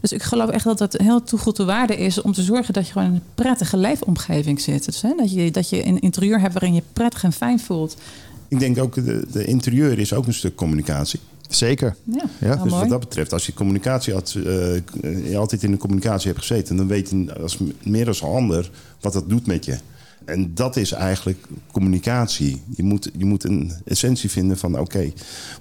Dus 0.00 0.12
ik 0.12 0.22
geloof 0.22 0.50
echt 0.50 0.64
dat 0.64 0.78
het 0.78 0.98
heel 0.98 1.22
toegevoegde 1.22 1.64
waarde 1.64 1.96
is 1.96 2.22
om 2.22 2.32
te 2.32 2.42
zorgen 2.42 2.74
dat 2.74 2.86
je 2.86 2.92
gewoon 2.92 3.08
in 3.08 3.14
een 3.14 3.22
prettige 3.34 3.76
leefomgeving 3.76 4.60
zit. 4.60 4.84
Dus, 4.84 5.02
hè, 5.02 5.14
dat, 5.16 5.32
je, 5.32 5.50
dat 5.50 5.68
je 5.68 5.86
een 5.86 5.98
interieur 6.00 6.40
hebt 6.40 6.52
waarin 6.52 6.74
je 6.74 6.82
prettig 6.92 7.24
en 7.24 7.32
fijn 7.32 7.60
voelt. 7.60 7.96
Ik 8.48 8.58
denk 8.58 8.78
ook, 8.78 8.94
de, 8.94 9.26
de 9.32 9.44
interieur 9.44 9.98
is 9.98 10.12
ook 10.12 10.26
een 10.26 10.34
stuk 10.34 10.54
communicatie. 10.54 11.20
Zeker. 11.48 11.96
Ja, 12.04 12.22
Ja, 12.40 12.56
Dus 12.56 12.70
mooi. 12.70 12.80
wat 12.80 12.88
dat 12.88 13.00
betreft, 13.00 13.32
als 13.32 13.46
je 13.46 13.54
communicatie 13.54 14.12
had, 14.12 14.34
eh, 14.36 14.74
je 15.30 15.36
altijd 15.36 15.62
in 15.62 15.70
de 15.70 15.76
communicatie 15.76 16.26
hebt 16.26 16.40
gezeten, 16.40 16.76
dan 16.76 16.86
weet 16.86 17.10
je 17.10 17.34
als, 17.40 17.58
meer 17.82 18.04
dan 18.04 18.14
een 18.20 18.28
ander 18.28 18.70
wat 19.00 19.12
dat 19.12 19.28
doet 19.28 19.46
met 19.46 19.64
je. 19.64 19.78
En 20.28 20.54
dat 20.54 20.76
is 20.76 20.92
eigenlijk 20.92 21.46
communicatie. 21.72 22.62
Je 22.76 22.82
moet, 22.82 23.10
je 23.16 23.24
moet 23.24 23.44
een 23.44 23.72
essentie 23.84 24.30
vinden 24.30 24.58
van 24.58 24.78
oké, 24.78 25.12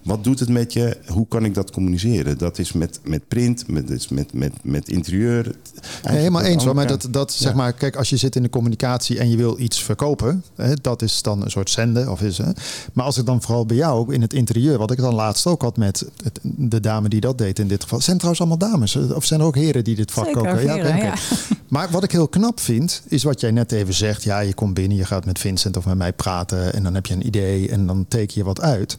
wat 0.03 0.23
doet 0.23 0.39
het 0.39 0.49
met 0.49 0.73
je? 0.73 0.97
Hoe 1.08 1.27
kan 1.27 1.45
ik 1.45 1.53
dat 1.53 1.71
communiceren? 1.71 2.38
Dat 2.38 2.60
is 2.60 2.71
met, 2.73 2.99
met 3.03 3.27
print, 3.27 3.67
met, 3.67 3.89
is 3.89 4.08
met, 4.08 4.34
met, 4.34 4.53
met 4.63 4.89
interieur. 4.89 5.56
Nee, 6.03 6.17
helemaal 6.17 6.41
eens 6.41 6.63
hoor. 6.63 6.75
Maar 6.75 6.84
elkaar. 6.86 6.99
dat, 7.01 7.13
dat 7.13 7.34
Ja. 7.38 7.43
zeg 7.43 7.53
maar, 7.53 7.73
kijk, 7.73 7.95
als 7.95 8.10
je 8.10 8.17
zit 8.17 8.36
in 8.36 8.41
de 8.43 8.49
communicatie 8.49 9.19
en 9.19 9.30
je 9.30 9.38
wil 9.38 9.60
iets 9.60 9.84
verkopen, 9.84 10.43
hè, 10.56 10.73
dat 10.82 11.01
is 11.01 11.21
dan 11.21 11.43
een 11.43 11.51
soort 11.51 11.69
zenden. 11.69 12.12
Of 12.12 12.21
is, 12.21 12.38
hè. 12.38 12.51
Maar 12.93 13.06
als 13.06 13.17
ik 13.17 13.25
dan 13.25 13.41
vooral 13.41 13.65
bij 13.65 13.75
jou 13.77 14.13
in 14.13 14.21
het 14.21 14.34
interieur, 14.34 14.77
wat 14.77 14.91
ik 14.91 14.97
dan 14.97 15.13
laatst 15.13 15.45
ook 15.45 15.62
had 15.62 15.77
met 15.77 16.06
het- 16.23 16.39
de 16.43 16.80
dame 16.80 17.10
die 17.10 17.19
dat 17.21 17.38
deed 17.38 17.60
in 17.60 17.67
dit 17.67 17.84
geval. 17.84 18.01
Zijn 18.01 18.17
trouwens 18.17 18.41
allemaal 18.47 18.69
dames? 18.71 18.95
Of 18.95 19.25
zijn 19.25 19.39
er 19.39 19.45
ook 19.45 19.56
heren 19.56 19.84
die 19.84 19.95
dit 19.95 20.12
vak 20.12 20.25
Zeker, 20.25 20.41
ook? 20.41 20.58
heren, 20.60 20.75
oké, 20.75 20.88
oké. 20.88 21.06
ja. 21.06 21.13
Maar 21.67 21.89
wat 21.89 22.03
ik 22.03 22.12
heel 22.12 22.27
knap 22.27 22.60
vind, 22.60 23.01
is 23.08 23.23
wat 23.23 23.39
jij 23.39 23.51
net 23.51 23.71
even 23.71 23.93
zegt. 23.93 24.23
Ja, 24.23 24.39
je 24.39 24.53
komt 24.53 24.73
binnen, 24.73 24.97
je 24.97 25.06
gaat 25.06 25.25
met 25.25 25.39
Vincent 25.39 25.77
of 25.77 25.86
met 25.86 25.97
mij 25.97 26.13
praten 26.13 26.73
en 26.73 26.84
dan 26.84 26.93
heb 26.93 27.06
je 27.06 27.13
een 27.13 27.27
idee 27.27 27.69
en 27.69 27.88
dan 27.88 28.06
teken 28.08 28.34
je 28.38 28.43
wat 28.43 28.62
uit. 28.62 28.97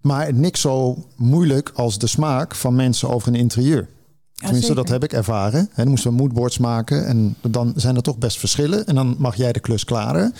Maar 0.00 0.34
niks 0.34 0.60
zo 0.60 1.04
moeilijk 1.16 1.70
als 1.74 1.98
de 1.98 2.06
smaak 2.06 2.54
van 2.54 2.74
mensen 2.74 3.08
over 3.08 3.28
een 3.28 3.34
interieur. 3.34 3.88
Tenminste, 4.36 4.66
zeker. 4.66 4.82
dat 4.82 4.92
heb 4.92 5.04
ik 5.04 5.12
ervaren. 5.12 5.60
En 5.60 5.68
dan 5.74 5.88
moesten 5.88 6.10
we 6.10 6.16
moodboards 6.16 6.58
maken. 6.58 7.06
En 7.06 7.36
dan 7.42 7.72
zijn 7.76 7.96
er 7.96 8.02
toch 8.02 8.18
best 8.18 8.38
verschillen. 8.38 8.86
En 8.86 8.94
dan 8.94 9.14
mag 9.18 9.36
jij 9.36 9.52
de 9.52 9.60
klus 9.60 9.84
klaren. 9.84 10.34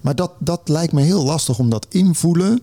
Maar 0.00 0.14
dat, 0.14 0.32
dat 0.38 0.68
lijkt 0.68 0.92
me 0.92 1.02
heel 1.02 1.24
lastig 1.24 1.58
om 1.58 1.70
dat 1.70 1.86
invoelen 1.88 2.60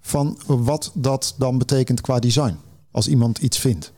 van 0.00 0.38
wat 0.46 0.90
dat 0.94 1.34
dan 1.38 1.58
betekent 1.58 2.00
qua 2.00 2.18
design. 2.18 2.56
Als 2.90 3.08
iemand 3.08 3.38
iets 3.38 3.58
vindt. 3.58 3.92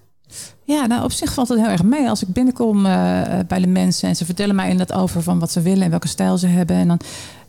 Ja, 0.65 0.87
nou 0.87 1.05
op 1.05 1.13
zich 1.13 1.33
valt 1.33 1.49
het 1.49 1.59
heel 1.59 1.69
erg 1.69 1.83
mee. 1.83 2.09
Als 2.09 2.23
ik 2.23 2.33
binnenkom 2.33 2.87
eh, 2.87 3.23
bij 3.49 3.59
de 3.59 3.67
mensen 3.67 4.09
en 4.09 4.17
ze 4.17 4.25
vertellen 4.25 4.55
mij 4.55 4.71
inderdaad 4.71 4.99
over 4.99 5.23
van 5.23 5.39
wat 5.39 5.53
ze 5.53 5.61
willen 5.61 5.83
en 5.83 5.91
welke 5.91 6.09
stijl 6.09 6.39
ze 6.39 6.47
hebben. 6.47 6.77
En 6.77 6.89
dan, 6.89 7.01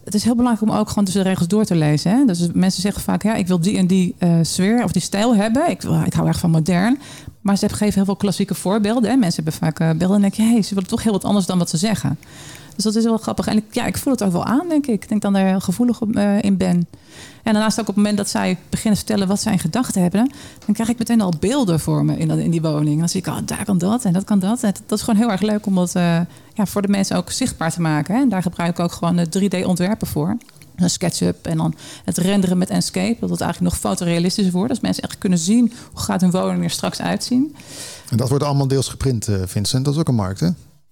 het 0.03 0.13
is 0.13 0.23
heel 0.23 0.35
belangrijk 0.35 0.71
om 0.71 0.77
ook 0.77 0.89
gewoon 0.89 1.03
tussen 1.03 1.23
de 1.23 1.29
regels 1.29 1.47
door 1.47 1.65
te 1.65 1.75
lezen. 1.75 2.11
Hè? 2.11 2.25
Dus 2.25 2.47
mensen 2.53 2.81
zeggen 2.81 3.01
vaak, 3.01 3.23
ja, 3.23 3.35
ik 3.35 3.47
wil 3.47 3.59
die 3.59 3.77
en 3.77 3.87
die 3.87 4.15
eh, 4.17 4.29
sfeer 4.41 4.83
of 4.83 4.91
die 4.91 5.01
stijl 5.01 5.35
hebben. 5.35 5.69
Ik, 5.69 5.83
ik 5.83 6.13
hou 6.13 6.27
erg 6.27 6.39
van 6.39 6.51
modern. 6.51 6.99
Maar 7.41 7.57
ze 7.57 7.69
geven 7.69 7.93
heel 7.93 8.05
veel 8.05 8.15
klassieke 8.15 8.55
voorbeelden. 8.55 9.19
Mensen 9.19 9.43
hebben 9.43 9.61
vaak 9.61 9.79
eh, 9.79 9.89
beelden 9.89 10.15
en 10.15 10.21
denk 10.21 10.33
je, 10.33 10.43
hey, 10.43 10.61
ze 10.61 10.73
willen 10.73 10.89
toch 10.89 11.03
heel 11.03 11.11
wat 11.11 11.23
anders 11.23 11.45
dan 11.45 11.57
wat 11.57 11.69
ze 11.69 11.77
zeggen. 11.77 12.19
Dus 12.77 12.85
dat 12.85 12.95
is 12.95 13.03
wel 13.03 13.17
grappig. 13.17 13.47
En 13.47 13.57
ik, 13.57 13.63
ja, 13.71 13.85
ik 13.85 13.97
voel 13.97 14.13
het 14.13 14.23
ook 14.23 14.31
wel 14.31 14.45
aan, 14.45 14.67
denk 14.69 14.87
ik. 14.87 15.03
Ik 15.03 15.09
denk 15.09 15.21
dan 15.21 15.33
daar 15.33 15.45
heel 15.45 15.59
gevoelig 15.59 16.01
op, 16.01 16.15
eh, 16.15 16.41
in 16.41 16.57
ben. 16.57 16.87
En 17.43 17.53
daarnaast 17.53 17.79
ook 17.79 17.87
op 17.87 17.95
het 17.95 17.95
moment 17.95 18.17
dat 18.17 18.29
zij 18.29 18.57
beginnen 18.69 18.99
te 18.99 19.05
vertellen 19.05 19.27
wat 19.27 19.41
zij 19.41 19.51
in 19.51 19.59
gedachten 19.59 20.01
hebben, 20.01 20.31
dan 20.65 20.73
krijg 20.73 20.89
ik 20.89 20.97
meteen 20.97 21.21
al 21.21 21.33
beelden 21.39 21.79
voor 21.79 22.05
me 22.05 22.17
in, 22.17 22.27
dat, 22.27 22.37
in 22.37 22.51
die 22.51 22.61
woning. 22.61 22.99
Dan 22.99 23.09
zie 23.09 23.19
ik, 23.19 23.27
oh, 23.27 23.37
daar 23.45 23.65
kan 23.65 23.77
dat 23.77 24.05
en 24.05 24.13
dat 24.13 24.23
kan 24.23 24.39
dat. 24.39 24.63
En 24.63 24.71
dat, 24.71 24.81
dat 24.85 24.97
is 24.97 25.03
gewoon 25.03 25.19
heel 25.19 25.31
erg 25.31 25.41
leuk 25.41 25.65
om 25.65 25.75
dat 25.75 25.95
eh, 25.95 26.19
ja, 26.53 26.65
voor 26.65 26.81
de 26.81 26.87
mensen 26.87 27.17
ook 27.17 27.31
zichtbaar 27.31 27.71
te 27.71 27.81
maken. 27.81 28.15
Hè. 28.15 28.21
En 28.21 28.29
daar 28.29 28.41
gebruik 28.41 28.69
ik 28.69 28.79
ook 28.79 28.91
gewoon 28.91 29.15
de 29.15 29.49
3D-ontwerpen 29.49 30.07
voor. 30.07 30.37
Een 30.75 30.89
SketchUp 30.89 31.45
en 31.45 31.57
dan 31.57 31.75
het 32.05 32.17
renderen 32.17 32.57
met 32.57 32.69
Enscape. 32.69 33.17
Dat 33.19 33.29
het 33.29 33.41
eigenlijk 33.41 33.73
nog 33.73 33.81
fotorealistischer 33.81 34.53
wordt. 34.53 34.69
Dus 34.69 34.79
mensen 34.79 35.03
echt 35.03 35.17
kunnen 35.17 35.39
zien 35.39 35.73
hoe 35.91 36.01
gaat 36.01 36.21
hun 36.21 36.31
woning 36.31 36.63
er 36.63 36.69
straks 36.69 37.01
uitzien. 37.01 37.55
En 38.09 38.17
dat 38.17 38.29
wordt 38.29 38.43
allemaal 38.43 38.67
deels 38.67 38.87
geprint, 38.87 39.27
eh, 39.27 39.35
Vincent. 39.45 39.85
Dat 39.85 39.93
is 39.93 39.99
ook 39.99 40.07
een 40.07 40.15
markt, 40.15 40.39
hè? 40.39 40.49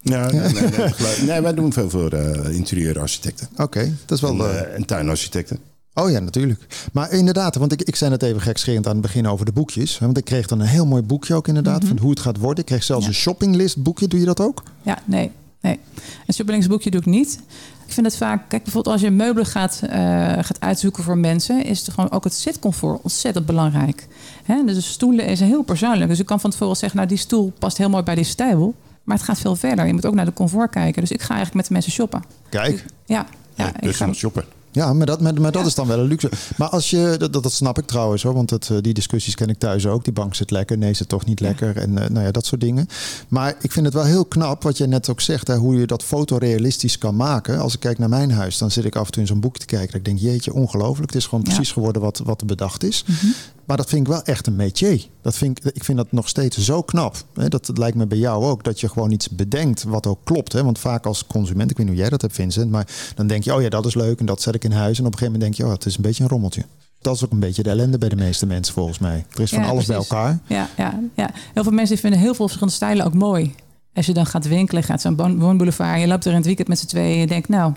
Ja, 0.10 0.32
nee, 0.32 0.52
nee, 0.54 0.94
nee, 1.28 1.42
wij 1.42 1.54
doen 1.54 1.74
veel 1.74 1.90
voor 1.90 2.12
eh, 2.12 2.56
interieurarchitecten. 2.56 3.48
Oké, 3.58 3.94
dat 4.06 4.18
is 4.18 4.22
wel... 4.22 4.50
En, 4.50 4.66
eh, 4.68 4.76
en 4.76 4.86
tuinarchitecten. 4.86 5.60
Oh 5.94 6.12
ja, 6.12 6.20
natuurlijk. 6.20 6.90
Maar 6.94 7.12
inderdaad, 7.12 7.56
want 7.56 7.72
ik, 7.72 7.82
ik 7.82 7.96
zei 7.96 8.12
het 8.12 8.24
even 8.24 8.42
gekscherend 8.42 8.86
aan 8.88 8.92
het 8.94 9.02
begin 9.02 9.28
over 9.28 9.46
de 9.46 9.52
boekjes. 9.52 10.00
Want 10.00 10.18
ik 10.18 10.26
kreeg 10.26 10.48
dan 10.48 10.60
een 10.60 10.66
heel 10.68 10.86
mooi 10.86 11.02
boekje 11.02 11.34
ook 11.34 11.48
inderdaad, 11.48 11.86
van 11.86 11.98
hoe 12.00 12.10
het 12.10 12.20
gaat 12.20 12.38
worden. 12.38 12.60
Ik 12.60 12.66
kreeg 12.66 12.84
zelfs 12.84 13.04
Ja. 13.04 13.10
een 13.10 13.16
shoppinglist 13.16 13.84
boekje. 13.84 14.08
Doe 14.08 14.20
je 14.20 14.26
dat 14.26 14.40
ook? 14.40 14.64
Ja, 14.82 14.98
nee. 15.06 15.32
nee. 15.62 15.80
Een 16.28 16.34
shoppinglingsboekje 16.34 16.92
doe 16.92 17.00
ik 17.00 17.06
niet. 17.06 17.40
Ik 17.88 17.94
vind 17.94 18.06
het 18.06 18.18
vaak, 18.18 18.50
kijk 18.50 18.64
bijvoorbeeld 18.64 18.96
als 18.96 19.04
je 19.04 19.12
meubelen 19.12 19.46
gaat, 19.46 19.80
eh, 19.90 20.00
gaat 20.34 20.60
uitzoeken 20.60 21.04
voor 21.04 21.18
mensen, 21.18 21.64
is 21.66 21.80
het 21.80 21.90
gewoon 21.94 22.12
ook 22.12 22.24
het 22.24 22.34
zitcomfort 22.34 23.02
ontzettend 23.02 23.46
belangrijk. 23.46 24.08
Hè? 24.44 24.64
Dus 24.66 24.76
de 24.76 24.82
stoelen 24.82 25.26
is 25.26 25.40
heel 25.40 25.64
persoonlijk. 25.64 26.10
Dus 26.10 26.20
ik 26.20 26.26
kan 26.26 26.40
van 26.40 26.50
tevoren 26.50 26.76
zeggen, 26.76 26.98
nou 26.98 27.10
die 27.10 27.18
stoel 27.18 27.54
past 27.60 27.78
heel 27.78 27.90
mooi 27.90 28.04
bij 28.04 28.16
die 28.16 28.24
stijl. 28.24 28.74
Maar 29.06 29.16
het 29.18 29.26
gaat 29.26 29.38
veel 29.40 29.56
verder. 29.56 29.86
Je 29.86 29.94
moet 29.94 30.06
ook 30.06 30.14
naar 30.16 30.26
de 30.26 30.34
comfort 30.34 30.70
kijken. 30.72 31.02
Dus 31.02 31.12
ik 31.12 31.22
ga 31.22 31.34
eigenlijk 31.36 31.56
met 31.56 31.66
de 31.68 31.74
mensen 31.74 31.92
shoppen. 31.92 32.24
Kijk, 32.50 32.86
Ja, 33.06 33.16
ja, 33.16 33.26
Ja, 33.66 33.76
ik 33.76 33.82
dus 33.82 33.96
ga, 33.98 34.08
een 34.08 34.16
shopper. 34.16 34.46
Ja, 34.72 34.94
maar 34.94 35.06
dat, 35.06 35.22
maar, 35.22 35.42
maar 35.42 35.52
dat 35.52 35.66
is 35.66 35.76
dan 35.76 35.88
wel 35.88 36.00
een 36.00 36.06
luxe. 36.08 36.30
Maar 36.58 36.70
als 36.70 36.90
je, 36.90 37.16
dat, 37.18 37.34
dat 37.34 37.52
snap 37.52 37.78
ik 37.78 37.86
trouwens 37.86 38.24
hoor, 38.24 38.34
want 38.34 38.50
dat, 38.50 38.70
eh, 38.72 38.78
die 38.82 38.94
discussies 38.94 39.36
ken 39.36 39.50
ik 39.50 39.60
thuis 39.60 39.86
ook. 39.88 40.04
Die 40.04 40.14
bank 40.14 40.36
zit 40.36 40.52
lekker, 40.52 40.78
nee, 40.78 40.94
zit 40.94 41.10
toch 41.10 41.26
niet 41.26 41.40
lekker. 41.40 41.78
En 41.78 41.98
eh, 41.98 42.10
nou 42.10 42.26
ja, 42.26 42.32
dat 42.32 42.46
soort 42.46 42.62
dingen. 42.62 42.88
Maar 43.28 43.56
ik 43.62 43.72
vind 43.72 43.86
het 43.86 43.94
wel 43.96 44.04
heel 44.04 44.26
knap 44.26 44.64
wat 44.64 44.78
je 44.78 44.88
net 44.88 45.10
ook 45.10 45.22
zegt, 45.22 45.48
hè, 45.48 45.56
hoe 45.56 45.76
je 45.80 45.88
dat 45.88 46.04
fotorealistisch 46.04 46.98
kan 46.98 47.16
maken. 47.16 47.60
Als 47.60 47.74
ik 47.74 47.80
kijk 47.80 47.98
naar 47.98 48.10
mijn 48.10 48.32
huis, 48.32 48.58
dan 48.58 48.72
zit 48.72 48.86
ik 48.86 48.96
af 48.96 49.06
en 49.06 49.12
toe 49.12 49.22
in 49.22 49.28
zo'n 49.28 49.40
boek 49.40 49.58
te 49.58 49.66
kijken. 49.66 49.88
Dat 49.88 49.96
ik 49.96 50.06
denk, 50.06 50.20
jeetje, 50.20 50.54
ongelooflijk. 50.54 51.12
Het 51.12 51.20
is 51.22 51.28
gewoon 51.28 51.44
Ja. 51.48 51.54
precies 51.54 51.72
geworden 51.74 52.02
wat, 52.02 52.22
wat 52.24 52.40
er 52.42 52.48
bedacht 52.48 52.84
is. 52.84 53.04
Mhm. 53.08 53.26
Maar 53.66 53.78
dat 53.78 53.90
vind 53.90 54.02
ik 54.02 54.08
wel 54.14 54.24
echt 54.24 54.48
een 54.48 54.56
métier. 54.56 55.06
Dat 55.22 55.36
vind 55.36 55.58
ik, 55.66 55.74
ik 55.74 55.84
vind 55.84 55.98
dat 55.98 56.12
nog 56.12 56.28
steeds 56.28 56.58
zo 56.58 56.82
knap. 56.82 57.16
Dat 57.34 57.72
lijkt 57.78 57.98
me 57.98 58.06
bij 58.08 58.18
jou 58.18 58.46
ook. 58.46 58.64
Dat 58.64 58.80
je 58.80 58.90
gewoon 58.90 59.12
iets 59.12 59.30
bedenkt 59.30 59.84
wat 59.84 60.08
ook 60.08 60.20
klopt. 60.24 60.54
Want 60.54 60.80
vaak 60.80 61.06
als 61.06 61.28
consument, 61.28 61.72
ik 61.72 61.78
weet 61.78 61.86
niet 61.86 61.96
hoe 61.96 62.02
jij 62.04 62.12
dat 62.12 62.22
hebt 62.22 62.34
Vincent. 62.34 62.72
Maar 62.72 62.88
dan 63.16 63.28
denk 63.28 63.44
je, 63.44 63.54
oh 63.56 63.62
ja, 63.62 63.70
dat 63.70 63.86
is 63.86 63.96
leuk 63.96 64.20
en 64.20 64.26
dat 64.26 64.42
zet 64.42 64.56
ik 64.56 64.64
in 64.64 64.72
huis. 64.72 65.00
En 65.00 65.06
op 65.06 65.12
een 65.12 65.18
gegeven 65.18 65.40
moment 65.40 65.42
denk 65.42 65.54
je, 65.56 65.64
oh, 65.74 65.80
het 65.80 65.86
is 65.86 65.96
een 65.96 66.02
beetje 66.02 66.24
een 66.24 66.30
rommeltje. 66.30 66.64
Dat 67.02 67.16
is 67.16 67.26
ook 67.26 67.32
een 67.32 67.40
beetje 67.40 67.64
de 67.64 67.70
ellende 67.70 67.98
bij 67.98 68.10
de 68.10 68.16
meeste 68.16 68.46
mensen 68.46 68.74
volgens 68.74 69.00
mij. 69.00 69.26
Er 69.34 69.42
is 69.42 69.50
van 69.50 69.60
Ja, 69.64 69.68
alles 69.70 69.86
precies. 69.86 70.08
bij 70.08 70.18
elkaar. 70.18 70.40
Ja, 70.48 70.70
ja, 70.78 71.00
ja. 71.16 71.30
Heel 71.54 71.64
veel 71.64 71.72
mensen 71.72 71.98
vinden 71.98 72.20
heel 72.20 72.34
veel 72.34 72.46
verschillende 72.46 72.74
stijlen 72.76 73.06
ook 73.06 73.14
mooi. 73.14 73.56
Als 73.94 74.06
je 74.06 74.14
dan 74.14 74.26
gaat 74.26 74.48
winkelen, 74.48 74.84
gaat 74.84 75.02
zo'n 75.02 75.16
woon- 75.16 75.40
woonboulevard... 75.40 76.00
je 76.02 76.08
loopt 76.08 76.24
er 76.26 76.30
in 76.32 76.38
het 76.38 76.46
weekend 76.46 76.68
met 76.68 76.80
z'n 76.80 76.86
tweeën 76.86 77.14
en 77.14 77.20
je 77.20 77.28
denkt... 77.28 77.50
nou, 77.50 77.74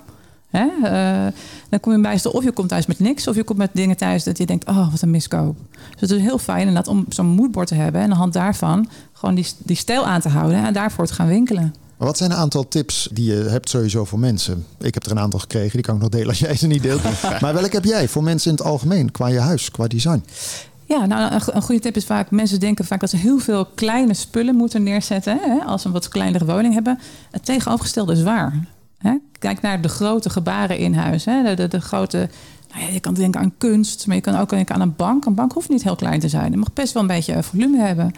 hè, 0.49 0.67
eh, 0.83 1.33
dan 1.69 1.79
kom 1.79 1.91
je 1.91 2.01
bij 2.01 2.19
of 2.23 2.43
je 2.43 2.51
komt 2.51 2.69
thuis 2.69 2.85
met 2.85 2.99
niks... 2.99 3.27
of 3.27 3.35
je 3.35 3.43
komt 3.43 3.57
met 3.57 3.69
dingen 3.73 3.97
thuis 3.97 4.23
dat 4.23 4.37
je 4.37 4.45
denkt... 4.45 4.67
oh, 4.67 4.91
wat 4.91 5.01
een 5.01 5.09
miskoop. 5.09 5.57
Dus 5.91 6.09
het 6.09 6.11
is 6.11 6.21
heel 6.21 6.37
fijn 6.37 6.59
inderdaad 6.59 6.87
om 6.87 7.05
zo'n 7.09 7.25
moodboard 7.25 7.67
te 7.67 7.75
hebben... 7.75 8.01
en 8.01 8.07
aan 8.07 8.13
de 8.13 8.19
hand 8.19 8.33
daarvan 8.33 8.89
gewoon 9.13 9.35
die, 9.35 9.47
die 9.57 9.75
stijl 9.75 10.05
aan 10.05 10.21
te 10.21 10.29
houden... 10.29 10.65
en 10.65 10.73
daarvoor 10.73 11.05
te 11.07 11.13
gaan 11.13 11.27
winkelen. 11.27 11.75
Maar 11.97 12.07
wat 12.07 12.17
zijn 12.17 12.31
een 12.31 12.37
aantal 12.37 12.67
tips 12.67 13.09
die 13.11 13.25
je 13.25 13.43
hebt 13.49 13.69
sowieso 13.69 14.05
voor 14.05 14.19
mensen? 14.19 14.65
Ik 14.79 14.93
heb 14.93 15.05
er 15.05 15.11
een 15.11 15.19
aantal 15.19 15.39
gekregen, 15.39 15.71
die 15.71 15.81
kan 15.81 15.95
ik 15.95 16.01
nog 16.01 16.09
delen 16.09 16.27
als 16.27 16.39
jij 16.39 16.55
ze 16.55 16.67
niet 16.67 16.81
deelt. 16.81 17.03
maar 17.41 17.53
welke 17.53 17.75
heb 17.75 17.85
jij 17.85 18.07
voor 18.07 18.23
mensen 18.23 18.51
in 18.51 18.57
het 18.57 18.65
algemeen, 18.65 19.11
qua 19.11 19.27
je 19.27 19.39
huis, 19.39 19.71
qua 19.71 19.87
design? 19.87 20.23
Ja, 20.85 21.05
nou, 21.05 21.33
een, 21.33 21.41
een 21.55 21.61
goede 21.61 21.81
tip 21.81 21.95
is 21.95 22.05
vaak... 22.05 22.31
mensen 22.31 22.59
denken 22.59 22.85
vaak 22.85 22.99
dat 22.99 23.09
ze 23.09 23.17
heel 23.17 23.39
veel 23.39 23.65
kleine 23.65 24.13
spullen 24.13 24.55
moeten 24.55 24.83
neerzetten... 24.83 25.39
Hè, 25.41 25.65
als 25.65 25.81
ze 25.81 25.87
een 25.87 25.93
wat 25.93 26.07
kleinere 26.07 26.45
woning 26.45 26.73
hebben. 26.73 26.99
Het 27.31 27.45
tegenovergestelde 27.45 28.13
is 28.13 28.23
waar. 28.23 28.67
Kijk 29.39 29.61
naar 29.61 29.81
de 29.81 29.87
grote 29.89 30.29
gebaren 30.29 30.77
in 30.77 30.93
huis. 30.93 31.25
Hè? 31.25 31.43
De, 31.43 31.53
de, 31.53 31.67
de 31.67 31.81
grote... 31.81 32.29
Nou 32.73 32.81
ja, 32.85 32.87
je 32.93 32.99
kan 32.99 33.13
denken 33.13 33.41
aan 33.41 33.53
kunst, 33.57 34.07
maar 34.07 34.15
je 34.15 34.21
kan 34.21 34.35
ook 34.39 34.49
denken 34.49 34.75
aan 34.75 34.81
een 34.81 34.95
bank. 34.95 35.25
Een 35.25 35.33
bank 35.33 35.51
hoeft 35.53 35.69
niet 35.69 35.83
heel 35.83 35.95
klein 35.95 36.19
te 36.19 36.29
zijn. 36.29 36.45
Het 36.45 36.55
mag 36.55 36.73
best 36.73 36.93
wel 36.93 37.01
een 37.01 37.07
beetje 37.07 37.43
volume 37.43 37.79
hebben. 37.79 38.11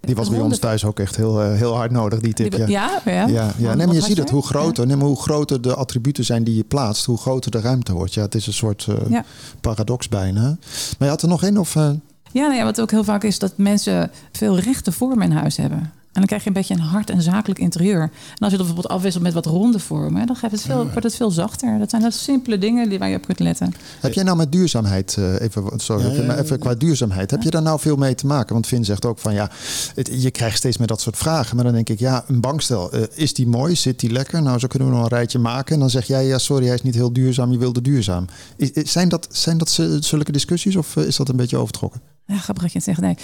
Die 0.00 0.14
was 0.14 0.28
bij 0.30 0.40
ons 0.40 0.58
thuis 0.58 0.84
ook 0.84 0.98
echt 0.98 1.16
heel, 1.16 1.42
eh, 1.42 1.52
heel 1.54 1.74
hard 1.76 1.90
nodig, 1.90 2.20
die 2.20 2.32
tip. 2.32 2.52
Ja. 2.52 2.66
ja, 2.66 3.00
ja. 3.04 3.12
Ja, 3.12 3.26
ja. 3.26 3.44
Wat- 3.46 3.56
Nee, 3.58 3.76
maar 3.76 3.86
wat 3.86 3.94
je 3.94 4.00
ziet 4.02 4.16
het, 4.18 4.30
hoe 4.30 4.42
groter, 4.42 4.86
nee, 4.86 4.96
maar 4.96 5.06
hoe 5.06 5.20
groter 5.22 5.60
de 5.62 5.74
attributen 5.74 6.24
zijn 6.24 6.44
die 6.44 6.56
je 6.56 6.64
plaatst, 6.64 7.04
hoe 7.04 7.18
groter 7.18 7.50
de 7.50 7.60
ruimte 7.60 7.92
wordt. 7.92 8.14
Ja, 8.14 8.22
het 8.22 8.34
is 8.34 8.46
een 8.46 8.52
soort 8.52 8.86
eh, 8.88 9.10
Ja. 9.10 9.24
paradox 9.60 10.08
bijna. 10.08 10.40
Maar 10.42 10.56
je 10.98 11.06
had 11.08 11.22
er 11.22 11.28
nog 11.28 11.42
één? 11.42 11.56
Of, 11.58 11.76
eh, 11.76 11.90
Ja, 12.32 12.42
nou 12.46 12.54
ja, 12.54 12.64
wat 12.64 12.80
ook 12.80 12.90
heel 12.90 13.04
vaak 13.04 13.24
is 13.24 13.38
dat 13.38 13.52
mensen 13.56 14.10
veel 14.32 14.58
rechte 14.58 14.92
vormen 14.92 15.30
in 15.30 15.36
huis 15.36 15.56
hebben. 15.56 15.92
En 16.14 16.20
dan 16.20 16.26
krijg 16.26 16.42
je 16.42 16.48
een 16.48 16.54
beetje 16.54 16.74
een 16.74 16.80
hard 16.80 17.10
en 17.10 17.22
zakelijk 17.22 17.60
interieur. 17.60 18.02
En 18.02 18.10
als 18.38 18.50
je 18.50 18.56
dat 18.56 18.66
bijvoorbeeld 18.66 18.88
afwisselt 18.88 19.22
met 19.22 19.32
wat 19.32 19.46
ronde 19.46 19.78
vormen, 19.78 20.26
dan 20.26 20.36
geeft 20.36 20.52
het 20.52 20.62
veel, 20.62 20.82
wordt 20.90 21.02
het 21.02 21.14
veel 21.16 21.30
zachter. 21.30 21.78
Dat 21.78 21.90
zijn 21.90 22.02
dat 22.02 22.12
simpele 22.14 22.58
dingen 22.58 22.88
die 22.88 22.98
waar 22.98 23.08
je 23.08 23.16
op 23.16 23.26
kunt 23.26 23.38
letten. 23.38 23.74
heb 24.00 24.12
jij 24.12 24.22
nou 24.24 24.36
met 24.36 24.52
duurzaamheid, 24.52 25.16
eh, 25.18 25.40
even, 25.40 25.64
sorry, 25.76 26.04
Ja, 26.06 26.12
ja, 26.12 26.22
maar 26.26 26.36
ja. 26.36 26.42
even 26.42 26.58
qua 26.58 26.74
duurzaamheid, 26.74 27.30
heb 27.30 27.42
je 27.42 27.50
daar 27.50 27.62
nou 27.62 27.80
veel 27.80 27.96
mee 27.96 28.14
te 28.14 28.26
maken? 28.26 28.52
Want 28.52 28.66
Vin 28.66 28.84
zegt 28.84 29.04
ook 29.04 29.18
van 29.18 29.34
ja, 29.34 29.50
het- 29.94 30.10
je 30.22 30.30
krijgt 30.30 30.56
steeds 30.56 30.76
meer 30.78 30.86
dat 30.86 31.00
soort 31.00 31.16
vragen. 31.16 31.54
Maar 31.56 31.64
dan 31.64 31.74
denk 31.74 31.88
ik, 31.88 31.98
ja, 31.98 32.24
een 32.28 32.40
bankstel, 32.40 32.92
eh, 32.92 33.02
is 33.14 33.34
die 33.34 33.46
mooi? 33.46 33.76
Zit 33.76 34.00
die 34.00 34.10
lekker? 34.10 34.42
Nou, 34.42 34.58
zo 34.58 34.66
kunnen 34.66 34.88
we 34.88 34.94
nog 34.94 35.02
een 35.02 35.08
rijtje 35.10 35.38
maken. 35.38 35.74
En 35.74 35.80
dan 35.80 35.90
zeg 35.90 36.06
jij, 36.06 36.26
ja, 36.26 36.38
sorry, 36.38 36.64
hij 36.66 36.74
is 36.74 36.82
niet 36.82 36.94
heel 36.94 37.12
duurzaam, 37.12 37.52
je 37.52 37.58
wilde 37.58 37.80
duurzaam. 37.82 38.26
Is, 38.56 38.70
is- 38.70 38.92
zijn, 38.92 39.08
dat, 39.08 39.26
zijn 39.30 39.58
dat 39.58 39.70
z- 39.70 39.98
zulke 39.98 40.32
discussies 40.32 40.76
of 40.76 40.96
eh, 40.96 41.04
is 41.04 41.16
dat 41.16 41.28
een 41.28 41.36
beetje 41.36 41.56
overtrokken? 41.56 42.00
Ja, 42.26 42.36
grappig 42.36 42.62
dat 42.62 42.72
je 42.72 42.78
het 42.78 42.86
zegt. 42.86 43.00
Nee, 43.00 43.16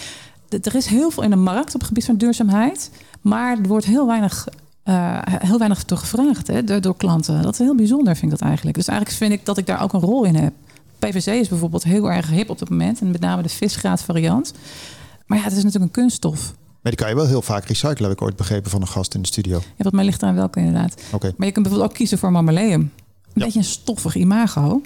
er 0.51 0.75
is 0.75 0.87
heel 0.87 1.11
veel 1.11 1.23
in 1.23 1.31
de 1.31 1.37
markt 1.37 1.75
op 1.75 1.81
het 1.81 1.89
gebied 1.89 2.05
van 2.05 2.17
duurzaamheid. 2.17 2.91
Maar 3.21 3.59
er 3.59 3.69
wordt 3.69 3.87
heel 3.87 4.07
weinig, 4.07 4.49
eh, 4.83 5.19
heel 5.25 5.59
weinig 5.59 5.85
door 5.85 5.99
gevraagd 5.99 6.47
hè, 6.47 6.65
door, 6.65 6.81
door 6.81 6.97
klanten. 6.97 7.43
Dat 7.43 7.53
is 7.53 7.59
heel 7.59 7.75
bijzonder, 7.75 8.17
vind 8.17 8.33
ik 8.33 8.39
dat 8.39 8.49
eigenlijk. 8.49 8.77
Dus 8.77 8.87
eigenlijk 8.89 9.19
vind 9.19 9.33
ik 9.33 9.45
dat 9.47 9.59
ik 9.59 9.67
daar 9.67 9.83
ook 9.83 9.93
een 9.93 10.01
rol 10.01 10.25
in 10.25 10.35
heb. 10.35 10.53
PVC 10.99 11.27
is 11.27 11.49
bijvoorbeeld 11.49 11.83
heel 11.85 12.11
erg 12.11 12.31
hip 12.31 12.51
op 12.51 12.59
dit 12.59 12.71
moment. 12.71 13.01
En 13.01 13.11
met 13.11 13.21
name 13.21 13.43
de 13.43 13.49
visgraat 13.49 14.03
variant. 14.03 14.53
Maar 15.27 15.39
ja, 15.39 15.45
het 15.45 15.53
is 15.57 15.63
natuurlijk 15.65 15.85
een 15.97 16.03
kunststof. 16.03 16.55
Maar 16.83 16.93
die 16.93 16.95
kan 17.01 17.09
je 17.09 17.15
wel 17.15 17.27
heel 17.27 17.43
vaak 17.43 17.65
recyclen, 17.65 18.03
heb 18.09 18.19
ik 18.19 18.23
ooit 18.23 18.37
begrepen 18.37 18.71
van 18.71 18.81
een 18.81 18.89
gast 18.89 19.15
in 19.15 19.21
de 19.23 19.27
studio. 19.29 19.57
Ja, 19.77 19.85
wat 19.85 19.93
mij 19.93 20.05
ligt 20.05 20.23
eraan 20.23 20.35
welke 20.35 20.59
inderdaad. 20.59 21.03
Oké. 21.13 21.33
Maar 21.37 21.47
je 21.47 21.53
kunt 21.53 21.65
bijvoorbeeld 21.65 21.91
ook 21.91 21.97
kiezen 21.97 22.19
voor 22.19 22.33
marmaleum. 22.33 22.81
Een 22.81 22.91
Ja. 23.35 23.45
beetje 23.45 23.59
een 23.59 23.65
stoffig 23.65 24.15
imago. 24.15 24.81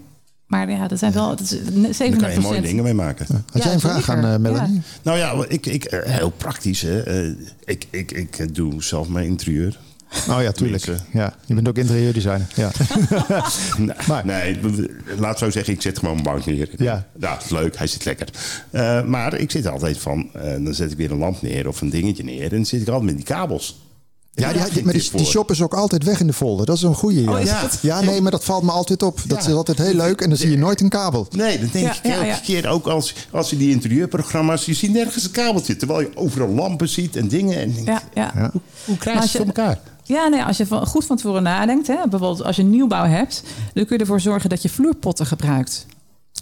Maar 0.46 0.70
ja, 0.70 0.88
dat 0.88 0.98
zijn 0.98 1.12
wel 1.12 1.28
dat 1.28 1.40
is 1.40 1.48
37 1.48 2.08
Daar 2.08 2.18
kan 2.20 2.32
je 2.32 2.40
mooie 2.40 2.60
dingen 2.60 2.84
mee 2.84 2.94
maken. 2.94 3.26
Had 3.52 3.62
jij 3.62 3.72
een 3.72 3.80
vraag 3.80 4.04
zeker. 4.04 4.14
aan 4.24 4.24
eh, 4.34 4.38
Melanie? 4.38 4.82
Nou 5.02 5.18
ja, 5.18 5.44
ik, 5.48 5.66
ik, 5.66 5.84
eh, 5.84 6.12
heel 6.12 6.30
praktisch. 6.30 6.80
Hè. 6.82 7.00
Eh, 7.02 7.28
Ik, 7.64 7.86
ik, 7.90 8.10
ik 8.12 8.54
doe 8.54 8.82
zelf 8.82 9.08
mijn 9.08 9.26
interieur. 9.26 9.78
Oh 10.28 10.42
ja, 10.42 10.52
tuurlijk. 10.52 10.84
Ja, 11.12 11.34
je 11.46 11.54
bent 11.54 11.68
ook 11.68 11.78
interieurdesigner. 11.78 12.46
Ja. 12.54 12.70
Nee, 13.78 13.96
Maar- 14.08 14.26
nee, 14.26 14.60
laat 15.18 15.38
zo 15.38 15.50
zeggen, 15.50 15.72
ik 15.72 15.82
zet 15.82 15.98
gewoon 15.98 16.16
een 16.16 16.22
bank 16.22 16.46
neer. 16.46 16.68
Ja. 16.76 17.06
ja 17.20 17.38
is 17.44 17.48
leuk, 17.50 17.76
hij 17.76 17.86
zit 17.86 18.04
lekker. 18.04 18.28
Eh, 18.70 19.02
maar 19.04 19.34
ik 19.34 19.50
zit 19.50 19.66
altijd 19.66 19.98
van, 19.98 20.30
eh, 20.34 20.42
dan 20.64 20.74
zet 20.74 20.90
ik 20.90 20.96
weer 20.96 21.10
een 21.10 21.18
lamp 21.18 21.42
neer 21.42 21.68
of 21.68 21.80
een 21.80 21.90
dingetje 21.90 22.24
neer. 22.24 22.42
En 22.42 22.48
dan 22.56 22.66
zit 22.66 22.80
ik 22.80 22.88
altijd 22.88 23.04
met 23.06 23.16
die 23.16 23.24
kabels. 23.24 23.82
Ja, 24.36 24.52
die, 24.52 24.62
die- 24.72 24.84
maar 24.84 24.92
die, 24.92 25.24
shop 25.24 25.50
is 25.50 25.62
ook 25.62 25.74
altijd 25.74 26.04
weg 26.04 26.20
in 26.20 26.26
de 26.26 26.32
folder. 26.32 26.66
Dat 26.66 26.76
is 26.76 26.82
een 26.82 26.94
goede. 26.94 27.30
Oh, 27.30 27.40
ja. 27.42 27.68
ja, 27.80 28.00
nee, 28.00 28.20
maar 28.20 28.30
dat 28.30 28.44
valt 28.44 28.62
me 28.62 28.70
altijd 28.70 29.02
op. 29.02 29.20
Dat 29.26 29.42
Ja. 29.44 29.48
is 29.50 29.54
altijd 29.54 29.78
heel 29.78 29.94
leuk 29.94 30.20
en 30.20 30.28
dan 30.28 30.38
zie 30.38 30.50
je 30.50 30.58
nooit 30.58 30.80
een 30.80 30.88
kabel. 30.88 31.26
Nee, 31.30 31.58
dan 31.58 31.68
denk 31.72 31.86
Ja, 31.86 31.92
ik 32.02 32.12
elke 32.12 32.26
ja. 32.26 32.36
keer 32.36 32.68
ook 32.68 32.86
als, 32.86 33.14
als 33.30 33.50
je 33.50 33.56
die 33.56 33.70
interieurprogramma's, 33.70 34.64
je 34.64 34.74
ziet 34.74 34.92
nergens 34.92 35.24
een 35.24 35.30
kabeltje. 35.30 35.76
Terwijl 35.76 36.00
je 36.00 36.10
overal 36.14 36.48
lampen 36.48 36.88
ziet 36.88 37.16
en 37.16 37.28
dingen. 37.28 37.58
En 37.60 37.72
denk, 37.74 37.86
Ja, 37.86 38.02
ja. 38.14 38.32
Ja. 38.34 38.50
Hoe 38.84 38.96
krijg 38.96 39.16
je 39.16 39.22
het 39.22 39.30
voor 39.30 39.46
elkaar? 39.46 39.78
Ja, 40.02 40.28
nee, 40.28 40.42
als 40.42 40.56
je 40.56 40.66
van, 40.66 40.86
goed 40.86 41.04
van 41.04 41.16
tevoren 41.16 41.42
nadenkt, 41.42 41.86
hè, 41.86 41.94
bijvoorbeeld 41.94 42.42
als 42.44 42.56
je 42.56 42.62
nieuwbouw 42.62 43.04
hebt, 43.06 43.42
dan 43.74 43.84
kun 43.86 43.96
je 43.96 44.02
ervoor 44.02 44.20
zorgen 44.20 44.50
dat 44.50 44.62
je 44.62 44.68
vloerpotten 44.68 45.26
gebruikt. 45.26 45.86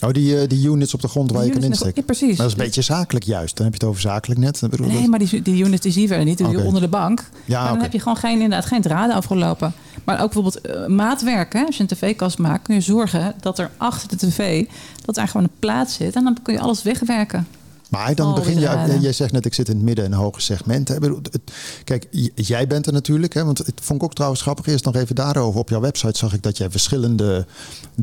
Oh, 0.02 0.10
die, 0.12 0.40
eh, 0.40 0.48
die 0.48 0.68
units 0.68 0.94
op 0.94 1.00
de 1.00 1.08
grond 1.08 1.30
waar 1.32 1.44
je 1.44 1.50
kan 1.50 1.62
insteken. 1.62 1.92
Ja, 1.96 2.02
precies. 2.02 2.26
Maar 2.28 2.36
dat 2.36 2.46
is 2.46 2.52
een 2.52 2.58
beetje 2.64 2.82
zakelijk 2.82 3.24
juist. 3.24 3.56
Dan 3.56 3.64
heb 3.64 3.74
je 3.74 3.80
het 3.80 3.88
over 3.88 4.02
zakelijk 4.02 4.40
net. 4.40 4.62
Ik 4.62 4.78
Nee, 4.78 4.98
dat- 5.00 5.06
maar 5.06 5.18
die, 5.18 5.42
die 5.42 5.64
units 5.64 5.82
die 5.82 5.92
zien 5.92 6.08
we 6.08 6.14
niet, 6.14 6.38
die 6.38 6.64
onder 6.64 6.80
de 6.80 6.88
bank. 6.88 7.28
Ja, 7.44 7.62
maar 7.62 7.72
dan 7.72 7.80
heb 7.82 7.92
je 7.92 7.98
gewoon 7.98 8.16
geen, 8.16 8.32
inderdaad, 8.40 8.66
geen 8.66 8.82
draden 8.82 9.16
afgelopen. 9.16 9.72
Maar 10.04 10.14
ook 10.22 10.32
bijvoorbeeld 10.32 10.60
eh, 10.60 10.86
maatwerk. 10.86 11.52
Hè? 11.52 11.64
Als 11.64 11.76
je 11.76 11.82
een 11.82 11.88
tv-kast 11.88 12.38
maakt, 12.38 12.62
kun 12.62 12.74
je 12.74 12.80
zorgen 12.80 13.34
dat 13.40 13.58
er 13.58 13.70
achter 13.76 14.08
de 14.08 14.16
tv 14.16 14.64
dat 15.04 15.16
er 15.16 15.28
gewoon 15.28 15.42
een 15.46 15.52
plaat 15.58 15.90
zit. 15.90 16.16
En 16.16 16.24
dan 16.24 16.36
kun 16.42 16.52
je 16.54 16.60
alles 16.60 16.82
wegwerken. 16.82 17.46
Maar 17.92 18.14
dan 18.14 18.34
die 18.34 18.44
begin 18.44 18.60
je, 18.60 18.98
jij 19.00 19.12
zegt 19.12 19.32
net, 19.32 19.44
ik 19.44 19.54
zit 19.54 19.68
in 19.68 19.74
het 19.76 19.84
midden- 19.84 20.04
en 20.04 20.12
hoge 20.12 20.40
segment. 20.40 20.88
hè. 20.88 20.94
Ik 20.94 21.00
bedoel, 21.00 21.18
het- 21.22 21.40
Kijk, 21.84 22.06
jij 22.34 22.66
bent 22.66 22.86
er 22.86 22.92
natuurlijk. 22.92 23.34
Hè, 23.34 23.44
want 23.44 23.58
het 23.58 23.72
vond 23.82 23.98
ik 24.00 24.04
ook 24.04 24.14
trouwens 24.14 24.42
grappig. 24.42 24.66
Eerst 24.66 24.84
nog 24.84 24.94
even 24.94 25.14
daarover. 25.14 25.60
Op 25.60 25.68
jouw 25.68 25.80
website 25.80 26.18
zag 26.18 26.32
ik 26.34 26.42
dat 26.42 26.56
jij 26.56 26.70
verschillende 26.70 27.46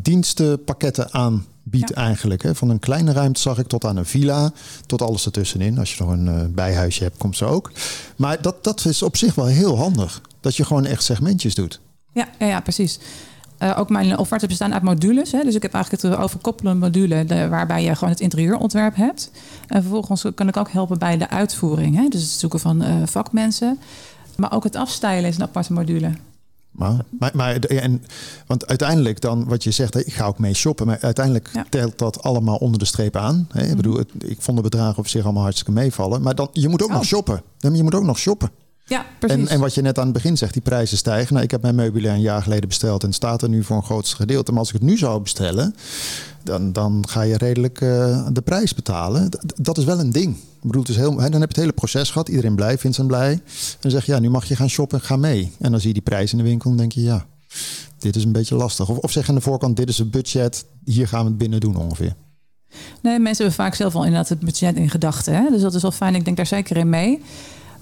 dienstenpakketten 0.10 1.13
aanbiedt 1.13 1.89
Ja. 1.89 1.95
eigenlijk. 1.95 2.43
Hè. 2.43 2.56
Van 2.56 2.69
een 2.69 2.80
kleine 2.80 3.12
ruimte 3.12 3.39
zag 3.41 3.58
ik 3.58 3.67
tot 3.67 3.86
aan 3.86 3.97
een 3.97 4.06
villa. 4.06 4.52
Tot 4.86 5.02
alles 5.02 5.25
ertussenin. 5.25 5.78
Als 5.80 5.95
je 5.95 6.04
nog 6.04 6.12
een 6.13 6.28
eh, 6.28 6.45
bijhuisje 6.49 7.04
hebt, 7.04 7.17
komt 7.17 7.38
ze 7.38 7.45
ook. 7.45 7.71
Maar 8.15 8.41
dat, 8.41 8.63
dat 8.63 8.86
is 8.86 9.02
op 9.02 9.17
zich 9.17 9.36
wel 9.36 9.45
heel 9.45 9.78
handig. 9.78 10.21
Dat 10.41 10.56
je 10.56 10.65
gewoon 10.65 10.86
echt 10.86 11.04
segmentjes 11.04 11.56
doet. 11.56 11.80
Ja, 12.13 12.30
ja, 12.39 12.45
ja 12.47 12.60
precies. 12.62 12.99
Eh, 13.60 13.76
ook 13.80 13.89
mijn 13.89 14.17
offertes 14.17 14.48
bestaan 14.48 14.74
uit 14.74 14.84
modules. 14.84 15.32
Hè? 15.32 15.43
Dus 15.43 15.56
ik 15.56 15.62
heb 15.62 15.74
eigenlijk 15.74 16.04
het 16.04 16.15
overkoppelende 16.15 16.80
module 16.80 17.26
de, 17.26 17.48
waarbij 17.48 17.84
je 17.84 17.95
gewoon 17.95 18.10
het 18.10 18.19
interieurontwerp 18.19 18.95
hebt. 18.95 19.32
En 19.67 19.82
vervolgens 19.82 20.26
kan 20.36 20.48
ik 20.48 20.58
ook 20.58 20.72
helpen 20.72 21.00
bij 21.00 21.17
de 21.17 21.30
uitvoering. 21.30 21.95
Hè? 21.95 22.08
Dus 22.08 22.22
het 22.22 22.30
zoeken 22.32 22.60
van 22.60 22.82
eh, 22.82 22.95
vakmensen. 23.06 23.80
Maar 24.36 24.52
ook 24.54 24.63
het 24.63 24.76
afstijlen 24.76 25.30
is 25.30 25.36
een 25.36 25.41
aparte 25.43 25.74
module. 25.74 26.12
Maar, 26.72 27.02
maar, 27.34 27.56
en, 27.56 28.04
want 28.48 28.67
uiteindelijk 28.67 29.22
dan, 29.22 29.45
wat 29.48 29.63
je 29.63 29.72
zegt, 29.72 30.08
ik 30.08 30.13
ga 30.13 30.26
ook 30.26 30.39
mee 30.39 30.54
shoppen. 30.54 30.86
Maar 30.86 30.98
uiteindelijk 31.02 31.50
Ja. 31.54 31.60
Mhm. 31.60 31.69
telt 31.69 31.98
dat 31.98 32.24
allemaal 32.24 32.56
onder 32.58 32.80
de 32.80 32.86
streep 32.86 33.15
aan. 33.15 33.48
Hè? 33.52 33.63
Ik 33.69 33.76
bedoel, 33.76 33.98
het- 33.98 34.12
ik 34.17 34.41
vond 34.41 34.58
de 34.58 34.63
bedragen 34.63 34.98
op 34.98 35.08
zich 35.08 35.24
allemaal 35.24 35.43
hartstikke 35.43 35.72
meevallen. 35.72 36.22
Maar 36.22 36.36
dan, 36.36 36.50
je 36.52 36.67
moet 36.69 36.82
ook 36.84 36.89
Oh. 36.89 36.95
nog 36.95 37.06
shoppen. 37.06 37.41
Je 37.58 37.84
moet 37.84 37.95
ook 37.95 38.04
nog 38.04 38.17
shoppen. 38.19 38.50
Ja, 38.89 39.06
precies. 39.19 39.38
En, 39.38 39.47
en 39.47 39.60
wat 39.60 39.73
je 39.73 39.82
net 39.82 39.97
aan 39.97 40.04
het 40.04 40.13
begin 40.13 40.38
zegt, 40.38 40.54
die 40.54 40.62
prijzen 40.62 40.97
stijgen. 40.97 41.34
Nou, 41.34 41.45
ik 41.45 41.52
heb 41.52 41.62
mijn 41.62 41.75
meubilair 41.75 42.13
een 42.13 42.21
jaar 42.21 42.41
geleden 42.43 42.67
besteld 42.67 43.02
en 43.02 43.08
het 43.08 43.15
staat 43.15 43.41
er 43.41 43.49
nu 43.49 43.63
voor 43.63 43.75
een 43.75 43.84
grootste 43.84 44.15
gedeelte. 44.15 44.52
Maar 44.52 44.60
als 44.60 44.67
ik 44.69 44.73
het 44.73 44.84
nu 44.84 44.97
zou 44.97 45.21
bestellen, 45.21 45.75
dan, 46.43 46.71
dan 46.71 47.06
ga 47.10 47.21
je 47.21 47.38
redelijk 47.38 47.82
eh, 47.82 48.28
de 48.32 48.41
prijs 48.41 48.73
betalen. 48.75 49.30
D- 49.30 49.38
dat 49.56 49.78
is 49.78 49.84
wel 49.84 49.99
een 49.99 50.12
ding. 50.12 50.36
Ik 50.36 50.65
bedoel, 50.67 50.82
het 50.82 50.91
is 50.91 50.97
heel, 50.97 51.19
hè, 51.19 51.30
dan 51.30 51.41
heb 51.41 51.49
je 51.49 51.56
het 51.56 51.56
hele 51.56 51.71
proces 51.71 52.12
gehad. 52.12 52.30
Iedereen 52.30 52.56
blij, 52.56 52.77
Vincent 52.77 53.08
blij. 53.08 53.31
En 53.31 53.42
dan 53.79 53.92
zeg 53.92 54.06
je, 54.06 54.12
ja, 54.12 54.19
nu 54.19 54.29
mag 54.29 54.46
je 54.46 54.56
gaan 54.56 54.69
shoppen, 54.69 55.02
ga 55.02 55.15
mee. 55.15 55.52
En 55.60 55.71
dan 55.71 55.79
zie 55.79 55.87
je 55.87 55.94
die 55.94 56.04
prijs 56.04 56.31
in 56.31 56.37
de 56.37 56.44
winkel 56.44 56.71
en 56.71 56.77
denk 56.77 56.92
je, 56.92 57.02
ja, 57.02 57.25
dit 57.98 58.15
is 58.15 58.23
een 58.23 58.31
beetje 58.31 58.56
lastig. 58.56 58.90
Of, 58.90 58.98
of 58.98 59.12
zeg 59.12 59.29
aan 59.29 59.35
de 59.35 59.42
voorkant, 59.42 59.77
dit 59.77 59.90
is 59.90 59.98
het 59.98 60.12
budget, 60.12 60.65
hier 60.85 61.08
gaan 61.08 61.23
we 61.23 61.29
het 61.29 61.37
binnen 61.37 61.60
doen 61.60 61.75
ongeveer. 61.75 62.15
Nee, 63.02 63.19
mensen 63.19 63.46
hebben 63.46 63.63
vaak 63.65 63.75
zelf 63.75 63.96
al 63.96 64.04
inderdaad 64.04 64.29
het 64.29 64.40
budget 64.40 64.75
in 64.75 64.90
gedachten. 64.90 65.52
Dus 65.52 65.62
dat 65.62 65.73
is 65.73 65.81
wel 65.81 65.92
fijn. 65.92 66.15
Ik 66.15 66.25
denk 66.25 66.37
daar 66.37 66.46
zeker 66.46 66.77
in 66.77 66.90
mee. 66.90 67.21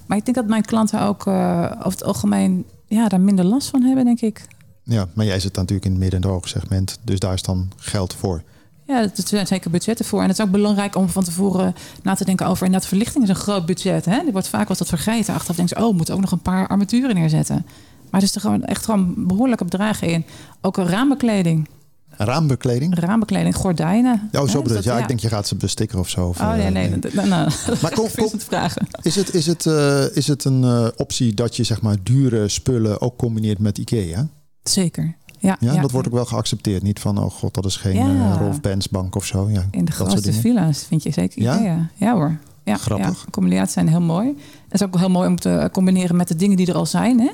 Maar 0.08 0.18
ik 0.18 0.26
denk 0.26 0.38
dat 0.38 0.48
mijn 0.48 0.66
klanten 0.66 1.02
ook 1.02 1.28
eh, 1.28 1.72
over 1.78 1.92
het 1.92 2.04
algemeen 2.04 2.66
ja, 2.86 3.08
daar 3.08 3.22
minder 3.22 3.46
last 3.46 3.70
van 3.70 3.82
hebben, 3.82 4.06
denk 4.06 4.22
ik. 4.22 4.46
Ja, 4.84 5.08
maar 5.14 5.26
jij 5.26 5.40
zit 5.40 5.56
natuurlijk 5.56 5.86
in 5.86 5.92
het 5.92 6.00
midden- 6.00 6.22
en 6.22 6.30
hoge 6.30 6.48
segment, 6.48 7.00
dus 7.04 7.20
daar 7.20 7.34
is 7.34 7.42
dan 7.42 7.72
geld 7.76 8.14
voor. 8.14 8.44
Ja, 8.88 9.02
er 9.02 9.12
zijn 9.14 9.48
zeker 9.48 9.72
budgetten 9.72 10.06
voor. 10.06 10.22
En 10.22 10.28
het 10.28 10.40
is 10.40 10.46
ook 10.46 10.52
belangrijk 10.52 10.96
om 10.96 11.10
van 11.10 11.24
tevoren 11.24 11.76
na 12.04 12.14
te 12.16 12.26
denken 12.26 12.48
over... 12.48 12.66
inderdaad, 12.66 12.90
verlichting 12.90 13.24
is 13.24 13.30
een 13.30 13.36
groot 13.36 13.66
budget. 13.66 14.06
Hè? 14.06 14.18
Er 14.18 14.32
wordt 14.32 14.48
vaak 14.48 14.68
wat 14.68 14.78
dat 14.78 14.88
vergeten. 14.88 15.34
Achteraf 15.34 15.56
denken 15.56 15.78
ze, 15.78 15.84
oh, 15.84 15.90
we 15.90 15.96
moeten 15.96 16.14
ook 16.14 16.22
nog 16.22 16.32
een 16.32 16.42
paar 16.42 16.68
armaturen 16.68 17.16
neerzetten. 17.16 17.66
Maar 18.10 18.22
er 18.22 18.28
is 18.28 18.36
er 18.36 18.42
gewoon 18.42 18.64
echt 18.64 18.86
gewoon 18.86 19.14
behoorlijke 19.28 19.64
bedragen 19.64 20.08
in. 20.08 20.26
Ook 20.62 20.78
een 20.78 20.88
raambekleding. 20.88 21.70
Raambekleding? 22.18 23.00
Raambekleding, 23.00 23.56
gordijnen. 23.56 24.30
Ja, 24.32 24.42
oh, 24.42 24.50
zo 24.50 24.62
bedoel 24.62 24.78
je. 24.78 24.84
Ja, 24.84 24.92
dat- 24.92 25.02
ik 25.02 25.08
denk 25.08 25.20
je 25.20 25.28
gaat 25.30 25.48
ze 25.48 25.56
bestikken 25.56 26.00
of 26.00 26.10
zo. 26.10 26.28
Of, 26.28 26.40
Oh 26.42 26.52
nee, 26.52 26.62
eh, 26.66 26.72
nee. 26.72 27.00
dat- 27.00 27.14
nou, 27.14 27.28
nou, 27.30 27.50
Maar 27.82 27.92
kom- 27.94 28.08
kom- 28.16 28.30
het 28.32 28.44
vragen. 28.44 28.88
Is 29.02 29.16
het, 29.16 29.34
is, 29.34 29.46
het, 29.46 29.66
eh, 29.66 30.16
is 30.16 30.28
het 30.28 30.44
een 30.44 30.64
eh, 30.64 30.88
optie 30.96 31.34
dat 31.34 31.56
je 31.56 31.64
zeg 31.64 31.82
maar 31.82 31.96
dure 32.04 32.48
spullen 32.48 33.02
ook 33.02 33.18
combineert 33.18 33.60
met 33.60 33.78
IKEA? 33.78 34.28
Zeker. 34.64 35.16
Ja, 35.40 35.58
Ja, 35.60 35.74
ja, 35.74 35.82
dat 35.82 35.92
wordt 35.92 36.08
ook 36.08 36.14
wel 36.14 36.26
geaccepteerd. 36.26 36.84
Niet 36.84 37.00
van, 37.00 37.18
oh 37.18 37.32
god, 37.32 37.54
dat 37.54 37.66
is 37.66 37.76
geen 37.76 37.96
Ja. 37.96 38.38
Rolf 38.38 38.62
Benz 38.62 38.86
bank 38.88 39.16
of 39.16 39.26
zo. 39.26 39.50
Ja, 39.50 39.66
In 39.72 39.86
de 39.86 39.92
grootste 39.92 40.22
dingen. 40.22 40.40
villa's 40.42 40.84
vind 40.88 41.04
je 41.04 41.12
zeker 41.12 41.42
Ja? 41.42 41.56
Ikea. 41.60 41.90
Ja 41.96 42.14
hoor. 42.14 42.38
Ja, 42.64 42.78
Grappig. 42.78 43.08
Ja, 43.24 43.30
combinaties 43.32 43.74
zijn 43.74 43.88
heel 43.88 44.02
mooi. 44.02 44.28
Het 44.64 44.74
is 44.74 44.84
ook 44.84 44.98
heel 44.98 45.10
mooi 45.10 45.28
om 45.28 45.36
te 45.40 45.70
combineren 45.72 46.16
met 46.16 46.28
de 46.28 46.36
dingen 46.36 46.58
die 46.58 46.68
er 46.68 46.76
al 46.76 46.86
zijn. 46.86 47.20
Hè? 47.20 47.30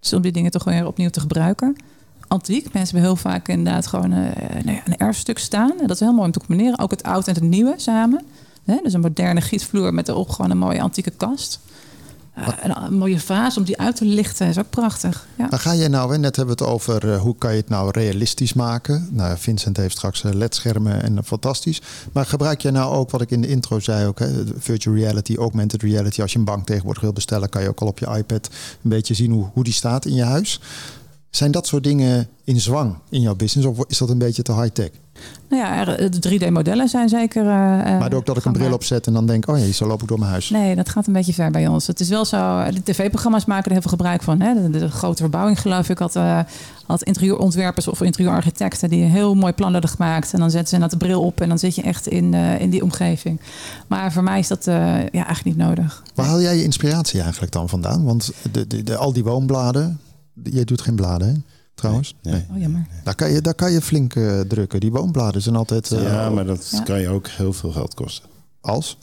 Dus 0.00 0.12
om 0.12 0.22
die 0.22 0.32
dingen 0.32 0.50
toch 0.50 0.64
weer 0.64 0.86
opnieuw 0.86 1.10
te 1.10 1.20
gebruiken. 1.20 1.76
Antiek. 2.28 2.72
Mensen 2.72 2.96
hebben 2.96 3.02
heel 3.02 3.16
vaak 3.30 3.48
inderdaad 3.48 3.86
gewoon 3.86 4.12
eh, 4.12 4.64
nou 4.64 4.76
ja, 4.76 4.82
een 4.84 4.96
erfstuk 4.96 5.38
staan. 5.38 5.70
En 5.70 5.86
dat 5.86 5.90
is 5.90 6.00
heel 6.00 6.12
mooi 6.12 6.26
om 6.26 6.32
te 6.32 6.38
combineren. 6.38 6.78
Ook 6.78 6.90
het 6.90 7.02
oud 7.02 7.28
en 7.28 7.34
het 7.34 7.42
nieuwe 7.42 7.74
samen. 7.76 8.24
Hè? 8.64 8.78
Dus 8.82 8.92
een 8.92 9.00
moderne 9.00 9.40
gietvloer 9.40 9.94
met 9.94 10.08
erop 10.08 10.28
gewoon 10.28 10.50
een 10.50 10.58
mooie 10.58 10.80
antieke 10.80 11.10
kast. 11.10 11.60
Eh, 12.36 12.48
een, 12.62 12.82
een 12.84 12.98
mooie 12.98 13.20
vaas 13.20 13.56
om 13.56 13.64
die 13.64 13.78
uit 13.78 13.96
te 13.96 14.04
lichten 14.04 14.46
is 14.46 14.58
ook 14.58 14.70
prachtig. 14.70 15.26
Ja. 15.36 15.46
Maar 15.50 15.58
ga 15.58 15.74
jij 15.74 15.88
nou, 15.88 16.12
hè, 16.12 16.18
net 16.18 16.36
hebben 16.36 16.56
we 16.56 16.64
het 16.64 16.72
over 16.72 17.12
eh, 17.12 17.20
hoe 17.20 17.36
kan 17.38 17.50
je 17.50 17.56
het 17.56 17.68
nou 17.68 17.90
realistisch 17.90 18.52
maken. 18.52 19.08
Nou, 19.10 19.38
Vincent 19.38 19.76
heeft 19.76 19.96
straks 19.96 20.22
ledschermen 20.22 21.02
en 21.02 21.24
fantastisch. 21.24 21.82
Maar 22.12 22.26
gebruik 22.26 22.60
jij 22.60 22.70
nou 22.70 22.94
ook 22.94 23.10
wat 23.10 23.20
ik 23.20 23.30
in 23.30 23.40
de 23.40 23.48
intro 23.48 23.80
zei 23.80 24.06
ook, 24.06 24.18
hè, 24.18 24.28
virtual 24.58 24.96
reality, 24.96 25.36
augmented 25.36 25.82
reality. 25.82 26.22
Als 26.22 26.32
je 26.32 26.38
een 26.38 26.44
bank 26.44 26.66
tegenwoordig 26.66 27.02
wil 27.02 27.12
bestellen, 27.12 27.48
kan 27.48 27.62
je 27.62 27.68
ook 27.68 27.80
al 27.80 27.86
op 27.86 27.98
je 27.98 28.06
iPad 28.16 28.48
een 28.82 28.90
beetje 28.90 29.14
zien 29.14 29.30
hoe, 29.30 29.48
hoe 29.52 29.64
die 29.64 29.72
staat 29.72 30.04
in 30.04 30.14
je 30.14 30.24
huis. 30.24 30.60
Zijn 31.36 31.50
dat 31.50 31.66
soort 31.66 31.84
dingen 31.84 32.28
in 32.44 32.60
zwang 32.60 32.94
in 33.08 33.20
jouw 33.20 33.34
business 33.34 33.68
of 33.68 33.84
is 33.88 33.98
dat 33.98 34.10
een 34.10 34.18
beetje 34.18 34.42
te 34.42 34.54
high-tech? 34.54 34.90
Nou 35.48 35.62
ja, 35.62 35.84
de 36.08 36.28
3D-modellen 36.28 36.88
zijn 36.88 37.08
zeker. 37.08 37.42
eh, 37.42 37.48
Maar 37.98 38.12
ook 38.12 38.26
dat 38.26 38.36
ik 38.36 38.44
een 38.44 38.52
bril 38.52 38.72
opzet 38.72 39.06
en 39.06 39.12
dan 39.12 39.26
denk, 39.26 39.48
oh 39.48 39.58
ja, 39.58 39.72
zo 39.72 39.86
loop 39.86 40.02
ik 40.02 40.08
door 40.08 40.18
mijn 40.18 40.30
huis. 40.30 40.50
Nee, 40.50 40.74
dat 40.76 40.88
gaat 40.88 41.06
een 41.06 41.12
beetje 41.12 41.32
ver 41.32 41.50
bij 41.50 41.66
ons. 41.66 41.86
Het 41.86 42.00
is 42.00 42.08
wel 42.08 42.24
zo, 42.24 42.64
de 42.70 42.82
tv-programma's 42.82 43.44
maken 43.44 43.64
er 43.64 43.70
heel 43.72 43.80
veel 43.80 43.90
gebruik 43.90 44.22
van. 44.22 44.40
Hè? 44.40 44.54
De, 44.70 44.78
de 44.78 44.88
grote 44.90 45.22
verbouwing, 45.22 45.60
geloof 45.60 45.88
ik, 45.88 45.98
had, 45.98 46.16
eh, 46.16 46.40
had 46.86 47.02
interieurontwerpers 47.02 47.88
of 47.88 48.00
interieurarchitecten 48.00 48.88
die 48.88 49.02
een 49.02 49.10
heel 49.10 49.34
mooi 49.34 49.52
plan 49.52 49.72
hadden 49.72 49.90
gemaakt. 49.90 50.32
En 50.32 50.38
dan 50.40 50.50
zetten 50.50 50.68
ze 50.68 50.78
net 50.78 50.90
de 50.90 50.96
bril 50.96 51.22
op 51.22 51.40
en 51.40 51.48
dan 51.48 51.58
zit 51.58 51.74
je 51.74 51.82
echt 51.82 52.06
in, 52.06 52.34
in 52.34 52.70
die 52.70 52.82
omgeving. 52.82 53.40
Maar 53.86 54.12
voor 54.12 54.22
mij 54.22 54.38
is 54.38 54.48
dat 54.48 54.64
ja, 54.64 55.08
eigenlijk 55.12 55.44
niet 55.44 55.56
nodig. 55.56 56.02
Waar 56.14 56.26
haal 56.26 56.40
jij 56.40 56.56
je 56.56 56.62
inspiratie 56.62 57.20
eigenlijk 57.20 57.52
dan 57.52 57.68
vandaan? 57.68 58.04
Want 58.04 58.32
de, 58.52 58.82
de- 58.84 58.96
al 58.96 59.12
die 59.12 59.24
woonbladen, 59.24 60.00
jij 60.42 60.64
doet 60.64 60.80
geen 60.80 60.94
bladen, 60.96 61.28
hè? 61.28 61.34
trouwens? 61.74 62.14
Nee, 62.22 62.32
nee. 62.32 62.46
Oh, 62.52 62.58
jammer. 62.60 62.86
Daar, 63.04 63.14
kan 63.14 63.30
je, 63.30 63.40
daar 63.40 63.54
kan 63.54 63.72
je 63.72 63.80
flink 63.80 64.14
eh, 64.14 64.40
drukken. 64.40 64.80
Die 64.80 64.90
woonbladen 64.92 65.42
zijn 65.42 65.56
altijd 65.56 65.92
eh, 65.92 66.02
Ja, 66.02 66.30
maar 66.30 66.44
dat 66.46 66.68
Ja. 66.70 66.80
kan 66.82 67.00
je 67.00 67.08
ook 67.08 67.28
heel 67.28 67.52
veel 67.52 67.70
geld 67.72 67.94
kosten. 67.94 68.28
als. 68.60 68.98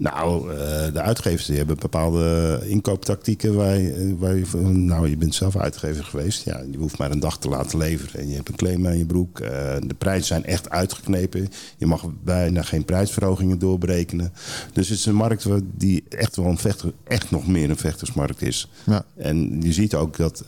Nou, 0.00 0.50
eh, 0.54 0.92
de 0.92 1.00
uitgevers 1.00 1.46
die 1.46 1.56
hebben 1.56 1.78
bepaalde 1.78 2.60
inkooptactieken 2.66 3.54
waar 3.54 3.78
je, 3.78 4.14
waar 4.18 4.36
je 4.36 4.46
van- 4.46 4.84
nou, 4.84 5.08
je 5.08 5.16
bent 5.16 5.34
zelf 5.34 5.56
uitgever 5.56 6.04
geweest. 6.04 6.44
Ja, 6.44 6.62
je 6.70 6.76
hoeft 6.78 6.98
maar 6.98 7.10
een 7.10 7.20
dag 7.20 7.38
te 7.38 7.48
laten 7.48 7.78
leveren 7.78 8.20
en 8.20 8.28
je 8.28 8.34
hebt 8.34 8.48
een 8.48 8.56
claim 8.56 8.86
aan 8.86 8.98
je 8.98 9.06
broek. 9.06 9.40
Eh, 9.40 9.50
de 9.86 9.94
prijzen 9.98 10.26
zijn 10.26 10.44
echt 10.44 10.70
uitgeknepen. 10.70 11.48
Je 11.76 11.86
mag 11.86 12.04
bijna 12.24 12.62
geen 12.62 12.84
prijsverhogingen 12.84 13.58
doorberekenen. 13.58 14.32
Dus 14.72 14.88
het 14.88 14.98
is 14.98 15.06
een 15.06 15.14
markt 15.14 15.46
die 15.76 16.04
echt 16.08 16.36
wel 16.36 16.46
een 16.46 16.58
vechter, 16.58 16.92
echt 17.04 17.30
nog 17.30 17.46
meer 17.46 17.70
een 17.70 17.76
vechtersmarkt 17.76 18.42
is. 18.42 18.68
Ja. 18.86 19.04
En 19.16 19.60
je 19.62 19.72
ziet 19.72 19.94
ook 19.94 20.16
dat 20.16 20.44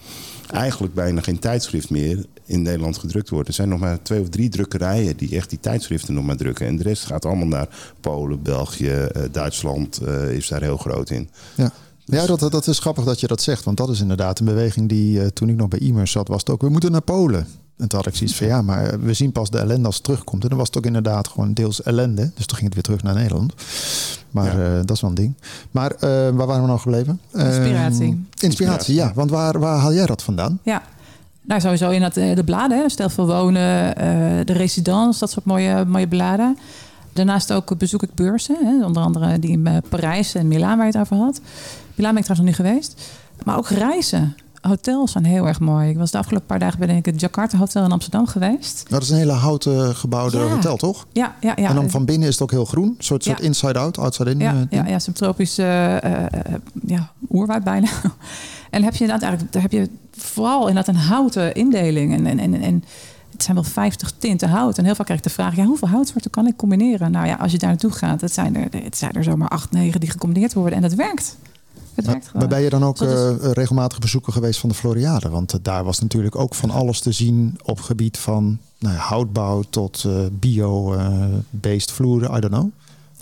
eigenlijk 0.53 0.95
bijna 0.95 1.21
geen 1.21 1.39
tijdschrift 1.39 1.91
meer 1.91 2.25
in 2.45 2.63
Nederland 2.63 2.99
gedrukt 2.99 3.29
wordt. 3.29 3.49
Er 3.49 3.55
zijn 3.55 3.69
nog 3.69 3.81
maar 3.81 4.03
twee 4.03 4.21
of 4.21 4.29
drie 4.29 4.49
drukkerijen 4.49 5.17
die 5.17 5.37
echt 5.37 5.51
die 5.51 5.61
tijdschriften 5.61 6.15
nog 6.15 6.25
maar 6.25 6.37
drukken. 6.37 6.67
En 6.67 6.77
de 6.77 6.83
rest 6.83 7.05
gaat 7.05 7.25
allemaal 7.25 7.47
naar 7.47 7.69
Polen, 8.01 8.43
België, 8.43 8.91
eh, 8.91 9.23
Duitsland 9.33 9.99
eh, 9.99 10.31
is 10.31 10.49
daar 10.49 10.63
heel 10.63 10.77
groot 10.77 11.11
in. 11.11 11.29
Ja, 11.55 11.73
ja 12.05 12.27
dat, 12.27 12.41
dat 12.41 12.67
is 12.67 12.79
grappig 12.79 13.05
dat 13.05 13.21
je 13.21 13.27
dat 13.27 13.43
zegt. 13.43 13.65
Want 13.65 13.77
dat 13.77 13.89
is 13.89 14.01
inderdaad 14.01 14.39
een 14.39 14.45
beweging 14.45 14.89
die 14.89 15.21
eh, 15.21 15.27
toen 15.27 15.49
ik 15.49 15.57
nog 15.57 15.69
bij 15.69 15.81
e 15.81 16.07
zat, 16.07 16.29
was 16.29 16.41
het 16.41 16.51
ook, 16.51 16.61
we 16.61 16.69
moeten 16.69 16.93
naar 16.93 17.03
Polen. 17.03 17.47
En 17.77 17.89
toen 17.89 17.99
had 17.99 18.07
ik 18.09 18.15
zoiets 18.17 18.37
van, 18.37 18.47
ja, 18.47 18.63
maar 18.63 19.01
we 19.01 19.13
zien 19.15 19.33
pas 19.33 19.51
de 19.51 19.59
ellende 19.59 19.87
als 19.87 19.95
het 19.95 20.05
terugkomt. 20.05 20.43
En 20.43 20.49
dan 20.49 20.59
was 20.59 20.67
het 20.67 20.77
ook 20.77 20.87
inderdaad 20.87 21.29
gewoon 21.29 21.53
deels 21.53 21.83
ellende. 21.83 22.31
Dus 22.35 22.47
toen 22.47 22.57
ging 22.57 22.65
het 22.65 22.75
weer 22.75 22.83
terug 22.83 23.03
naar 23.03 23.15
Nederland. 23.15 23.55
Maar 24.31 24.59
Ja. 24.59 24.67
eh, 24.79 24.81
dat 24.85 24.91
is 24.91 25.01
wel 25.01 25.11
een 25.11 25.17
ding. 25.17 25.35
Maar 25.71 25.91
eh, 25.91 26.01
waar 26.11 26.47
waren 26.47 26.61
we 26.61 26.67
nou 26.67 26.79
gebleven? 26.79 27.21
Inspiratie. 27.33 28.09
Ehm, 28.09 28.45
inspiratie, 28.45 28.95
ja. 28.95 29.13
Want 29.15 29.31
waar, 29.31 29.59
waar 29.59 29.79
haal 29.79 29.93
jij 29.95 30.07
dat 30.07 30.23
vandaan? 30.23 30.59
Ja. 30.63 30.83
Nou, 31.45 31.61
sowieso 31.61 31.91
in 31.91 32.01
dat, 32.01 32.17
eh, 32.17 32.35
de 32.37 32.45
bladen. 32.45 32.79
Hè. 32.79 32.89
Stel 32.89 33.09
veel 33.09 33.27
wonen, 33.27 33.97
eh, 33.97 34.07
de 34.45 34.53
residence, 34.53 35.19
dat 35.19 35.31
soort 35.31 35.45
mooie, 35.45 35.85
mooie 35.85 36.09
bladen. 36.09 36.59
Daarnaast 37.13 37.53
ook 37.53 37.79
bezoek 37.79 38.03
ik 38.03 38.15
beurzen. 38.15 38.57
Hè. 38.65 38.85
Onder 38.87 39.03
andere 39.03 39.39
die 39.39 39.51
in 39.51 39.83
Parijs 39.89 40.35
en 40.35 40.49
Milaan 40.49 40.77
waar 40.77 40.87
je 40.87 40.93
het 40.93 41.01
over 41.01 41.17
had. 41.17 41.41
Milaan 41.95 42.15
ben 42.15 42.23
ik 42.23 42.29
trouwens 42.29 42.39
nog 42.39 42.47
niet 42.47 42.57
geweest. 42.57 43.01
Maar 43.45 43.57
ook 43.57 43.69
reizen. 43.69 44.37
Hotels 44.63 45.13
zijn 45.13 45.25
heel 45.25 45.47
erg 45.47 45.61
mooi. 45.61 45.89
Ik 45.89 45.97
was 45.97 46.11
de 46.11 46.19
afgelopen 46.19 46.47
paar 46.47 46.59
dagen 46.59 46.79
bij 46.79 47.01
het 47.03 47.21
Jakarta 47.21 47.59
Hotel 47.59 47.85
in 47.85 47.93
Amsterdam 47.93 48.27
geweest. 48.27 48.75
Nou, 48.77 48.89
dat 48.89 49.03
is 49.03 49.11
een 49.11 49.17
hele 49.17 49.33
houten 49.33 49.97
gebouwde 49.97 50.39
Ja. 50.39 50.45
hotel, 50.45 50.77
toch? 50.77 51.07
Ja, 51.13 51.35
ja, 51.41 51.53
ja. 51.57 51.69
en 51.69 51.75
dan 51.75 51.91
van 51.91 52.05
binnen 52.05 52.29
is 52.29 52.35
het 52.35 52.43
ook 52.43 52.51
heel 52.51 52.65
groen. 52.65 52.89
Een 52.89 53.05
soort, 53.05 53.25
soort 53.25 53.41
inside-out, 53.41 53.99
outside-in. 53.99 54.39
Ja, 54.39 54.51
eh, 54.53 54.59
ja, 54.59 54.67
ding. 54.69 54.89
ja 54.89 54.99
subtropische 54.99 55.63
eh, 55.63 56.23
eh, 56.23 56.55
ja, 56.87 57.11
oerwoud 57.31 57.65
bijna. 57.65 57.89
en 58.71 58.83
heb 58.83 58.95
je 58.95 59.01
inderdaad 59.05 59.23
eigenlijk, 59.23 59.53
daar 59.53 59.63
heb 59.63 59.73
je 59.73 59.89
vooral 60.13 60.69
inderdaad 60.69 60.95
een 60.95 61.01
houten 61.01 61.55
indeling. 61.55 62.15
En, 62.15 62.27
en, 62.27 62.39
en, 62.39 62.63
en 62.63 62.85
het 63.33 63.43
zijn 63.43 63.57
wel 63.57 63.65
50 63.65 64.13
tinten 64.19 64.49
hout. 64.49 64.79
En 64.79 64.85
heel 64.85 64.95
vaak 64.95 65.05
krijg 65.05 65.21
ik 65.21 65.27
de 65.27 65.33
vraag, 65.33 65.57
ja, 65.57 65.65
hoeveel 65.65 65.89
houtsoorten 65.89 66.31
kan 66.31 66.47
ik 66.47 66.57
combineren? 66.57 67.11
Nou 67.11 67.27
ja, 67.27 67.35
als 67.35 67.53
je 67.53 67.59
daar 67.59 67.71
naartoe 67.71 67.91
gaat, 67.91 68.21
het 68.21 68.33
zijn 68.33 68.57
er, 68.57 68.83
het 68.83 68.97
zijn 68.97 69.13
er 69.13 69.25
zomaar 69.25 69.49
8, 69.49 69.71
9 69.71 70.01
die 70.01 70.11
gecombineerd 70.11 70.53
worden. 70.53 70.75
En 70.75 70.83
dat 70.83 70.95
werkt. 70.95 71.37
Het 71.95 72.07
werkt 72.07 72.23
Maar 72.23 72.33
gewoon. 72.33 72.49
ben 72.49 72.61
je 72.61 72.71
dan 72.71 72.85
ook 72.85 72.99
Dus 72.99 73.09
dat 73.09 73.41
eh, 73.41 73.51
regelmatig 73.51 73.99
bezoeker 73.99 74.33
geweest 74.33 74.61
van 74.61 74.69
de 74.69 74.75
Floriade? 74.75 75.29
Want 75.29 75.53
eh, 75.53 75.59
daar 75.63 75.85
was 75.85 76.01
natuurlijk 76.01 76.37
ook 76.37 76.55
van 76.55 76.71
alles 76.71 77.01
te 77.01 77.13
zien 77.13 77.59
op 77.63 77.81
gebied 77.81 78.19
van 78.19 78.59
nou, 78.79 78.95
ja, 78.95 79.01
houtbouw 79.01 79.63
tot 79.71 80.05
eh, 80.07 80.13
bio-based 80.33 81.93
vloeren. 81.93 82.37
I 82.37 82.41
don't 82.41 82.53
know. 82.53 82.71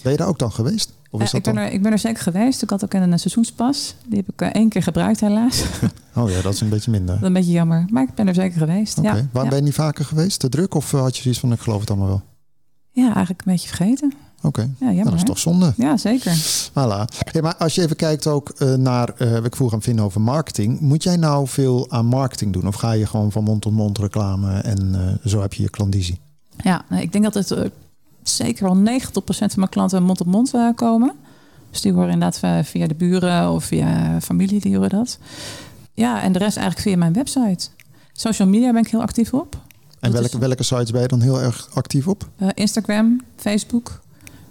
Ben 0.03 0.13
je 0.13 0.19
daar 0.19 0.29
ook 0.29 0.39
dan 0.39 0.53
geweest? 0.53 0.93
Of 1.11 1.21
is 1.21 1.27
Eh, 1.27 1.33
dat 1.33 1.41
ik, 1.41 1.43
ben 1.43 1.55
dan... 1.55 1.65
er, 1.65 1.73
ik 1.73 1.83
ben 1.83 1.93
er 1.93 1.99
zeker 1.99 2.23
geweest. 2.23 2.63
Ik 2.63 2.71
had 2.71 2.85
ook 2.85 2.93
een, 2.93 3.19
seizoenspas. 3.19 3.95
Die 4.07 4.17
heb 4.17 4.29
ik 4.29 4.41
eh, 4.41 4.49
één 4.49 4.69
keer 4.69 4.83
gebruikt 4.83 5.21
helaas. 5.21 5.65
Oh 6.15 6.31
ja, 6.31 6.41
dat 6.43 6.53
is 6.55 6.61
een 6.61 6.69
beetje 6.69 6.91
minder. 6.91 7.09
dat 7.15 7.21
is 7.21 7.27
een 7.27 7.33
beetje 7.33 7.51
jammer. 7.53 7.85
Maar 7.91 8.03
ik 8.03 8.15
ben 8.15 8.29
er 8.29 8.35
zeker 8.35 8.59
geweest. 8.59 8.97
Ja, 8.97 9.03
Waarom 9.03 9.29
ja. 9.33 9.49
ben 9.49 9.57
je 9.57 9.63
niet 9.63 9.75
vaker 9.75 10.05
geweest? 10.05 10.41
Te 10.41 10.49
druk? 10.49 10.75
Of 10.75 10.93
eh, 10.93 11.01
had 11.01 11.17
je 11.17 11.23
zoiets 11.23 11.41
van, 11.41 11.53
ik 11.53 11.61
geloof 11.61 11.81
het 11.81 11.91
allemaal 11.91 12.09
wel? 12.09 12.23
ja, 12.91 13.05
eigenlijk 13.15 13.47
een 13.47 13.53
beetje 13.53 13.69
vergeten. 13.69 14.13
Oké, 14.43 14.61
Ja, 14.61 14.69
Nou, 14.79 14.95
jammer. 14.95 15.05
dat 15.05 15.15
is 15.15 15.21
hè? 15.21 15.27
toch 15.27 15.39
zonde. 15.39 15.73
Ja, 15.77 15.97
zeker. 15.97 16.35
Voilà. 16.71 17.05
Hey, 17.31 17.43
maar 17.43 17.57
als 17.57 17.75
je 17.75 17.83
even 17.83 17.97
kijkt 17.97 18.27
ook 18.27 18.49
eh, 18.49 18.75
naar, 18.75 19.15
wat 19.19 19.45
ik 19.45 19.57
vroeg 19.57 19.73
aan 19.73 19.83
vinden 19.83 20.05
over 20.05 20.21
marketing. 20.21 20.81
Moet 20.81 21.03
jij 21.03 21.17
nou 21.17 21.47
veel 21.49 21.91
aan 21.91 22.07
marketing 22.07 22.53
doen? 22.53 22.67
Of 22.67 22.75
ga 22.75 22.93
je 22.93 23.07
gewoon 23.07 23.33
van 23.33 23.45
mond 23.45 23.63
tot 23.63 23.73
mond 23.73 23.99
reclame 23.99 24.59
en 24.59 24.95
eh, 24.95 25.31
zo 25.31 25.41
heb 25.41 25.53
je 25.53 25.63
je 25.63 25.71
klandizie? 25.71 26.21
Ja, 26.63 26.85
ik 26.91 27.13
denk 27.13 27.25
dat 27.33 27.35
het 27.35 27.71
zeker 28.23 28.65
wel 28.65 28.99
90% 29.01 29.13
van 29.13 29.49
mijn 29.57 29.69
klanten 29.69 30.03
mond 30.03 30.21
op 30.21 30.27
mond 30.27 30.53
komen. 30.75 31.13
Dus 31.71 31.81
die 31.81 31.93
horen 31.93 32.11
inderdaad 32.11 32.67
via 32.67 32.87
de 32.87 32.95
buren 32.95 33.51
of 33.51 33.65
via 33.65 34.21
familie, 34.21 34.61
die 34.61 34.75
horen 34.75 34.91
dat. 34.91 35.19
Ja, 35.95 36.23
en 36.23 36.33
de 36.33 36.39
rest 36.39 36.57
eigenlijk 36.57 36.89
via 36.89 36.97
mijn 36.97 37.13
website. 37.13 37.69
Social 38.13 38.49
media 38.49 38.73
ben 38.73 38.83
ik 38.83 38.91
heel 38.91 39.01
actief 39.03 39.35
op. 39.35 39.59
En 40.01 40.13
welke, 40.13 40.39
welke 40.39 40.63
sites 40.63 40.91
ben 40.91 41.01
je 41.01 41.09
dan 41.09 41.21
heel 41.21 41.41
erg 41.41 41.69
actief 41.75 42.09
op? 42.09 42.29
Instagram, 42.55 43.21
Facebook. 43.37 44.01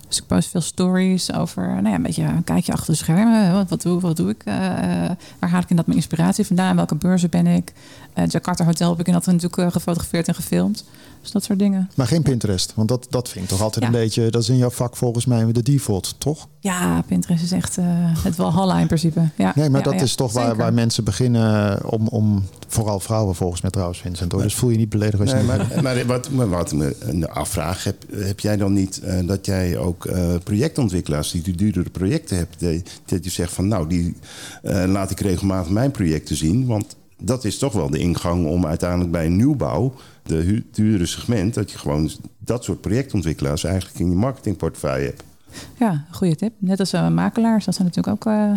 Dus 0.10 0.18
ik 0.18 0.28
post 0.28 0.50
veel 0.50 0.62
stories 0.62 1.34
over, 1.34 1.68
nou 1.68 1.88
ja, 1.88 1.94
een 1.94 2.02
beetje 2.02 2.24
een 2.24 2.44
kijkje 2.44 2.72
achter 2.74 2.92
de 2.92 2.98
schermen. 2.98 3.54
Wat, 3.54 3.70
wat, 3.70 3.82
doe, 3.82 4.00
wat 4.00 4.18
doe 4.18 4.30
ik? 4.30 4.42
eh, 4.46 5.06
eh, 5.06 5.12
waar 5.40 5.50
haal 5.50 5.62
ik 5.62 5.70
inderdaad 5.70 5.86
mijn 5.86 5.98
inspiratie 5.98 6.46
vandaan? 6.46 6.76
Welke 6.76 6.96
beurzen 6.96 7.30
ben 7.30 7.48
ik? 7.48 7.74
Eh 8.14 8.24
Jakarta 8.28 8.66
Hotel 8.66 8.90
heb 8.90 9.00
ik 9.00 9.06
inderdaad 9.08 9.34
natuurlijk 9.34 9.62
eh, 9.62 9.72
gefotografeerd 9.72 10.28
en 10.28 10.36
gefilmd. 10.36 10.84
Dus 11.22 11.32
dat 11.32 11.44
soort 11.44 11.60
dingen. 11.60 11.90
Maar 11.96 12.08
geen 12.08 12.22
Pinterest, 12.22 12.74
want 12.76 12.88
dat, 12.88 13.08
dat 13.10 13.30
vind 13.30 13.44
ik 13.44 13.50
toch 13.50 13.62
altijd 13.62 13.86
Ja. 13.86 13.92
een 13.92 14.00
beetje... 14.00 14.30
Dat 14.30 14.42
is 14.42 14.50
in 14.50 14.58
jouw 14.58 14.70
vak 14.70 14.96
volgens 14.96 15.26
mij 15.26 15.52
de 15.52 15.64
default, 15.64 16.16
toch? 16.18 16.48
Ja, 16.60 17.02
Pinterest 17.08 17.44
is 17.44 17.52
echt 17.52 17.78
eh, 17.78 17.86
het 18.24 18.36
Walhalla 18.36 18.80
in 18.80 18.88
principe. 18.88 19.30
Ja, 19.36 19.52
Nee, 19.56 19.70
maar 19.70 19.80
ja, 19.80 19.86
dat 19.86 19.94
ja, 19.94 20.02
is 20.02 20.16
toch 20.16 20.32
waar, 20.34 20.56
waar 20.56 20.74
mensen 20.74 21.04
beginnen 21.04 21.86
om, 21.92 22.08
om... 22.08 22.44
Vooral 22.68 23.00
vrouwen 23.00 23.36
volgens 23.36 23.62
mij 23.62 23.72
trouwens, 23.72 24.00
Vincent. 24.00 24.32
Hoor. 24.32 24.42
Dus 24.42 24.56
voel 24.56 24.70
je 24.70 24.78
niet 24.78 24.90
beledigd 24.90 25.22
als 25.22 25.30
je 25.30 25.36
Nee, 25.36 25.46
maar, 25.46 25.68
maar 25.84 26.06
wat, 26.06 26.30
maar 26.30 26.50
wat 26.50 26.72
me 26.74 26.96
een 27.00 27.30
afvraag, 27.30 27.84
heb, 27.84 28.04
heb 28.16 28.40
jij 28.40 28.58
dan 28.58 28.74
niet 28.74 29.00
eh, 29.00 29.28
dat 29.28 29.46
jij 29.46 29.78
ook 29.78 30.06
eh, 30.06 30.36
projectontwikkelaars 30.44 31.32
die 31.32 31.56
duurdere 31.56 31.90
projecten 31.90 32.38
hebt, 32.38 32.60
die- 32.60 32.84
dat 33.06 33.24
je 33.24 33.30
zegt 33.30 33.54
van 33.54 33.68
nou, 33.68 33.88
die 33.88 34.16
eh, 34.64 34.84
laat 34.88 35.12
ik 35.12 35.20
regelmatig 35.20 35.72
mijn 35.72 35.92
projecten 35.92 36.36
zien, 36.36 36.66
want 36.66 36.96
dat 37.20 37.46
is 37.46 37.58
toch 37.58 37.74
wel 37.74 37.90
de 37.90 37.98
ingang 38.00 38.46
om 38.48 38.66
uiteindelijk 38.66 39.12
bij 39.12 39.26
een 39.26 39.36
nieuwbouw, 39.36 39.94
de 40.24 40.36
hu- 40.36 40.66
dure 40.72 41.06
segment, 41.06 41.54
dat 41.54 41.72
je 41.72 41.78
gewoon 41.78 42.10
dat 42.38 42.64
soort 42.64 42.82
projectontwikkelaars 42.82 43.64
eigenlijk 43.64 44.00
in 44.00 44.10
je 44.10 44.16
marketingportefeuille 44.16 45.06
hebt. 45.06 45.24
Ja, 45.80 46.06
goede 46.12 46.36
tip. 46.36 46.54
Net 46.58 46.80
als 46.80 46.94
eh, 46.94 47.08
makelaars, 47.10 47.66
dat 47.66 47.76
zijn 47.76 47.88
natuurlijk 47.88 48.16
ook... 48.28 48.34
eh, 48.34 48.52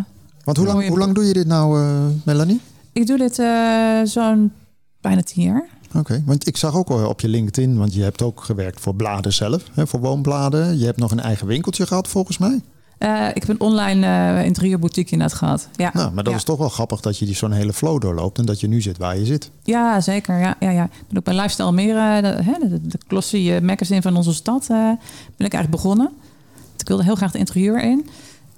Want 0.44 0.56
hoe 0.56 0.66
lang, 0.66 0.88
hoe 0.88 0.98
lang 0.98 1.14
doe 1.14 1.24
je 1.24 1.32
dit 1.32 1.46
nou, 1.46 1.80
eh, 1.80 2.06
Melanie? 2.24 2.60
ik 2.92 3.06
doe 3.06 3.18
dit 3.18 3.38
eh, 3.38 4.00
zo'n 4.04 4.52
bijna 5.00 5.22
tien 5.22 5.42
jaar. 5.44 5.68
Oké, 5.94 6.22
want 6.26 6.46
ik 6.46 6.56
zag 6.56 6.74
ook 6.74 6.88
al 6.90 7.08
op 7.08 7.20
je 7.20 7.28
LinkedIn, 7.28 7.76
want 7.76 7.94
je 7.94 8.02
hebt 8.02 8.22
ook 8.22 8.40
gewerkt 8.40 8.80
voor 8.80 8.94
bladen 8.94 9.32
zelf, 9.32 9.62
hè, 9.72 9.86
voor 9.86 10.00
woonbladen. 10.00 10.78
Je 10.78 10.84
hebt 10.84 10.98
nog 10.98 11.10
een 11.10 11.20
eigen 11.20 11.46
winkeltje 11.46 11.86
gehad 11.86 12.08
volgens 12.08 12.38
mij. 12.38 12.60
Eh, 13.02 13.28
ik 13.28 13.42
heb 13.42 13.48
een 13.48 13.60
online 13.60 14.06
eh 14.06 14.44
interieurboutique 14.44 15.12
inderdaad 15.12 15.38
gehad. 15.38 15.68
Ja, 15.76 15.90
Nou, 15.94 16.12
maar 16.12 16.24
dat 16.24 16.32
ja. 16.32 16.38
is 16.38 16.44
toch 16.44 16.58
wel 16.58 16.68
grappig 16.68 17.00
dat 17.00 17.18
je 17.18 17.24
die 17.24 17.34
zo'n 17.34 17.52
hele 17.52 17.72
flow 17.72 18.00
doorloopt 18.00 18.38
en 18.38 18.44
dat 18.44 18.60
je 18.60 18.68
nu 18.68 18.80
zit 18.80 18.98
waar 18.98 19.18
je 19.18 19.24
zit. 19.24 19.50
Ja, 19.62 20.00
zeker. 20.00 20.38
Ja, 20.38 20.56
ja, 20.60 20.70
ja. 20.70 20.84
Ik 20.84 21.08
ben 21.08 21.18
ook 21.18 21.24
bij 21.24 21.34
Lifestyle 21.34 21.66
Almere, 21.66 22.22
de, 22.22 22.28
hè, 22.28 22.68
de, 22.68 22.86
de 22.86 22.98
glossy 23.06 23.50
eh, 23.50 23.60
magazine 23.60 24.02
van 24.02 24.16
onze 24.16 24.34
stad, 24.34 24.62
eh, 24.62 24.76
ben 25.36 25.46
ik 25.46 25.52
eigenlijk 25.52 25.70
begonnen. 25.70 26.10
Ik 26.78 26.88
wilde 26.88 27.02
heel 27.02 27.14
graag 27.14 27.32
de 27.32 27.38
interieur 27.38 27.82
in. 27.82 28.08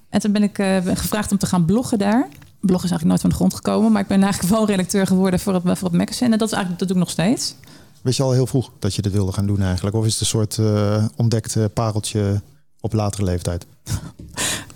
En 0.09 0.21
toen 0.21 0.33
ben 0.33 0.43
ik 0.43 0.59
eh, 0.59 0.77
gevraagd 0.85 1.33
om 1.33 1.39
te 1.39 1.47
gaan 1.47 1.65
bloggen 1.65 1.99
daar. 1.99 2.29
Bloggen 2.61 2.85
is 2.85 2.91
eigenlijk 2.91 3.05
nooit 3.05 3.21
van 3.21 3.31
de 3.31 3.37
grond 3.37 3.55
gekomen, 3.55 3.93
maar 3.93 4.03
ik 4.03 4.09
ben 4.09 4.23
eigenlijk 4.23 4.53
gewoon 4.53 4.69
redacteur 4.69 5.07
geworden 5.07 5.41
voor 5.41 5.55
het, 5.55 5.63
voor 5.79 5.89
het 5.89 5.99
magazine. 5.99 6.33
En 6.33 6.39
dat 6.39 6.49
is 6.49 6.55
eigenlijk 6.55 6.79
dat 6.79 6.89
doe 6.89 6.97
ik 6.97 7.05
nog 7.05 7.13
steeds. 7.13 7.55
Wist 8.03 8.17
je 8.17 8.23
al 8.23 8.33
heel 8.33 8.47
vroeg 8.47 8.71
dat 8.79 8.95
je 8.95 9.03
dit 9.03 9.13
wilde 9.13 9.33
gaan 9.33 9.47
doen 9.47 9.61
eigenlijk? 9.63 9.97
Of 9.97 10.05
is 10.05 10.13
het 10.13 10.21
een 10.21 10.27
soort 10.27 10.59
eh, 10.59 11.05
ontdekt 11.17 11.57
eh, 11.57 11.65
pareltje 11.75 12.41
op 12.85 12.93
latere 12.93 13.24
leeftijd? 13.24 13.66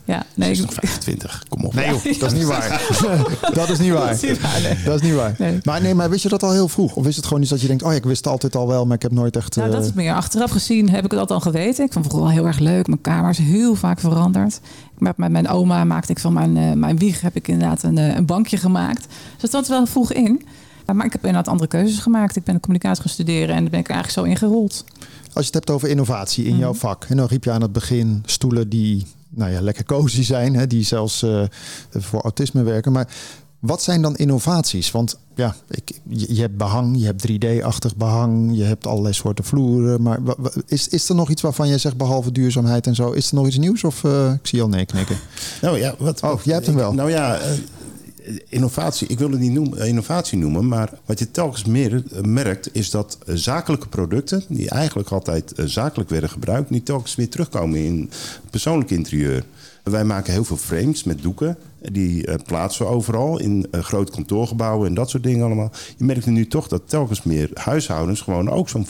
Ja, 0.05 0.17
Nee, 0.17 0.25
nee, 0.35 0.51
is 0.51 0.59
ik, 0.59 0.65
nog 0.65 0.75
25, 0.75 1.45
kom 1.49 1.65
op. 1.65 1.75
Nee 1.75 1.87
joh, 1.87 2.19
dat 2.19 2.33
is 2.33 2.39
niet 2.39 2.47
waar. 2.47 2.69
dat 3.55 3.69
is 3.69 3.79
niet 3.79 3.93
waar. 3.93 4.07
Dat 4.07 4.23
is 4.23 4.29
niet 4.29 4.41
waar, 4.41 4.61
nee. 4.63 4.83
Dat 4.85 4.95
is 4.95 5.03
niet 5.03 5.15
waar. 5.15 5.35
Nee. 5.39 5.59
Maar 5.63 5.83
nee, 5.83 5.95
maar 5.95 6.11
wist 6.11 6.23
je 6.23 6.29
dat 6.29 6.43
al 6.43 6.53
heel 6.53 6.69
vroeg? 6.69 6.95
Of 6.95 7.07
is 7.07 7.17
het 7.17 7.27
gewoon 7.27 7.43
iets 7.43 7.51
dat 7.51 7.61
je 7.61 7.67
denkt, 7.67 7.83
oh 7.83 7.91
ja, 7.91 7.97
ik 7.97 8.05
wist 8.05 8.25
het 8.25 8.33
altijd 8.33 8.57
al 8.57 8.69
wel, 8.69 8.87
maar 8.87 8.97
ik 8.97 9.03
heb 9.03 9.13
nooit 9.13 9.37
echt... 9.37 9.57
Nou, 9.57 9.69
eh, 9.69 9.75
dat 9.75 9.85
is 9.85 9.93
meer 9.93 10.15
achteraf 10.15 10.51
gezien 10.51 10.91
heb 10.91 11.05
ik 11.05 11.11
het 11.11 11.21
altijd 11.21 11.45
al 11.45 11.53
geweten. 11.53 11.85
Ik 11.85 11.93
vond 11.93 12.05
het 12.05 12.15
wel 12.15 12.31
heel 12.31 12.47
erg 12.47 12.59
leuk. 12.59 12.87
Mijn 12.87 13.01
kamer 13.01 13.31
is 13.31 13.39
heel 13.39 13.75
vaak 13.75 14.01
veranderd. 14.01 14.61
Met, 14.99 15.17
met 15.17 15.31
mijn 15.31 15.49
oma 15.49 15.85
maakte 15.85 16.13
ik 16.13 16.19
van 16.19 16.33
mijn, 16.33 16.57
eh, 16.57 16.73
mijn 16.73 16.99
wieg 16.99 17.21
heb 17.21 17.37
ik 17.37 17.49
inderdaad 17.49 17.83
een, 17.83 17.99
eh, 17.99 18.15
een 18.15 18.27
bankje 18.27 18.57
gemaakt. 18.57 19.07
Dus 19.33 19.41
dat 19.41 19.51
zat 19.51 19.69
wel 19.69 19.87
vroeg 19.87 20.13
in. 20.13 20.47
Maar 20.95 21.07
ik 21.07 21.13
heb 21.13 21.25
inderdaad 21.25 21.49
andere 21.49 21.69
keuzes 21.69 21.99
gemaakt. 21.99 22.37
Ik 22.37 22.45
ben 22.45 22.61
communicatie 22.61 23.03
gaan 23.03 23.13
studeren 23.13 23.55
en 23.55 23.61
daar 23.63 23.71
ben 23.71 23.81
ik 23.81 23.89
er 23.89 23.95
eigenlijk 23.95 24.27
zo 24.27 24.33
ingerold. 24.33 24.85
Als 25.33 25.47
je 25.47 25.53
het 25.53 25.55
hebt 25.55 25.71
over 25.71 25.89
innovatie 25.89 26.45
in 26.45 26.57
jouw 26.59 26.75
vak. 26.75 27.05
En 27.05 27.17
dan 27.17 27.27
riep 27.27 27.45
je 27.45 27.51
aan 27.51 27.63
het 27.63 27.73
begin 27.73 28.23
stoelen 28.27 28.69
die 28.69 29.07
nou 29.29 29.51
ja, 29.51 29.61
lekker 29.61 29.85
cozy 29.85 30.23
zijn. 30.23 30.55
Hè, 30.55 30.67
die 30.67 30.85
zelfs 30.85 31.23
eh, 31.23 31.43
voor 31.91 32.21
autisme 32.21 32.63
werken. 32.63 32.93
Maar 32.93 33.09
wat 33.59 33.83
zijn 33.83 34.03
dan 34.03 34.17
innovaties? 34.17 34.91
Want 34.91 35.19
ja, 35.35 35.55
ik, 35.71 36.01
je, 36.09 36.35
je 36.35 36.41
hebt 36.41 36.57
behang, 36.57 36.99
je 36.99 37.05
hebt 37.05 37.29
3D-achtig 37.29 37.97
behang. 37.97 38.57
Je 38.57 38.63
hebt 38.63 38.87
allerlei 38.87 39.15
soorten 39.15 39.45
vloeren. 39.45 40.03
Maar 40.03 40.19
is, 40.67 40.89
is 40.89 41.09
er 41.09 41.15
nog 41.15 41.31
iets 41.31 41.43
waarvan 41.43 41.69
jij 41.69 41.79
zegt, 41.79 41.97
behalve 41.97 42.33
duurzaamheid 42.33 42.87
en 42.87 42.95
zo. 42.95 43.11
Is 43.11 43.29
er 43.29 43.35
nog 43.35 43.47
iets 43.47 43.59
nieuws? 43.59 43.85
Of 43.85 44.05
eh, 44.05 44.33
ik 44.33 44.47
zie 44.47 44.59
je 44.59 44.65
al 44.65 44.71
nee 44.71 44.87
knikken. 44.87 45.17
Nou 45.63 45.79
ja, 45.79 45.95
wat, 45.99 46.23
Oh, 46.23 46.43
jij 46.43 46.55
hebt 46.55 46.67
hem 46.67 46.75
wel. 46.75 46.93
Nou 46.93 47.11
ja, 47.11 47.39
eh, 47.39 47.51
innovatie. 48.49 49.09
Ik 49.09 49.19
wil 49.19 49.31
het 49.31 49.41
niet 49.41 49.53
noemen, 49.53 49.87
innovatie 49.87 50.39
noemen, 50.39 50.69
maar 50.69 50.93
wat 51.05 51.19
je 51.19 51.31
telkens 51.31 51.65
meer 51.65 52.03
eh, 52.13 52.21
merkt, 52.21 52.69
is 52.73 52.91
dat 52.91 53.19
eh, 53.27 53.35
zakelijke 53.35 53.89
producten, 53.89 54.45
die 54.49 54.71
eigenlijk 54.71 55.09
altijd 55.09 55.53
eh, 55.53 55.65
zakelijk 55.65 56.11
werden 56.11 56.31
gebruikt, 56.31 56.71
niet 56.71 56.85
telkens 56.85 57.15
weer 57.15 57.29
terugkomen 57.29 57.79
in 57.79 58.11
persoonlijk 58.51 58.91
interieur. 58.91 59.45
Wij 59.91 60.05
maken 60.05 60.33
heel 60.33 60.45
veel 60.45 60.57
frames 60.57 61.05
met 61.05 61.23
doeken. 61.23 61.59
Die 61.79 62.27
eh, 62.27 62.35
plaatsen 62.45 62.87
we 62.87 62.93
overal 62.93 63.39
in 63.39 63.67
eh, 63.71 63.81
grote 63.81 64.13
kantoorgebouwen 64.13 64.89
en 64.89 64.95
dat 64.95 65.11
soort 65.11 65.23
dingen 65.23 65.45
allemaal. 65.45 65.71
Je 65.97 66.05
merkt 66.05 66.27
nu 66.27 66.47
toch 66.47 66.69
dat 66.69 66.83
telkens 66.87 67.23
meer 67.23 67.51
huishoudens 67.55 68.21
gewoon 68.21 68.51
ook 68.51 68.69
zo'n 68.69 68.87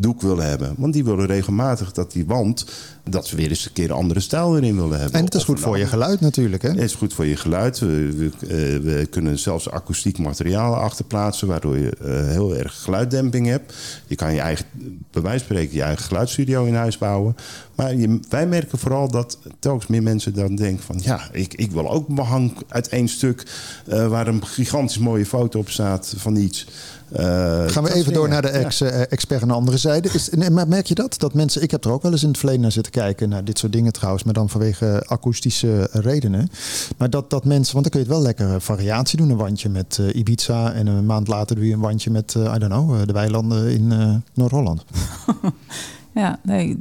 doek 0.00 0.20
willen 0.20 0.48
hebben. 0.48 0.74
Want 0.76 0.92
die 0.92 1.04
willen 1.04 1.26
regelmatig 1.26 1.92
dat 1.92 2.12
die 2.12 2.26
wand, 2.26 2.66
dat 3.04 3.26
ze 3.26 3.36
weer 3.36 3.48
eens 3.48 3.66
een 3.66 3.72
keer 3.72 3.90
een 3.90 3.96
andere 3.96 4.20
stijl 4.20 4.56
erin 4.56 4.76
willen 4.76 4.98
hebben. 4.98 5.18
En 5.18 5.24
het 5.24 5.34
is 5.34 5.44
goed 5.44 5.60
voor 5.60 5.78
je 5.78 5.86
geluid 5.86 6.20
natuurlijk. 6.20 6.62
Hè? 6.62 6.68
het 6.68 6.78
is 6.78 6.94
goed 6.94 7.14
voor 7.14 7.26
je 7.26 7.36
geluid. 7.36 7.78
We, 7.78 7.86
we, 8.16 8.30
eh, 8.40 8.48
we 8.82 9.06
kunnen 9.10 9.38
zelfs 9.38 9.70
akoestiek 9.70 10.18
materialen 10.18 10.78
achterplaatsen, 10.78 11.48
waardoor 11.48 11.78
je 11.78 11.90
eh, 11.90 12.26
heel 12.26 12.56
erg 12.56 12.82
geluiddemping 12.82 13.46
hebt. 13.46 13.74
Je 14.06 14.14
kan 14.14 14.34
je 14.34 14.40
eigen, 14.40 14.64
bij 15.10 15.22
wijze 15.22 15.44
van 15.44 15.56
spreken, 15.56 15.76
je 15.76 15.82
eigen 15.82 16.04
geluidsstudio 16.04 16.64
in 16.64 16.74
huis 16.74 16.98
bouwen. 16.98 17.36
Maar 17.74 17.94
je, 17.94 18.20
wij 18.28 18.46
merken 18.46 18.78
vooral 18.78 19.10
dat 19.10 19.38
telkens 19.58 19.86
meer 19.86 20.02
mensen 20.02 20.34
dan 20.34 20.56
denken 20.56 20.84
van... 20.84 21.00
ja, 21.02 21.28
ik, 21.32 21.54
ik 21.54 21.70
wil 21.70 21.90
ook 21.90 22.08
behang 22.08 22.52
uit 22.68 22.88
één 22.88 23.08
stuk 23.08 23.46
eh, 23.86 24.08
waar 24.08 24.26
een 24.26 24.46
gigantisch 24.46 24.98
mooie 24.98 25.26
foto 25.26 25.58
op 25.58 25.70
staat 25.70 26.14
van 26.16 26.36
iets. 26.36 26.66
Eh, 27.12 27.68
Gaan 27.68 27.84
we 27.84 27.94
even 27.94 28.12
door 28.12 28.28
naar 28.28 28.42
de 28.42 28.48
ex, 28.48 28.80
eh, 28.80 29.00
expert 29.00 29.42
aan 29.42 29.48
de 29.48 29.54
andere 29.54 29.76
zijde. 29.76 30.08
Is, 30.12 30.28
nee, 30.28 30.50
maar 30.50 30.68
merk 30.68 30.86
je 30.86 30.94
dat? 30.94 31.18
Dat 31.18 31.34
mensen, 31.34 31.62
ik 31.62 31.70
heb 31.70 31.84
er 31.84 31.90
ook 31.90 32.02
wel 32.02 32.12
eens 32.12 32.22
in 32.22 32.28
het 32.28 32.38
verleden 32.38 32.60
naar 32.62 32.72
zitten 32.72 32.92
kijken. 32.92 33.28
Naar 33.28 33.44
dit 33.44 33.58
soort 33.58 33.72
dingen 33.72 33.92
trouwens, 33.92 34.24
maar 34.24 34.34
dan 34.34 34.48
vanwege 34.48 35.02
akoestische 35.06 35.88
redenen. 35.92 36.48
Maar 36.96 37.10
dat, 37.10 37.30
dat 37.30 37.44
mensen, 37.44 37.72
want 37.72 37.84
dan 37.84 37.92
kun 37.92 38.00
je 38.00 38.06
het 38.06 38.16
wel 38.16 38.24
lekker 38.26 38.54
eh, 38.54 38.60
variatie 38.60 39.18
doen. 39.18 39.30
Een 39.30 39.36
wandje 39.36 39.68
met 39.68 40.00
Ibiza 40.12 40.72
en 40.72 40.86
een 40.86 41.06
maand 41.06 41.28
later 41.28 41.56
doe 41.56 41.66
je 41.66 41.72
een 41.72 41.80
wandje 41.80 42.10
met, 42.10 42.34
I 42.34 42.58
don't 42.58 42.64
know, 42.64 43.06
de 43.06 43.12
weilanden 43.12 43.70
in 43.72 44.22
Noord-Holland. 44.34 44.84
Ja, 46.14 46.38
nee, 46.42 46.78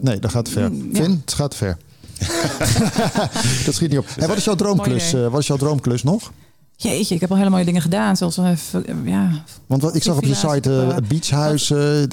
nee, 0.00 0.18
dat 0.18 0.30
gaat 0.30 0.44
te 0.44 0.50
ver. 0.50 0.62
Ja. 0.62 0.70
Vin, 0.92 1.20
het 1.24 1.32
gaat 1.32 1.50
te 1.50 1.56
ver. 1.56 1.76
dat 3.66 3.74
schiet 3.74 3.90
niet 3.90 3.98
op. 3.98 4.06
Hey, 4.16 4.28
wat 4.28 4.36
is 4.36 4.44
jouw 4.44 4.54
droomklus? 4.54 5.12
wat 5.12 5.40
is 5.40 5.46
jouw 5.46 5.56
droomklus 5.56 6.02
nog? 6.02 6.32
Jeetje, 6.76 7.14
ik 7.14 7.20
heb 7.20 7.30
al 7.30 7.36
hele 7.36 7.50
mooie 7.50 7.64
dingen 7.64 7.82
gedaan. 7.82 8.16
Zoals, 8.16 8.36
eh, 8.38 8.50
v- 8.54 8.74
ja, 9.04 9.30
Want 9.66 9.82
wat, 9.82 9.94
ik 9.94 10.02
zag 10.02 10.16
op 10.16 10.24
je 10.24 10.34
site 10.34 10.70
eh, 10.70 10.96
eh, 10.96 10.96
beachhuizen. 11.08 12.08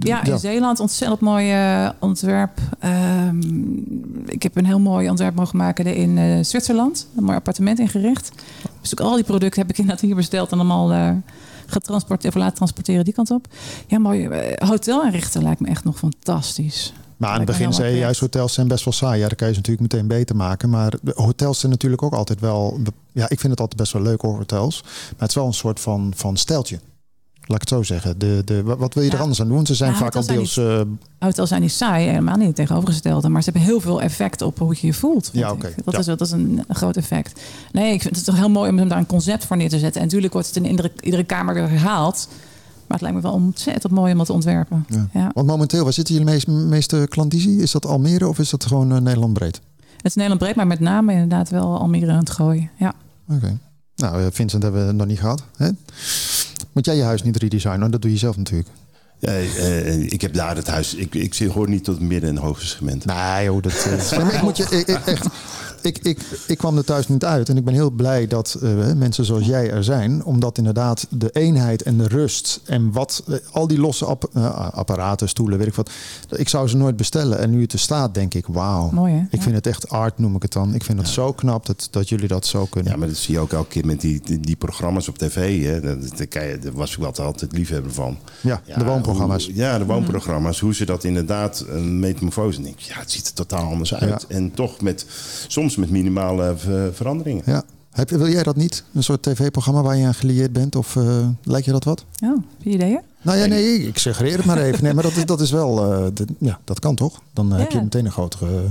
Ja, 0.00 0.24
in 0.24 0.38
Zeeland 0.38 0.80
ontzettend 0.80 1.20
mooi 1.20 1.50
eh, 1.52 1.88
ontwerp. 2.00 2.58
Ehm, 2.80 3.40
ik 4.26 4.42
heb 4.42 4.56
een 4.56 4.66
heel 4.66 4.80
mooi 4.80 5.08
ontwerp 5.10 5.34
mogen 5.34 5.56
maken 5.58 5.94
in 5.94 6.18
eh, 6.18 6.44
Zwitserland. 6.44 7.06
Een 7.16 7.24
mooi 7.24 7.36
appartement 7.36 7.78
ingericht. 7.78 8.30
Dus 8.80 8.92
ook 8.98 9.06
al 9.06 9.14
die 9.14 9.24
producten 9.24 9.60
heb 9.60 9.70
ik 9.70 9.78
inderdaad 9.78 10.04
hier 10.04 10.14
besteld 10.14 10.52
en 10.52 10.58
allemaal 10.58 10.92
eh 10.92 11.10
getransporteerd 11.66 12.34
of 12.34 12.40
laten 12.40 12.56
transporteren 12.56 13.04
die 13.04 13.14
kant 13.14 13.30
op. 13.30 13.46
Ja, 13.86 13.98
mooi 13.98 14.26
eh, 14.26 14.68
hotel 14.68 15.04
inrichten 15.04 15.42
lijkt 15.42 15.60
me 15.60 15.68
echt 15.68 15.84
nog 15.84 15.98
fantastisch. 15.98 16.92
Maar 17.16 17.30
aan 17.30 17.36
het 17.36 17.46
begin 17.46 17.72
zei 17.72 17.92
je 17.92 17.98
juist, 17.98 18.20
hotels 18.20 18.54
zijn 18.54 18.68
best 18.68 18.84
wel 18.84 18.94
saai. 18.94 19.20
Ja, 19.20 19.28
dan 19.28 19.36
kan 19.36 19.46
je 19.46 19.54
ze 19.54 19.60
natuurlijk 19.60 19.92
meteen 19.92 20.08
beter 20.08 20.36
maken. 20.36 20.70
Maar 20.70 20.92
hotels 21.14 21.60
zijn 21.60 21.72
natuurlijk 21.72 22.02
ook 22.02 22.12
altijd 22.12 22.40
wel... 22.40 22.80
Ja, 23.12 23.28
ik 23.28 23.40
vind 23.40 23.52
het 23.52 23.60
altijd 23.60 23.80
best 23.80 23.92
wel 23.92 24.02
leuk 24.02 24.20
hoor, 24.20 24.36
hotels. 24.36 24.82
Maar 24.82 25.14
het 25.18 25.28
is 25.28 25.34
wel 25.34 25.46
een 25.46 25.54
soort 25.54 25.80
van, 25.80 26.12
van 26.16 26.36
steltje. 26.36 26.78
Laat 27.48 27.62
ik 27.62 27.68
het 27.68 27.78
zo 27.78 27.82
zeggen. 27.82 28.18
De, 28.18 28.42
de, 28.44 28.62
wat 28.62 28.94
wil 28.94 29.02
je 29.02 29.10
er 29.10 29.20
anders 29.20 29.40
aan 29.40 29.48
doen? 29.48 29.66
Ze 29.66 29.74
zijn 29.74 29.90
Ja, 29.90 29.96
vaak 29.96 30.14
al 30.14 30.20
hotels 30.20 30.52
zijn 30.52 30.66
deels... 30.66 30.86
eh, 31.18 31.26
Hotels 31.26 31.48
zijn 31.48 31.60
niet 31.60 31.72
saai, 31.72 32.06
helemaal 32.08 32.36
niet 32.36 32.54
tegenovergestelde. 32.54 33.28
Maar 33.28 33.42
ze 33.42 33.50
hebben 33.50 33.68
heel 33.68 33.80
veel 33.80 34.02
effect 34.02 34.42
op 34.42 34.58
hoe 34.58 34.76
je 34.80 34.86
je 34.86 34.92
voelt. 34.94 35.30
Ja, 35.32 35.50
oké. 35.52 35.72
Dat, 35.84 35.94
Ja. 35.94 36.00
is, 36.00 36.06
dat 36.06 36.20
is 36.20 36.30
een, 36.30 36.64
groot 36.68 36.96
effect. 36.96 37.40
Nee, 37.72 37.92
ik 37.92 38.02
vind 38.02 38.16
het 38.16 38.24
toch 38.24 38.36
heel 38.36 38.50
mooi 38.50 38.70
om 38.70 38.88
daar 38.88 38.98
een 38.98 39.06
concept 39.06 39.44
voor 39.44 39.56
neer 39.56 39.68
te 39.68 39.78
zetten. 39.78 40.00
En 40.00 40.06
natuurlijk 40.06 40.32
wordt 40.32 40.48
het 40.48 40.56
in 40.56 40.66
iedere, 40.70 40.92
iedere 41.00 41.24
kamer 41.24 41.54
weer 41.54 41.68
herhaald. 41.68 42.28
Maar 42.86 42.98
het 42.98 43.00
lijkt 43.00 43.16
me 43.16 43.22
wel 43.22 43.32
ontzettend 43.32 43.92
mooi 43.92 44.12
om 44.12 44.18
dat 44.18 44.26
te 44.26 44.32
ontwerpen. 44.32 44.84
ja. 44.88 45.06
Ja. 45.12 45.30
Want 45.34 45.46
momenteel, 45.46 45.84
waar 45.84 45.92
zitten 45.92 46.14
jullie 46.14 46.30
meest, 46.30 46.46
meeste 46.46 47.06
klandizie? 47.08 47.62
Is 47.62 47.70
dat 47.70 47.86
Almere 47.86 48.28
of 48.28 48.38
is 48.38 48.50
dat 48.50 48.64
gewoon 48.66 48.92
eh, 48.92 48.98
Nederland 49.00 49.32
breed? 49.32 49.60
Het 49.96 50.04
is 50.06 50.14
Nederland 50.14 50.40
breed, 50.42 50.54
maar 50.56 50.66
met 50.66 50.80
name 50.80 51.12
inderdaad 51.12 51.48
wel 51.50 51.78
Almere 51.78 52.10
aan 52.12 52.18
het 52.18 52.30
gooien. 52.30 52.70
Ja. 52.78 52.92
Oké. 53.30 53.58
Nou, 53.96 54.20
eh, 54.22 54.26
Vincent 54.32 54.62
hebben 54.62 54.86
we 54.86 54.92
nog 54.92 55.06
niet 55.06 55.18
gehad. 55.20 55.42
Hè? 55.56 55.68
Moet 56.72 56.84
jij 56.86 56.96
je 56.96 57.02
huis 57.02 57.22
niet 57.22 57.36
redesignen? 57.36 57.90
Dat 57.90 58.02
doe 58.02 58.10
je 58.10 58.16
zelf 58.16 58.36
natuurlijk. 58.36 58.68
Ja, 59.18 59.28
eh, 59.30 60.02
ik 60.12 60.20
heb 60.20 60.34
daar 60.34 60.56
het 60.56 60.66
huis. 60.66 60.94
Ik, 60.94 61.14
ik 61.14 61.38
hoor 61.52 61.68
niet 61.68 61.84
tot 61.84 62.00
midden- 62.00 62.30
en 62.30 62.36
hoogste 62.36 62.66
segment. 62.66 63.04
Nee, 63.04 63.44
joh, 63.44 63.62
dat, 63.62 63.72
eh, 63.72 64.18
maar 64.22 64.34
ik 64.36 64.42
moet 64.42 64.56
je 64.56 64.64
ik- 64.64 64.88
echt. 64.88 65.26
Ik, 65.82 65.98
ik, 65.98 66.18
ik 66.46 66.58
kwam 66.58 66.76
er 66.76 66.84
thuis 66.84 67.08
niet 67.08 67.24
uit 67.24 67.48
en 67.48 67.56
ik 67.56 67.64
ben 67.64 67.74
heel 67.74 67.90
blij 67.90 68.26
dat 68.26 68.58
eh, 68.62 68.92
mensen 68.92 69.24
zoals 69.24 69.46
jij 69.46 69.70
er 69.70 69.84
zijn, 69.84 70.24
omdat 70.24 70.58
inderdaad 70.58 71.06
de 71.10 71.30
eenheid 71.32 71.82
en 71.82 71.96
de 71.98 72.08
rust 72.08 72.60
en 72.64 72.92
wat 72.92 73.22
eh, 73.28 73.34
al 73.52 73.66
die 73.66 73.78
losse 73.78 74.04
app- 74.04 74.30
eh, 74.34 74.68
apparaten, 74.74 75.28
stoelen, 75.28 75.58
weet 75.58 75.66
ik 75.66 75.74
wat, 75.74 75.90
ik 76.30 76.48
zou 76.48 76.68
ze 76.68 76.76
nooit 76.76 76.96
bestellen. 76.96 77.38
En 77.38 77.50
nu 77.50 77.60
het 77.62 77.72
er 77.72 77.78
staat, 77.78 78.14
denk 78.14 78.34
ik, 78.34 78.46
wauw. 78.46 78.90
Mooi, 78.90 79.12
hè? 79.12 79.18
Ik 79.20 79.26
Ja. 79.30 79.40
vind 79.40 79.54
het 79.54 79.66
echt 79.66 79.88
art, 79.88 80.18
noem 80.18 80.36
ik 80.36 80.42
het 80.42 80.52
dan. 80.52 80.74
Ik 80.74 80.84
vind 80.84 80.98
het 80.98 81.08
zo 81.08 81.32
knap 81.32 81.66
dat, 81.66 81.88
dat 81.90 82.08
jullie 82.08 82.28
dat 82.28 82.46
zo 82.46 82.64
kunnen. 82.70 82.92
Ja, 82.92 82.98
maar 82.98 83.08
dat 83.08 83.16
zie 83.16 83.34
je 83.34 83.40
ook 83.40 83.52
elke 83.52 83.68
keer 83.68 83.86
met 83.86 84.00
die, 84.00 84.20
die, 84.24 84.40
die 84.40 84.56
programma's 84.56 85.08
op 85.08 85.18
tv. 85.18 85.64
Hè. 85.64 85.80
Daar, 85.80 85.96
daar, 86.16 86.26
kan 86.26 86.46
je- 86.46 86.58
daar 86.58 86.72
was 86.72 86.92
ik 86.92 86.98
wel 86.98 87.12
altijd 87.24 87.52
liefhebber 87.52 87.92
van. 87.92 88.18
Ja, 88.40 88.62
de 88.78 88.84
woonprogramma's. 88.84 89.44
hoe- 89.46 89.54
ja, 89.54 89.78
de 89.78 89.84
woonprogramma's. 89.84 90.60
Hoe 90.60 90.74
ze 90.74 90.84
dat 90.84 91.04
inderdaad 91.04 91.64
een 91.68 91.98
metamorfose. 91.98 92.62
ja, 92.62 92.98
het 92.98 93.10
ziet 93.10 93.26
er 93.26 93.32
totaal 93.34 93.64
anders 93.70 93.94
uit. 93.94 94.24
Ja. 94.28 94.34
En 94.36 94.50
toch 94.54 94.80
met, 94.80 95.06
soms 95.48 95.75
met 95.76 95.90
minimale 95.90 96.54
ver- 96.56 96.94
veranderingen. 96.94 97.42
Ja. 97.46 97.64
Heb, 97.96 98.10
wil 98.10 98.28
jij 98.28 98.42
dat 98.42 98.56
niet? 98.56 98.84
Een 98.94 99.02
soort 99.02 99.22
tv-programma 99.22 99.82
waar 99.82 99.96
je 99.96 100.06
aan 100.06 100.14
gelieerd 100.14 100.52
bent? 100.52 100.76
Of 100.76 100.94
uh, 100.94 101.26
lijkt 101.42 101.66
je 101.66 101.72
dat 101.72 101.84
wat? 101.84 102.04
Oh, 102.24 102.30
heb 102.30 102.40
je 102.58 102.70
ideeën? 102.70 103.00
Nou 103.22 103.38
ja, 103.38 103.46
nee, 103.46 103.86
ik 103.86 103.98
suggereer 103.98 104.36
het 104.36 104.44
maar 104.44 104.58
even. 104.58 104.84
Nee, 104.84 104.94
maar 104.94 105.02
dat 105.02 105.16
is, 105.16 105.24
dat 105.24 105.40
is 105.40 105.50
wel, 105.50 105.92
uh, 105.92 106.06
de, 106.14 106.26
ja, 106.38 106.58
dat 106.64 106.78
kan 106.80 106.94
toch? 106.94 107.20
Dan 107.32 107.52
uh, 107.52 107.58
heb 107.58 107.70
je 107.70 107.80
meteen 107.80 108.04
een 108.04 108.12
grotere 108.12 108.62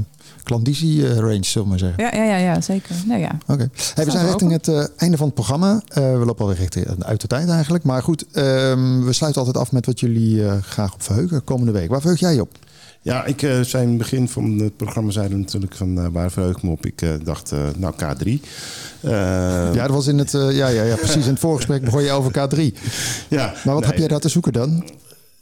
klandizie-range, 0.43 1.43
zullen 1.43 1.64
we 1.64 1.70
maar 1.70 1.80
zeggen. 1.80 2.03
Ja, 2.03 2.14
ja, 2.14 2.24
ja, 2.24 2.38
ja 2.38 2.62
zeker. 2.62 2.95
Nou 3.06 3.20
ja. 3.20 3.32
Oké. 3.41 3.53
Okay. 3.53 3.70
Hey, 3.93 4.06
we 4.06 4.12
zijn 4.12 4.26
richting 4.26 4.51
het 4.51 4.68
uh, 4.68 4.84
einde 4.95 5.18
van 5.18 5.26
het 5.26 5.36
programma. 5.36 5.82
we 5.93 6.22
lopen 6.26 6.41
alweer 6.41 6.58
richting 6.58 7.03
uit 7.03 7.22
de 7.22 7.28
tijd 7.28 7.49
eigenlijk. 7.49 7.84
Maar 7.84 8.03
goed, 8.03 8.26
ehm, 8.32 9.03
we 9.03 9.14
sluiten 9.14 9.41
altijd 9.41 9.64
af 9.64 9.72
met 9.72 9.86
wat 9.86 9.99
jullie 9.99 10.62
graag 10.62 10.93
op 10.93 11.03
verheugen 11.03 11.43
komende 11.43 11.72
week. 11.72 11.89
Waar 11.89 12.01
verheug 12.01 12.20
jij 12.20 12.39
op? 12.39 12.58
Ja, 13.06 13.26
ik 13.26 13.41
uh, 13.41 13.62
zei 13.62 13.84
in 13.84 13.89
het 13.89 13.97
begin 13.97 14.30
van 14.30 14.60
het 14.60 14.78
programma 14.78 15.12
zeiden 15.12 15.39
natuurlijk 15.39 15.76
van 15.76 15.99
uh, 15.99 16.08
waar 16.12 16.32
verheug 16.32 16.56
ik 16.56 16.64
me 16.64 16.70
op. 16.70 16.86
Ik 16.86 17.01
uh, 17.01 17.14
dacht, 17.24 17.53
nou 17.78 17.93
K3. 17.93 18.30
ja, 19.01 19.72
dat 19.72 19.89
was 19.89 20.08
in 20.08 20.18
het, 20.18 20.32
ja, 20.32 20.68
ja, 20.68 20.84
ja, 20.84 20.95
precies 20.95 21.26
in 21.26 21.32
het 21.32 21.39
voorgesprek 21.39 21.84
begon 21.84 22.03
je 22.03 22.12
over 22.12 22.32
K3. 22.32 22.80
Ja, 23.30 23.53
maar 23.66 23.74
wat 23.74 23.80
nee, 23.80 23.89
heb 23.89 23.97
jij 23.97 24.08
daar 24.08 24.20
te 24.20 24.30
zoeken 24.30 24.53
dan? 24.53 24.84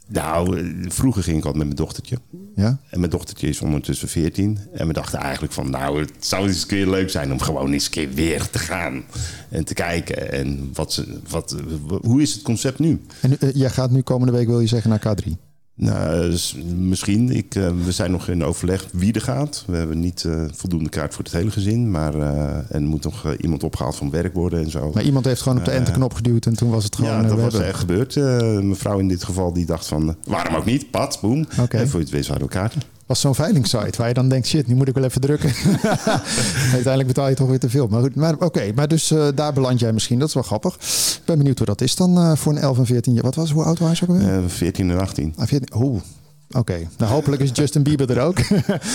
Nou, 0.07 0.74
vroeger 0.88 1.24
ging 1.24 1.38
ik 1.38 1.45
altijd 1.45 1.66
met 1.66 1.74
mijn 1.74 1.86
dochtertje. 1.86 2.18
Ja? 2.55 2.80
En 2.89 2.99
mijn 2.99 3.11
dochtertje 3.11 3.47
is 3.47 3.61
ondertussen 3.61 4.07
14. 4.07 4.59
En 4.74 4.88
we 4.88 4.93
dachten 4.93 5.20
eigenlijk 5.20 5.53
van, 5.53 5.70
nou, 5.70 5.99
het 5.99 6.11
zou 6.20 6.47
eens 6.47 6.61
een 6.61 6.68
keer 6.68 6.89
leuk 6.89 7.09
zijn 7.09 7.32
om 7.32 7.39
gewoon 7.39 7.72
eens 7.72 7.86
een 7.86 7.91
keer 7.91 8.14
weer 8.14 8.49
te 8.49 8.59
gaan. 8.59 9.03
En 9.49 9.66
te 9.66 9.74
kijken. 9.74 10.32
En 10.32 10.70
wat 10.74 10.93
ze, 10.93 11.20
wat, 11.30 11.55
hoe 12.01 12.22
is 12.22 12.34
het 12.34 12.41
concept 12.41 12.80
nu? 12.80 13.01
En 13.22 13.38
jij 13.53 13.70
gaat 13.70 13.91
nu 13.91 14.01
komende 14.01 14.34
week, 14.34 14.47
wil 14.47 14.59
je 14.59 14.68
zeggen, 14.68 14.89
naar 14.89 15.16
K3? 15.18 15.53
Nou, 15.76 16.30
dus 16.30 16.55
misschien. 16.76 17.30
Ik, 17.30 17.55
uh, 17.55 17.69
we 17.86 17.91
zijn 17.91 18.11
nog 18.11 18.28
in 18.28 18.43
overleg 18.43 18.88
wie 18.91 19.13
er 19.13 19.21
gaat. 19.21 19.63
We 19.67 19.78
hebben 19.78 19.99
niet 19.99 20.24
uh, 20.24 20.43
voldoende 20.53 20.89
kaart 20.89 21.13
voor 21.13 21.24
het 21.24 21.34
hele 21.34 21.51
gezin. 21.51 21.91
Maar 21.91 22.15
uh, 22.15 22.71
er 22.71 22.82
moet 22.82 23.03
nog 23.03 23.36
iemand 23.36 23.63
opgehaald 23.63 23.95
van 23.95 24.09
werk 24.09 24.34
worden 24.34 24.63
en 24.63 24.69
zo. 24.69 24.91
Maar 24.93 25.03
iemand 25.03 25.26
heeft 25.26 25.41
gewoon 25.41 25.57
op 25.57 25.65
de 25.65 25.71
enterknop 25.71 26.13
geduwd 26.13 26.45
en 26.45 26.55
toen 26.55 26.69
was 26.69 26.84
het 26.84 26.95
gewoon... 26.95 27.11
Ja, 27.11 27.28
dat 27.28 27.39
was 27.39 27.59
echt 27.59 27.80
gebeurd. 27.80 28.15
mevrouw 28.63 28.99
in 28.99 29.07
dit 29.07 29.24
geval 29.24 29.53
die 29.53 29.65
dacht 29.65 29.88
van, 29.88 30.15
waarom 30.26 30.55
ook 30.55 30.65
niet? 30.65 30.91
Pat, 30.91 31.17
boem. 31.21 31.45
Okay. 31.59 31.82
En 31.82 31.89
voor 31.89 31.99
je 31.99 32.05
het 32.05 32.15
wist 32.15 32.28
hadden 32.28 32.47
we 32.47 32.53
kaarten 32.53 32.82
was 33.14 33.22
zo'n 33.22 33.45
veilingsite 33.45 33.97
waar 33.97 34.07
je 34.07 34.14
dan 34.14 34.30
denkt, 34.30 34.47
shit, 34.47 34.68
nu 34.68 34.76
moet 34.76 34.88
ik 34.88 34.93
wel 34.93 35.03
even 35.03 35.22
drukken. 35.22 35.49
Uiteindelijk 36.74 37.07
betaal 37.07 37.30
je 37.30 37.36
toch 37.36 37.47
weer 37.47 37.59
te 37.59 37.70
veel. 37.70 37.88
Maar 37.88 38.01
goed, 38.01 38.16
maar 38.16 38.36
oké, 38.38 38.72
maar 38.76 38.88
dus 38.88 39.11
uh, 39.11 39.28
daar 39.36 39.53
beland 39.53 39.80
jij 39.80 39.93
misschien. 39.93 40.20
Dat 40.20 40.28
is 40.28 40.34
wel 40.34 40.43
grappig. 40.43 40.74
Ik 40.74 41.26
ben 41.26 41.38
benieuwd 41.38 41.57
hoe 41.57 41.68
dat 41.68 41.82
is 41.82 41.95
dan 41.95 42.18
uh, 42.18 42.36
voor 42.36 42.51
een 42.51 42.57
11 42.57 42.78
en 42.78 42.86
14 42.86 43.14
jaar. 43.14 43.24
Wat 43.24 43.36
was, 43.36 43.51
hoe 43.51 43.64
oud 43.64 43.80
was 43.80 43.99
je 43.99 44.09
ook 44.09 44.16
alweer? 44.16 44.39
Uh, 44.39 44.47
14 44.47 44.89
en 44.89 44.99
18. 44.99 45.34
Ah, 45.38 45.47
14, 45.47 45.82
oeh, 45.82 46.01
Oké, 46.49 46.59
okay. 46.59 46.88
nou 46.97 47.11
hopelijk 47.11 47.41
is 47.41 47.49
Justin 47.53 47.84
Bieber 47.84 48.18
er 48.18 48.22
ook. 48.22 48.47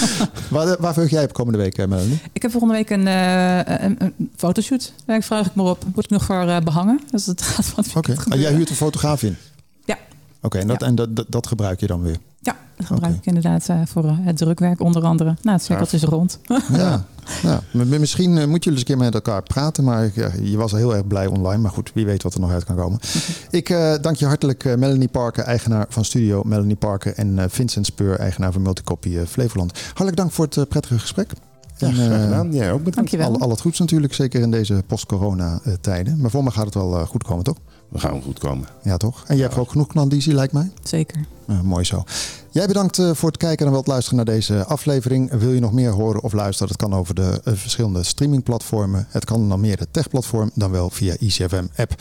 waar, 0.54 0.76
waar 0.78 0.92
verheug 0.92 1.10
jij 1.10 1.24
op 1.24 1.32
komende 1.32 1.58
week, 1.58 1.76
Melanie? 1.76 2.20
Ik 2.32 2.42
heb 2.42 2.50
volgende 2.50 2.74
week 2.74 2.90
een, 2.90 3.06
uh, 3.06 3.56
een, 3.64 3.96
een 3.98 4.30
fotoshoot. 4.36 4.92
Daar 5.04 5.22
vraag 5.22 5.46
ik 5.46 5.54
me 5.54 5.62
op. 5.62 5.84
Moet 5.94 6.04
ik 6.04 6.10
nog 6.10 6.24
voor 6.24 6.44
uh, 6.44 6.58
behangen? 6.58 7.00
Dus 7.10 7.26
het 7.26 7.42
gaat 7.42 7.66
van 7.66 7.84
Oké, 7.94 8.10
okay. 8.10 8.38
jij 8.46 8.52
huurt 8.52 8.70
een 8.70 8.76
fotograaf 8.76 9.22
in? 9.22 9.36
Ja. 9.84 9.98
Oké, 10.42 10.58
en, 10.58 10.66
dat, 10.66 10.80
ja. 10.80 10.86
en 10.86 10.94
dat, 10.94 11.24
dat 11.28 11.46
gebruik 11.46 11.80
je 11.80 11.86
dan 11.86 12.02
weer? 12.02 12.16
Ja, 12.40 12.56
dat 12.76 12.86
gebruik 12.86 13.04
okay. 13.04 13.18
ik 13.18 13.26
inderdaad 13.26 13.68
uh, 13.68 13.80
voor 13.84 14.04
het 14.20 14.36
drukwerk 14.36 14.80
onder 14.80 15.02
andere. 15.02 15.36
Nou, 15.42 15.56
het 15.56 15.66
cirkeltje 15.66 15.96
is 15.96 16.02
rond. 16.02 16.38
ja, 16.72 17.04
ja. 17.42 17.62
misschien 17.72 18.36
uh, 18.36 18.44
moet 18.44 18.64
jullie 18.64 18.78
eens 18.78 18.88
een 18.88 18.96
keer 18.96 19.04
met 19.04 19.14
elkaar 19.14 19.42
praten. 19.42 19.84
Maar 19.84 20.10
ja, 20.14 20.30
je 20.42 20.56
was 20.56 20.72
al 20.72 20.78
heel 20.78 20.94
erg 20.94 21.06
blij 21.06 21.26
online. 21.26 21.62
Maar 21.62 21.70
goed, 21.70 21.90
wie 21.94 22.06
weet 22.06 22.22
wat 22.22 22.34
er 22.34 22.40
nog 22.40 22.50
uit 22.50 22.64
kan 22.64 22.76
komen. 22.76 22.98
ik 23.50 23.68
uh, 23.68 23.94
dank 24.00 24.16
je 24.16 24.26
hartelijk 24.26 24.76
Melanie 24.76 25.08
Parker, 25.08 25.44
eigenaar 25.44 25.86
van 25.88 26.04
Studio 26.04 26.42
Melanie 26.44 26.76
Parker. 26.76 27.14
En 27.14 27.50
Vincent 27.50 27.86
Speur, 27.86 28.18
eigenaar 28.18 28.52
van 28.52 28.62
Multicopy 28.62 29.24
Flevoland. 29.24 29.78
Hartelijk 29.86 30.16
dank 30.16 30.32
voor 30.32 30.48
het 30.50 30.68
prettige 30.68 30.98
gesprek. 30.98 31.30
Ja, 31.76 31.90
graag 31.90 32.22
gedaan. 32.22 32.52
Jij 32.52 32.72
ook 32.72 32.84
bedankt. 32.84 33.20
Al, 33.20 33.38
al 33.38 33.50
het 33.50 33.60
goeds 33.60 33.78
natuurlijk, 33.78 34.14
zeker 34.14 34.40
in 34.40 34.50
deze 34.50 34.82
post-corona 34.86 35.60
tijden. 35.80 36.20
Maar 36.20 36.30
voor 36.30 36.44
me 36.44 36.50
gaat 36.50 36.64
het 36.64 36.74
wel 36.74 37.06
goed 37.06 37.24
komen, 37.24 37.44
toch? 37.44 37.56
We 37.88 37.98
gaan 37.98 38.22
goed 38.22 38.38
komen. 38.38 38.68
Ja, 38.82 38.96
toch? 38.96 39.24
En 39.26 39.36
je 39.36 39.42
hebt 39.42 39.56
ook 39.56 39.70
genoeg 39.70 39.86
klandizie, 39.86 40.34
lijkt 40.34 40.52
mij? 40.52 40.70
Zeker. 40.82 41.24
Uh, 41.46 41.60
mooi 41.60 41.84
zo. 41.84 42.04
Jij 42.50 42.66
bedankt 42.66 42.98
uh, 42.98 43.10
voor 43.14 43.28
het 43.28 43.38
kijken 43.38 43.64
en 43.64 43.70
wel 43.70 43.80
het 43.80 43.90
luisteren 43.90 44.16
naar 44.16 44.34
deze 44.34 44.64
aflevering. 44.64 45.30
Wil 45.30 45.52
je 45.52 45.60
nog 45.60 45.72
meer 45.72 45.90
horen 45.90 46.22
of 46.22 46.32
luisteren? 46.32 46.68
Dat 46.68 46.88
kan 46.88 46.98
over 46.98 47.14
de 47.14 47.40
uh, 47.44 47.54
verschillende 47.54 48.02
streamingplatformen. 48.02 49.06
Het 49.10 49.24
kan 49.24 49.48
dan 49.48 49.60
meer 49.60 49.76
de 49.76 49.86
techplatform 49.90 50.50
dan 50.54 50.70
wel 50.70 50.90
via 50.90 51.14
ICFM-app. 51.18 51.94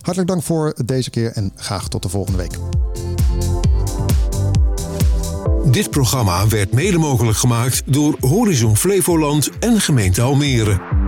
Hartelijk 0.00 0.30
dank 0.30 0.42
voor 0.42 0.74
deze 0.84 1.10
keer 1.10 1.32
en 1.32 1.52
graag 1.54 1.88
tot 1.88 2.02
de 2.02 2.08
volgende 2.08 2.38
week. 2.38 2.58
Dit 5.70 5.90
programma 5.90 6.48
werd 6.48 6.72
mede 6.72 6.98
mogelijk 6.98 7.38
gemaakt 7.38 7.82
door 7.92 8.16
Horizon 8.20 8.76
Flevoland 8.76 9.50
en 9.58 9.80
gemeente 9.80 10.22
Almere. 10.22 11.01